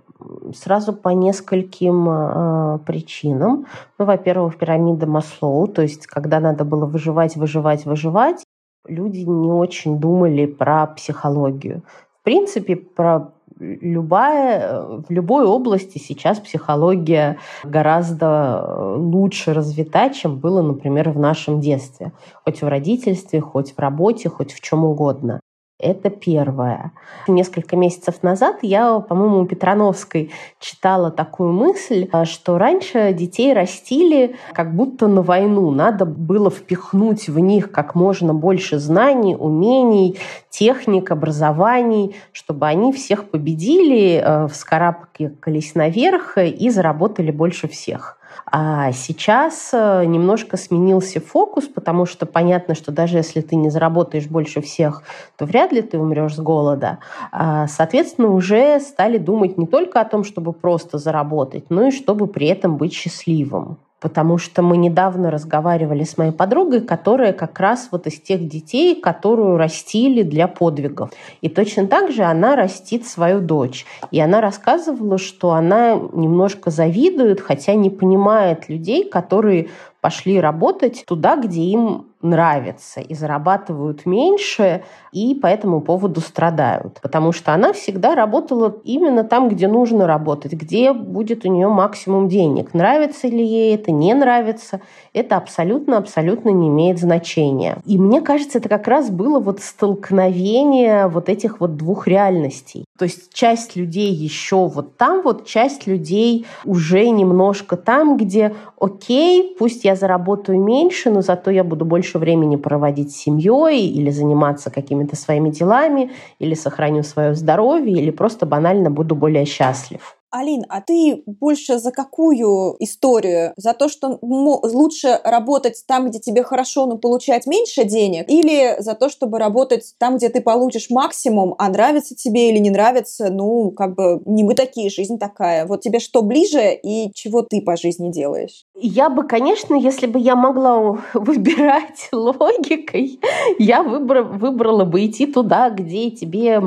сразу 0.54 0.92
по 0.92 1.08
нескольким 1.08 2.08
э, 2.08 2.78
причинам. 2.86 3.66
Ну, 3.98 4.04
во-первых, 4.04 4.58
пирамида 4.58 5.06
Маслоу, 5.06 5.66
то 5.66 5.82
есть 5.82 6.06
когда 6.06 6.38
надо 6.38 6.64
было 6.64 6.84
выживать, 6.84 7.36
выживать, 7.36 7.86
выживать, 7.86 8.44
люди 8.86 9.20
не 9.20 9.50
очень 9.50 9.98
думали 9.98 10.46
про 10.46 10.86
психологию. 10.88 11.82
В 12.22 12.24
принципе, 12.24 12.76
про 12.76 13.32
любая, 13.58 14.80
в 14.80 15.10
любой 15.10 15.44
области 15.44 15.98
сейчас 15.98 16.38
психология 16.38 17.38
гораздо 17.64 18.94
лучше 18.96 19.52
развита, 19.52 20.08
чем 20.10 20.38
было, 20.38 20.62
например, 20.62 21.10
в 21.10 21.18
нашем 21.18 21.60
детстве. 21.60 22.12
Хоть 22.44 22.62
в 22.62 22.68
родительстве, 22.68 23.40
хоть 23.40 23.72
в 23.72 23.78
работе, 23.80 24.28
хоть 24.28 24.52
в 24.52 24.60
чем 24.60 24.84
угодно. 24.84 25.40
Это 25.82 26.10
первое. 26.10 26.92
Несколько 27.26 27.74
месяцев 27.76 28.22
назад 28.22 28.58
я, 28.62 29.00
по-моему, 29.00 29.40
у 29.40 29.46
Петрановской 29.46 30.30
читала 30.60 31.10
такую 31.10 31.52
мысль, 31.52 32.08
что 32.24 32.56
раньше 32.56 33.12
детей 33.12 33.52
растили 33.52 34.36
как 34.52 34.76
будто 34.76 35.08
на 35.08 35.22
войну. 35.22 35.72
Надо 35.72 36.04
было 36.04 36.50
впихнуть 36.50 37.28
в 37.28 37.40
них 37.40 37.72
как 37.72 37.96
можно 37.96 38.32
больше 38.32 38.78
знаний, 38.78 39.34
умений, 39.36 40.18
техник, 40.50 41.10
образований, 41.10 42.14
чтобы 42.30 42.66
они 42.68 42.92
всех 42.92 43.28
победили, 43.28 44.22
э, 44.24 44.46
вскарабкались 44.46 45.74
наверх 45.74 46.38
и 46.38 46.70
заработали 46.70 47.32
больше 47.32 47.66
всех. 47.66 48.18
А 48.46 48.92
сейчас 48.92 49.70
э, 49.72 50.04
немножко 50.04 50.56
сменился 50.56 51.20
фокус, 51.20 51.66
потому 51.66 52.06
что 52.06 52.26
понятно, 52.26 52.74
что 52.74 52.92
даже 52.92 53.18
если 53.18 53.40
ты 53.40 53.56
не 53.56 53.70
заработаешь 53.70 54.26
больше 54.26 54.60
всех, 54.60 55.02
то 55.36 55.44
вряд 55.44 55.72
ли 55.72 55.82
ты 55.82 55.98
умрешь 55.98 56.34
с 56.36 56.40
голода. 56.40 56.98
А, 57.30 57.66
соответственно, 57.66 58.28
уже 58.28 58.80
стали 58.80 59.18
думать 59.18 59.58
не 59.58 59.66
только 59.66 60.00
о 60.00 60.04
том, 60.04 60.24
чтобы 60.24 60.52
просто 60.52 60.98
заработать, 60.98 61.70
но 61.70 61.88
и 61.88 61.90
чтобы 61.90 62.26
при 62.26 62.46
этом 62.46 62.76
быть 62.76 62.92
счастливым 62.92 63.78
потому 64.02 64.36
что 64.36 64.62
мы 64.62 64.76
недавно 64.76 65.30
разговаривали 65.30 66.02
с 66.02 66.18
моей 66.18 66.32
подругой, 66.32 66.80
которая 66.80 67.32
как 67.32 67.58
раз 67.60 67.88
вот 67.92 68.08
из 68.08 68.20
тех 68.20 68.48
детей, 68.48 69.00
которую 69.00 69.56
растили 69.56 70.22
для 70.22 70.48
подвигов. 70.48 71.10
И 71.40 71.48
точно 71.48 71.86
так 71.86 72.10
же 72.10 72.24
она 72.24 72.56
растит 72.56 73.06
свою 73.06 73.40
дочь. 73.40 73.86
И 74.10 74.20
она 74.20 74.40
рассказывала, 74.40 75.18
что 75.18 75.52
она 75.52 75.94
немножко 76.12 76.70
завидует, 76.70 77.40
хотя 77.40 77.74
не 77.74 77.90
понимает 77.90 78.68
людей, 78.68 79.08
которые 79.08 79.68
пошли 80.00 80.40
работать 80.40 81.04
туда, 81.06 81.36
где 81.36 81.62
им 81.62 82.06
нравится 82.22 83.00
и 83.00 83.14
зарабатывают 83.14 84.06
меньше, 84.06 84.84
и 85.12 85.34
по 85.34 85.46
этому 85.46 85.80
поводу 85.80 86.20
страдают. 86.20 87.00
Потому 87.02 87.32
что 87.32 87.52
она 87.52 87.72
всегда 87.72 88.14
работала 88.14 88.76
именно 88.84 89.24
там, 89.24 89.48
где 89.48 89.68
нужно 89.68 90.06
работать, 90.06 90.52
где 90.52 90.92
будет 90.92 91.44
у 91.44 91.48
нее 91.48 91.68
максимум 91.68 92.28
денег. 92.28 92.74
Нравится 92.74 93.28
ли 93.28 93.44
ей 93.44 93.74
это, 93.74 93.90
не 93.92 94.14
нравится, 94.14 94.80
это 95.12 95.36
абсолютно-абсолютно 95.36 96.50
не 96.50 96.68
имеет 96.68 96.98
значения. 96.98 97.78
И 97.84 97.98
мне 97.98 98.20
кажется, 98.20 98.58
это 98.58 98.68
как 98.68 98.88
раз 98.88 99.10
было 99.10 99.40
вот 99.40 99.60
столкновение 99.60 101.08
вот 101.08 101.28
этих 101.28 101.60
вот 101.60 101.76
двух 101.76 102.06
реальностей. 102.06 102.84
То 103.02 103.06
есть 103.06 103.34
часть 103.34 103.74
людей 103.74 104.12
еще 104.12 104.68
вот 104.68 104.96
там, 104.96 105.22
вот 105.22 105.44
часть 105.44 105.88
людей 105.88 106.46
уже 106.64 107.08
немножко 107.08 107.76
там, 107.76 108.16
где 108.16 108.54
окей, 108.78 109.56
пусть 109.58 109.84
я 109.84 109.96
заработаю 109.96 110.60
меньше, 110.60 111.10
но 111.10 111.20
зато 111.20 111.50
я 111.50 111.64
буду 111.64 111.84
больше 111.84 112.20
времени 112.20 112.54
проводить 112.54 113.10
с 113.10 113.16
семьей 113.16 113.88
или 113.88 114.10
заниматься 114.10 114.70
какими-то 114.70 115.16
своими 115.16 115.50
делами, 115.50 116.12
или 116.38 116.54
сохраню 116.54 117.02
свое 117.02 117.34
здоровье, 117.34 118.00
или 118.00 118.12
просто 118.12 118.46
банально 118.46 118.88
буду 118.88 119.16
более 119.16 119.46
счастлив. 119.46 120.16
Алин, 120.34 120.64
а 120.70 120.80
ты 120.80 121.22
больше 121.26 121.78
за 121.78 121.92
какую 121.92 122.74
историю? 122.78 123.52
За 123.56 123.74
то, 123.74 123.90
что 123.90 124.18
лучше 124.22 125.20
работать 125.24 125.84
там, 125.86 126.08
где 126.08 126.20
тебе 126.20 126.42
хорошо, 126.42 126.86
но 126.86 126.96
получать 126.96 127.46
меньше 127.46 127.84
денег? 127.84 128.30
Или 128.30 128.76
за 128.80 128.94
то, 128.94 129.10
чтобы 129.10 129.38
работать 129.38 129.94
там, 129.98 130.16
где 130.16 130.30
ты 130.30 130.40
получишь 130.40 130.88
максимум, 130.88 131.54
а 131.58 131.68
нравится 131.68 132.14
тебе 132.14 132.48
или 132.48 132.58
не 132.58 132.70
нравится, 132.70 133.28
ну, 133.30 133.72
как 133.72 133.94
бы 133.94 134.22
не 134.24 134.42
мы 134.42 134.54
такие, 134.54 134.88
жизнь 134.88 135.18
такая. 135.18 135.66
Вот 135.66 135.82
тебе 135.82 135.98
что 135.98 136.22
ближе 136.22 136.74
и 136.82 137.12
чего 137.12 137.42
ты 137.42 137.60
по 137.60 137.76
жизни 137.76 138.10
делаешь? 138.10 138.64
Я 138.74 139.10
бы, 139.10 139.24
конечно, 139.24 139.74
если 139.74 140.06
бы 140.06 140.18
я 140.18 140.34
могла 140.34 140.80
выбирать 141.14 142.08
логикой, 142.10 143.20
я 143.58 143.82
выбра- 143.82 144.22
выбрала 144.22 144.84
бы 144.84 145.04
идти 145.04 145.26
туда, 145.26 145.68
где 145.68 146.10
тебе 146.10 146.60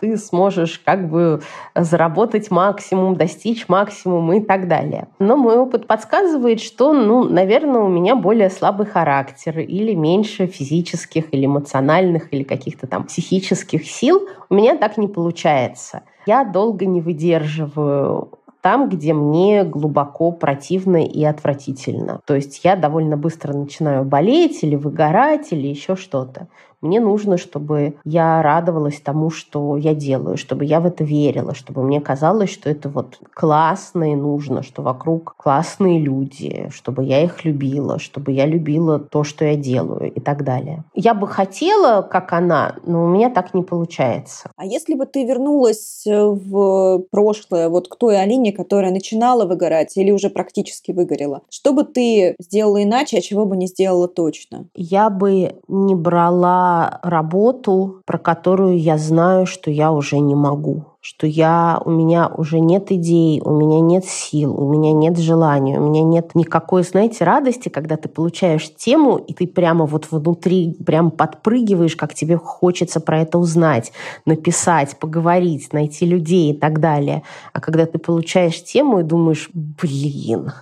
ты 0.00 0.16
сможешь 0.16 0.80
как 0.82 1.10
бы 1.10 1.42
заработать 1.74 2.50
максимум, 2.50 3.14
достичь 3.16 3.68
максимума 3.68 4.38
и 4.38 4.40
так 4.40 4.68
далее. 4.68 5.08
Но 5.18 5.36
мой 5.36 5.58
опыт 5.58 5.86
подсказывает, 5.86 6.60
что, 6.60 6.94
ну, 6.94 7.24
наверное, 7.24 7.82
у 7.82 7.88
меня 7.88 8.16
более 8.16 8.48
слабый 8.48 8.86
характер 8.86 9.58
или 9.60 9.94
меньше 9.94 10.46
физических 10.46 11.32
или 11.34 11.44
эмоциональных 11.44 12.32
или 12.32 12.42
каких-то 12.42 12.86
там 12.86 13.04
психических 13.04 13.84
сил. 13.84 14.26
У 14.48 14.54
меня 14.54 14.76
так 14.76 14.96
не 14.96 15.08
получается. 15.08 16.02
Я 16.26 16.44
долго 16.44 16.86
не 16.86 17.00
выдерживаю 17.00 18.39
там, 18.60 18.88
где 18.88 19.12
мне 19.12 19.64
глубоко 19.64 20.32
противно 20.32 21.04
и 21.04 21.24
отвратительно. 21.24 22.20
То 22.26 22.34
есть 22.34 22.60
я 22.64 22.76
довольно 22.76 23.16
быстро 23.16 23.52
начинаю 23.52 24.04
болеть 24.04 24.62
или 24.62 24.76
выгорать 24.76 25.52
или 25.52 25.66
еще 25.66 25.96
что-то. 25.96 26.48
Мне 26.80 27.00
нужно, 27.00 27.36
чтобы 27.36 27.94
я 28.04 28.42
радовалась 28.42 29.00
тому, 29.00 29.30
что 29.30 29.76
я 29.76 29.94
делаю, 29.94 30.36
чтобы 30.36 30.64
я 30.64 30.80
в 30.80 30.86
это 30.86 31.04
верила, 31.04 31.54
чтобы 31.54 31.82
мне 31.82 32.00
казалось, 32.00 32.50
что 32.50 32.70
это 32.70 32.88
вот 32.88 33.18
классно 33.34 34.12
и 34.12 34.14
нужно, 34.14 34.62
что 34.62 34.82
вокруг 34.82 35.34
классные 35.36 35.98
люди, 35.98 36.68
чтобы 36.72 37.04
я 37.04 37.22
их 37.22 37.44
любила, 37.44 37.98
чтобы 37.98 38.32
я 38.32 38.46
любила 38.46 38.98
то, 38.98 39.24
что 39.24 39.44
я 39.44 39.56
делаю 39.56 40.10
и 40.10 40.20
так 40.20 40.44
далее. 40.44 40.84
Я 40.94 41.14
бы 41.14 41.26
хотела, 41.28 42.02
как 42.02 42.32
она, 42.32 42.76
но 42.84 43.04
у 43.04 43.08
меня 43.08 43.28
так 43.30 43.52
не 43.52 43.62
получается. 43.62 44.50
А 44.56 44.64
если 44.64 44.94
бы 44.94 45.04
ты 45.04 45.24
вернулась 45.24 46.06
э, 46.06 46.24
в 46.24 47.04
прошлое, 47.10 47.68
вот 47.68 47.88
к 47.88 47.96
той 47.96 48.18
Алине, 48.20 48.52
которая 48.52 48.90
начинала 48.90 49.44
выгорать 49.44 49.96
или 49.96 50.10
уже 50.10 50.30
практически 50.30 50.92
выгорела, 50.92 51.42
что 51.50 51.72
бы 51.72 51.84
ты 51.84 52.34
сделала 52.38 52.82
иначе, 52.82 53.18
а 53.18 53.20
чего 53.20 53.44
бы 53.44 53.56
не 53.56 53.66
сделала 53.66 54.08
точно? 54.08 54.66
Я 54.74 55.10
бы 55.10 55.56
не 55.68 55.94
брала 55.94 56.69
работу, 57.02 58.02
про 58.04 58.18
которую 58.18 58.78
я 58.78 58.98
знаю, 58.98 59.46
что 59.46 59.70
я 59.70 59.92
уже 59.92 60.18
не 60.18 60.34
могу 60.34 60.89
что 61.02 61.26
я, 61.26 61.80
у 61.82 61.90
меня 61.90 62.28
уже 62.28 62.60
нет 62.60 62.92
идей, 62.92 63.40
у 63.42 63.52
меня 63.52 63.80
нет 63.80 64.04
сил, 64.04 64.54
у 64.54 64.70
меня 64.70 64.92
нет 64.92 65.18
желания, 65.18 65.80
у 65.80 65.88
меня 65.88 66.02
нет 66.02 66.34
никакой, 66.34 66.82
знаете, 66.82 67.24
радости, 67.24 67.70
когда 67.70 67.96
ты 67.96 68.10
получаешь 68.10 68.70
тему, 68.74 69.16
и 69.16 69.32
ты 69.32 69.46
прямо 69.46 69.86
вот 69.86 70.08
внутри 70.10 70.76
прям 70.84 71.10
подпрыгиваешь, 71.10 71.96
как 71.96 72.12
тебе 72.12 72.36
хочется 72.36 73.00
про 73.00 73.20
это 73.20 73.38
узнать, 73.38 73.92
написать, 74.26 74.98
поговорить, 74.98 75.72
найти 75.72 76.04
людей 76.04 76.52
и 76.52 76.56
так 76.56 76.80
далее. 76.80 77.22
А 77.54 77.60
когда 77.60 77.86
ты 77.86 77.98
получаешь 77.98 78.62
тему 78.62 79.00
и 79.00 79.02
думаешь, 79.02 79.48
блин, 79.54 80.52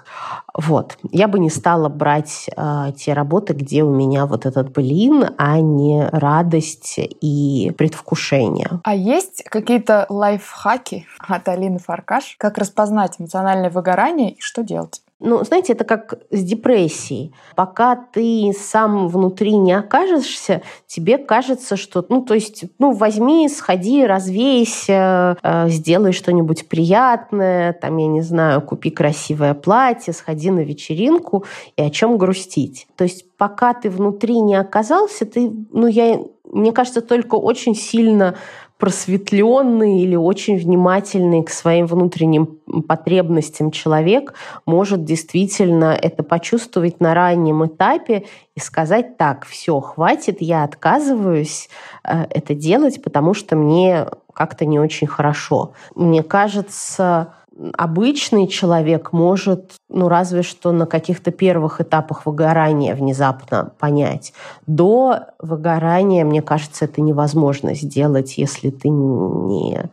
вот, 0.55 0.99
я 1.11 1.28
бы 1.28 1.39
не 1.39 1.51
стала 1.51 1.89
брать 1.89 2.51
э, 2.57 2.93
те 2.97 3.12
работы, 3.12 3.55
где 3.55 3.82
у 3.82 3.95
меня 3.95 4.26
вот 4.26 4.47
этот 4.47 4.72
блин, 4.72 5.24
а 5.36 5.61
не 5.61 6.09
радость 6.11 6.99
и 6.99 7.72
предвкушение. 7.76 8.80
А 8.82 8.95
есть 8.95 9.45
какие-то 9.45 10.07
лайфхаки 10.28 11.06
от 11.18 11.48
Алины 11.48 11.78
Фаркаш. 11.78 12.36
Как 12.38 12.58
распознать 12.58 13.16
эмоциональное 13.18 13.70
выгорание 13.70 14.32
и 14.32 14.40
что 14.40 14.62
делать? 14.62 15.02
Ну, 15.20 15.42
знаете, 15.42 15.72
это 15.72 15.82
как 15.82 16.20
с 16.30 16.44
депрессией. 16.44 17.34
Пока 17.56 17.96
ты 17.96 18.52
сам 18.56 19.08
внутри 19.08 19.56
не 19.56 19.72
окажешься, 19.72 20.62
тебе 20.86 21.18
кажется, 21.18 21.76
что, 21.76 22.06
ну, 22.08 22.22
то 22.22 22.34
есть, 22.34 22.66
ну, 22.78 22.92
возьми, 22.92 23.48
сходи, 23.48 24.06
развейся, 24.06 25.36
э, 25.42 25.68
сделай 25.70 26.12
что-нибудь 26.12 26.68
приятное, 26.68 27.72
там, 27.72 27.96
я 27.96 28.06
не 28.06 28.20
знаю, 28.20 28.62
купи 28.62 28.90
красивое 28.90 29.54
платье, 29.54 30.12
сходи 30.12 30.52
на 30.52 30.60
вечеринку, 30.60 31.44
и 31.76 31.82
о 31.82 31.90
чем 31.90 32.16
грустить. 32.16 32.86
То 32.94 33.02
есть, 33.02 33.24
пока 33.36 33.74
ты 33.74 33.90
внутри 33.90 34.40
не 34.40 34.54
оказался, 34.54 35.26
ты, 35.26 35.50
ну, 35.72 35.88
я, 35.88 36.20
мне 36.44 36.70
кажется, 36.70 37.00
только 37.00 37.34
очень 37.34 37.74
сильно 37.74 38.36
просветленный 38.78 40.00
или 40.02 40.14
очень 40.14 40.56
внимательный 40.56 41.42
к 41.42 41.50
своим 41.50 41.86
внутренним 41.86 42.46
потребностям 42.86 43.72
человек 43.72 44.34
может 44.66 45.04
действительно 45.04 45.98
это 46.00 46.22
почувствовать 46.22 47.00
на 47.00 47.12
раннем 47.12 47.66
этапе 47.66 48.24
и 48.54 48.60
сказать 48.60 49.16
так, 49.16 49.44
все, 49.46 49.80
хватит, 49.80 50.36
я 50.40 50.62
отказываюсь 50.62 51.68
э, 52.04 52.26
это 52.30 52.54
делать, 52.54 53.02
потому 53.02 53.34
что 53.34 53.56
мне 53.56 54.06
как-то 54.32 54.64
не 54.64 54.78
очень 54.78 55.08
хорошо. 55.08 55.72
Мне 55.96 56.22
кажется, 56.22 57.34
обычный 57.76 58.46
человек 58.46 59.12
может, 59.12 59.74
ну 59.88 60.09
разве 60.09 60.42
что 60.42 60.72
на 60.72 60.86
каких-то 60.86 61.30
первых 61.30 61.80
этапах 61.80 62.26
выгорания 62.26 62.94
внезапно 62.94 63.72
понять. 63.78 64.32
До 64.66 65.20
выгорания, 65.38 66.24
мне 66.24 66.42
кажется, 66.42 66.84
это 66.84 67.00
невозможно 67.00 67.74
сделать, 67.74 68.38
если 68.38 68.70
ты 68.70 68.88
не 68.88 69.90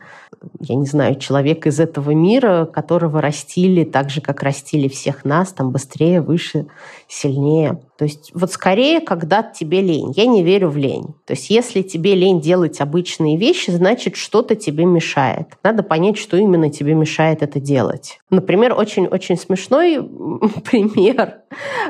я 0.60 0.74
не 0.74 0.86
знаю, 0.86 1.16
человек 1.16 1.66
из 1.66 1.80
этого 1.80 2.10
мира, 2.12 2.66
которого 2.66 3.20
растили 3.20 3.84
так 3.84 4.10
же, 4.10 4.20
как 4.20 4.42
растили 4.42 4.88
всех 4.88 5.24
нас, 5.24 5.52
там 5.52 5.70
быстрее, 5.70 6.20
выше, 6.20 6.66
сильнее. 7.08 7.80
То 7.98 8.04
есть 8.04 8.30
вот 8.34 8.52
скорее, 8.52 9.00
когда 9.00 9.42
тебе 9.42 9.80
лень. 9.80 10.12
Я 10.16 10.26
не 10.26 10.42
верю 10.42 10.68
в 10.68 10.76
лень. 10.76 11.14
То 11.24 11.32
есть 11.32 11.50
если 11.50 11.82
тебе 11.82 12.14
лень 12.14 12.40
делать 12.40 12.80
обычные 12.80 13.36
вещи, 13.36 13.70
значит, 13.70 14.16
что-то 14.16 14.54
тебе 14.54 14.84
мешает. 14.84 15.48
Надо 15.62 15.82
понять, 15.82 16.18
что 16.18 16.36
именно 16.36 16.70
тебе 16.70 16.94
мешает 16.94 17.42
это 17.42 17.60
делать. 17.60 18.18
Например, 18.30 18.74
очень-очень 18.74 19.36
смешной 19.36 19.96
пример, 20.70 21.42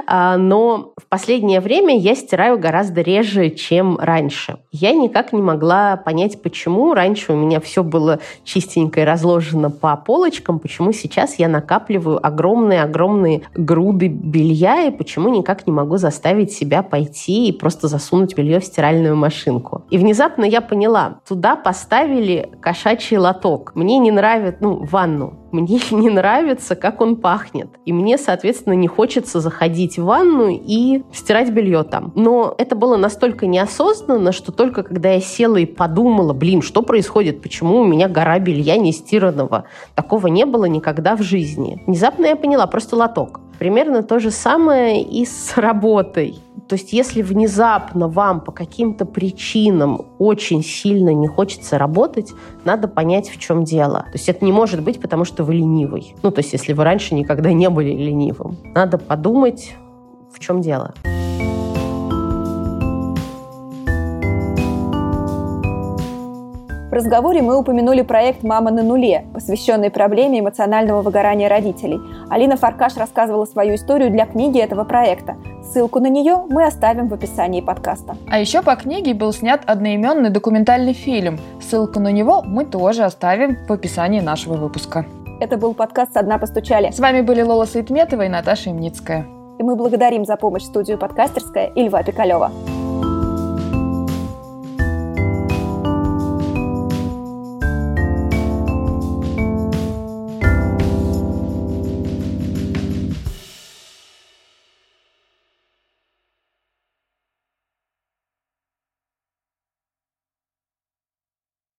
но 0.07 0.93
в 0.97 1.07
последнее 1.09 1.61
время 1.61 1.99
я 1.99 2.15
стираю 2.15 2.59
гораздо 2.59 3.01
реже, 3.01 3.51
чем 3.51 3.99
раньше. 3.99 4.59
Я 4.73 4.93
никак 4.93 5.33
не 5.33 5.43
могла 5.43 5.97
понять, 5.97 6.43
почему 6.43 6.95
раньше 6.95 7.33
у 7.33 7.37
меня 7.37 7.61
все 7.61 7.83
было 7.83 8.21
чистенько 8.45 9.01
и 9.01 9.05
разложено 9.05 9.71
по 9.71 9.97
полочкам, 9.97 10.59
почему 10.59 10.93
сейчас 10.93 11.39
я 11.39 11.49
накапливаю 11.49 12.25
огромные-огромные 12.25 13.43
груды 13.55 14.09
белья 14.09 14.85
и 14.85 14.91
почему 14.91 15.29
никак 15.29 15.67
не 15.67 15.73
могу 15.73 15.97
заставить 15.97 16.53
себя 16.53 16.83
пойти 16.83 17.49
и 17.49 17.53
просто 17.53 17.89
засунуть 17.89 18.37
белье 18.37 18.61
в 18.61 18.65
стиральную 18.65 19.17
машинку. 19.17 19.85
И 19.91 19.99
внезапно 19.99 20.45
я 20.45 20.61
поняла, 20.61 21.21
туда 21.27 21.57
поставили 21.57 22.51
кошачий 22.61 23.17
лоток. 23.17 23.73
Мне 23.75 23.99
не 23.99 24.11
нравится, 24.11 24.59
ну, 24.61 24.85
ванну 24.85 25.46
мне 25.53 25.81
не 25.91 26.11
нравится, 26.11 26.77
как 26.77 27.01
он 27.01 27.17
пахнет. 27.17 27.69
И 27.85 27.93
мне, 27.93 28.19
соответственно, 28.19 28.75
не 28.75 28.89
хочется 28.89 29.41
заходить 29.41 29.99
в 29.99 30.05
ванну 30.05 30.49
и 30.49 31.03
стирать 31.13 31.51
белье 31.51 31.83
там. 31.83 32.13
Но 32.15 32.55
это 32.59 32.77
было 32.77 32.97
настолько 32.97 33.47
неосознанно, 33.47 34.33
что 34.33 34.53
только 34.53 34.83
когда 34.83 35.13
я 35.13 35.21
села 35.21 35.57
и 35.57 35.67
подумала, 35.67 36.33
блин, 36.33 36.63
что 36.63 36.83
происходит, 36.83 37.43
почему 37.43 37.81
у 37.81 37.85
меня 37.85 38.09
гора 38.09 38.39
белья 38.39 38.77
не 38.77 38.93
стиранного. 38.93 39.65
Такого 39.95 40.27
не 40.29 40.47
было 40.47 40.67
никогда 40.67 41.17
в 41.17 41.23
жизни. 41.23 41.83
Внезапно 41.87 42.27
я 42.27 42.37
поняла, 42.37 42.67
просто 42.67 42.97
лоток. 42.97 43.41
Примерно 43.59 44.03
то 44.03 44.19
же 44.19 44.31
самое 44.31 45.03
и 45.03 45.25
с 45.25 45.57
работой. 45.57 46.39
То 46.69 46.75
есть 46.75 46.93
если 46.93 47.23
внезапно 47.23 48.09
вам 48.09 48.41
по 48.41 48.51
каким-то 48.51 49.05
причинам 49.05 50.07
очень 50.19 50.65
сильно 50.65 51.11
не 51.11 51.29
хочется 51.29 51.79
работать, 51.79 52.33
надо 52.65 52.89
понять, 52.89 53.29
в 53.29 53.39
чем 53.39 53.63
дело. 53.63 54.01
То 54.07 54.15
есть 54.15 54.29
это 54.29 54.45
не 54.45 54.53
может 54.53 54.83
быть, 54.83 55.01
потому 55.01 55.25
что 55.25 55.45
вы 55.45 55.55
ленивый. 55.55 56.15
Ну, 56.23 56.31
то 56.31 56.41
есть 56.41 56.53
если 56.53 56.73
вы 56.73 56.83
раньше 56.83 57.15
никогда 57.15 57.53
не 57.53 57.71
были 57.71 57.93
ленивым. 57.93 58.57
Надо 58.75 58.99
подумать, 58.99 59.75
в 60.33 60.41
чем 60.41 60.61
дело. 60.61 60.93
Разговоре 66.97 67.43
мы 67.43 67.57
упомянули 67.57 68.03
проект 68.03 68.43
«Мама 68.43 68.71
на 68.71 68.83
нуле», 68.83 69.27
посвященный 69.33 69.91
проблеме 69.91 70.41
эмоционального 70.41 71.03
выгорания 71.03 71.49
родителей. 71.49 72.01
Алина 72.29 72.57
Фаркаш 72.57 72.97
рассказывала 72.97 73.45
свою 73.45 73.77
историю 73.77 74.11
для 74.11 74.27
книги 74.27 74.59
этого 74.59 74.85
проекта. 74.85 75.37
Ссылку 75.63 76.01
на 76.01 76.09
нее 76.09 76.45
мы 76.49 76.65
оставим 76.65 77.09
в 77.09 77.15
описании 77.15 77.61
подкаста. 77.61 78.17
А 78.29 78.41
еще 78.41 78.63
по 78.63 78.75
книге 78.77 79.15
был 79.15 79.33
снят 79.33 79.61
одноименный 79.67 80.31
документальный 80.31 80.95
фильм. 80.95 81.39
Ссылку 81.61 82.01
на 82.01 82.11
него 82.11 82.43
мы 82.43 82.65
тоже 82.65 83.05
оставим 83.05 83.57
в 83.67 83.73
описании 83.73 84.21
нашего 84.21 84.55
выпуска. 84.55 85.05
Это 85.39 85.59
был 85.59 85.75
подкаст 85.75 86.15
«Со 86.15 86.23
дна 86.23 86.39
постучали». 86.39 86.91
С 86.91 86.99
вами 86.99 87.21
были 87.21 87.43
Лола 87.43 87.67
Саитметова 87.67 88.23
и 88.23 88.29
Наташа 88.29 88.71
Имницкая. 88.71 89.27
И 89.59 89.63
мы 89.63 89.77
благодарим 89.77 90.25
за 90.25 90.37
помощь 90.37 90.63
студию 90.63 90.99
подкастерская 90.99 91.67
и 91.67 91.83
Льва 91.83 92.03
Пикалева. 92.03 92.51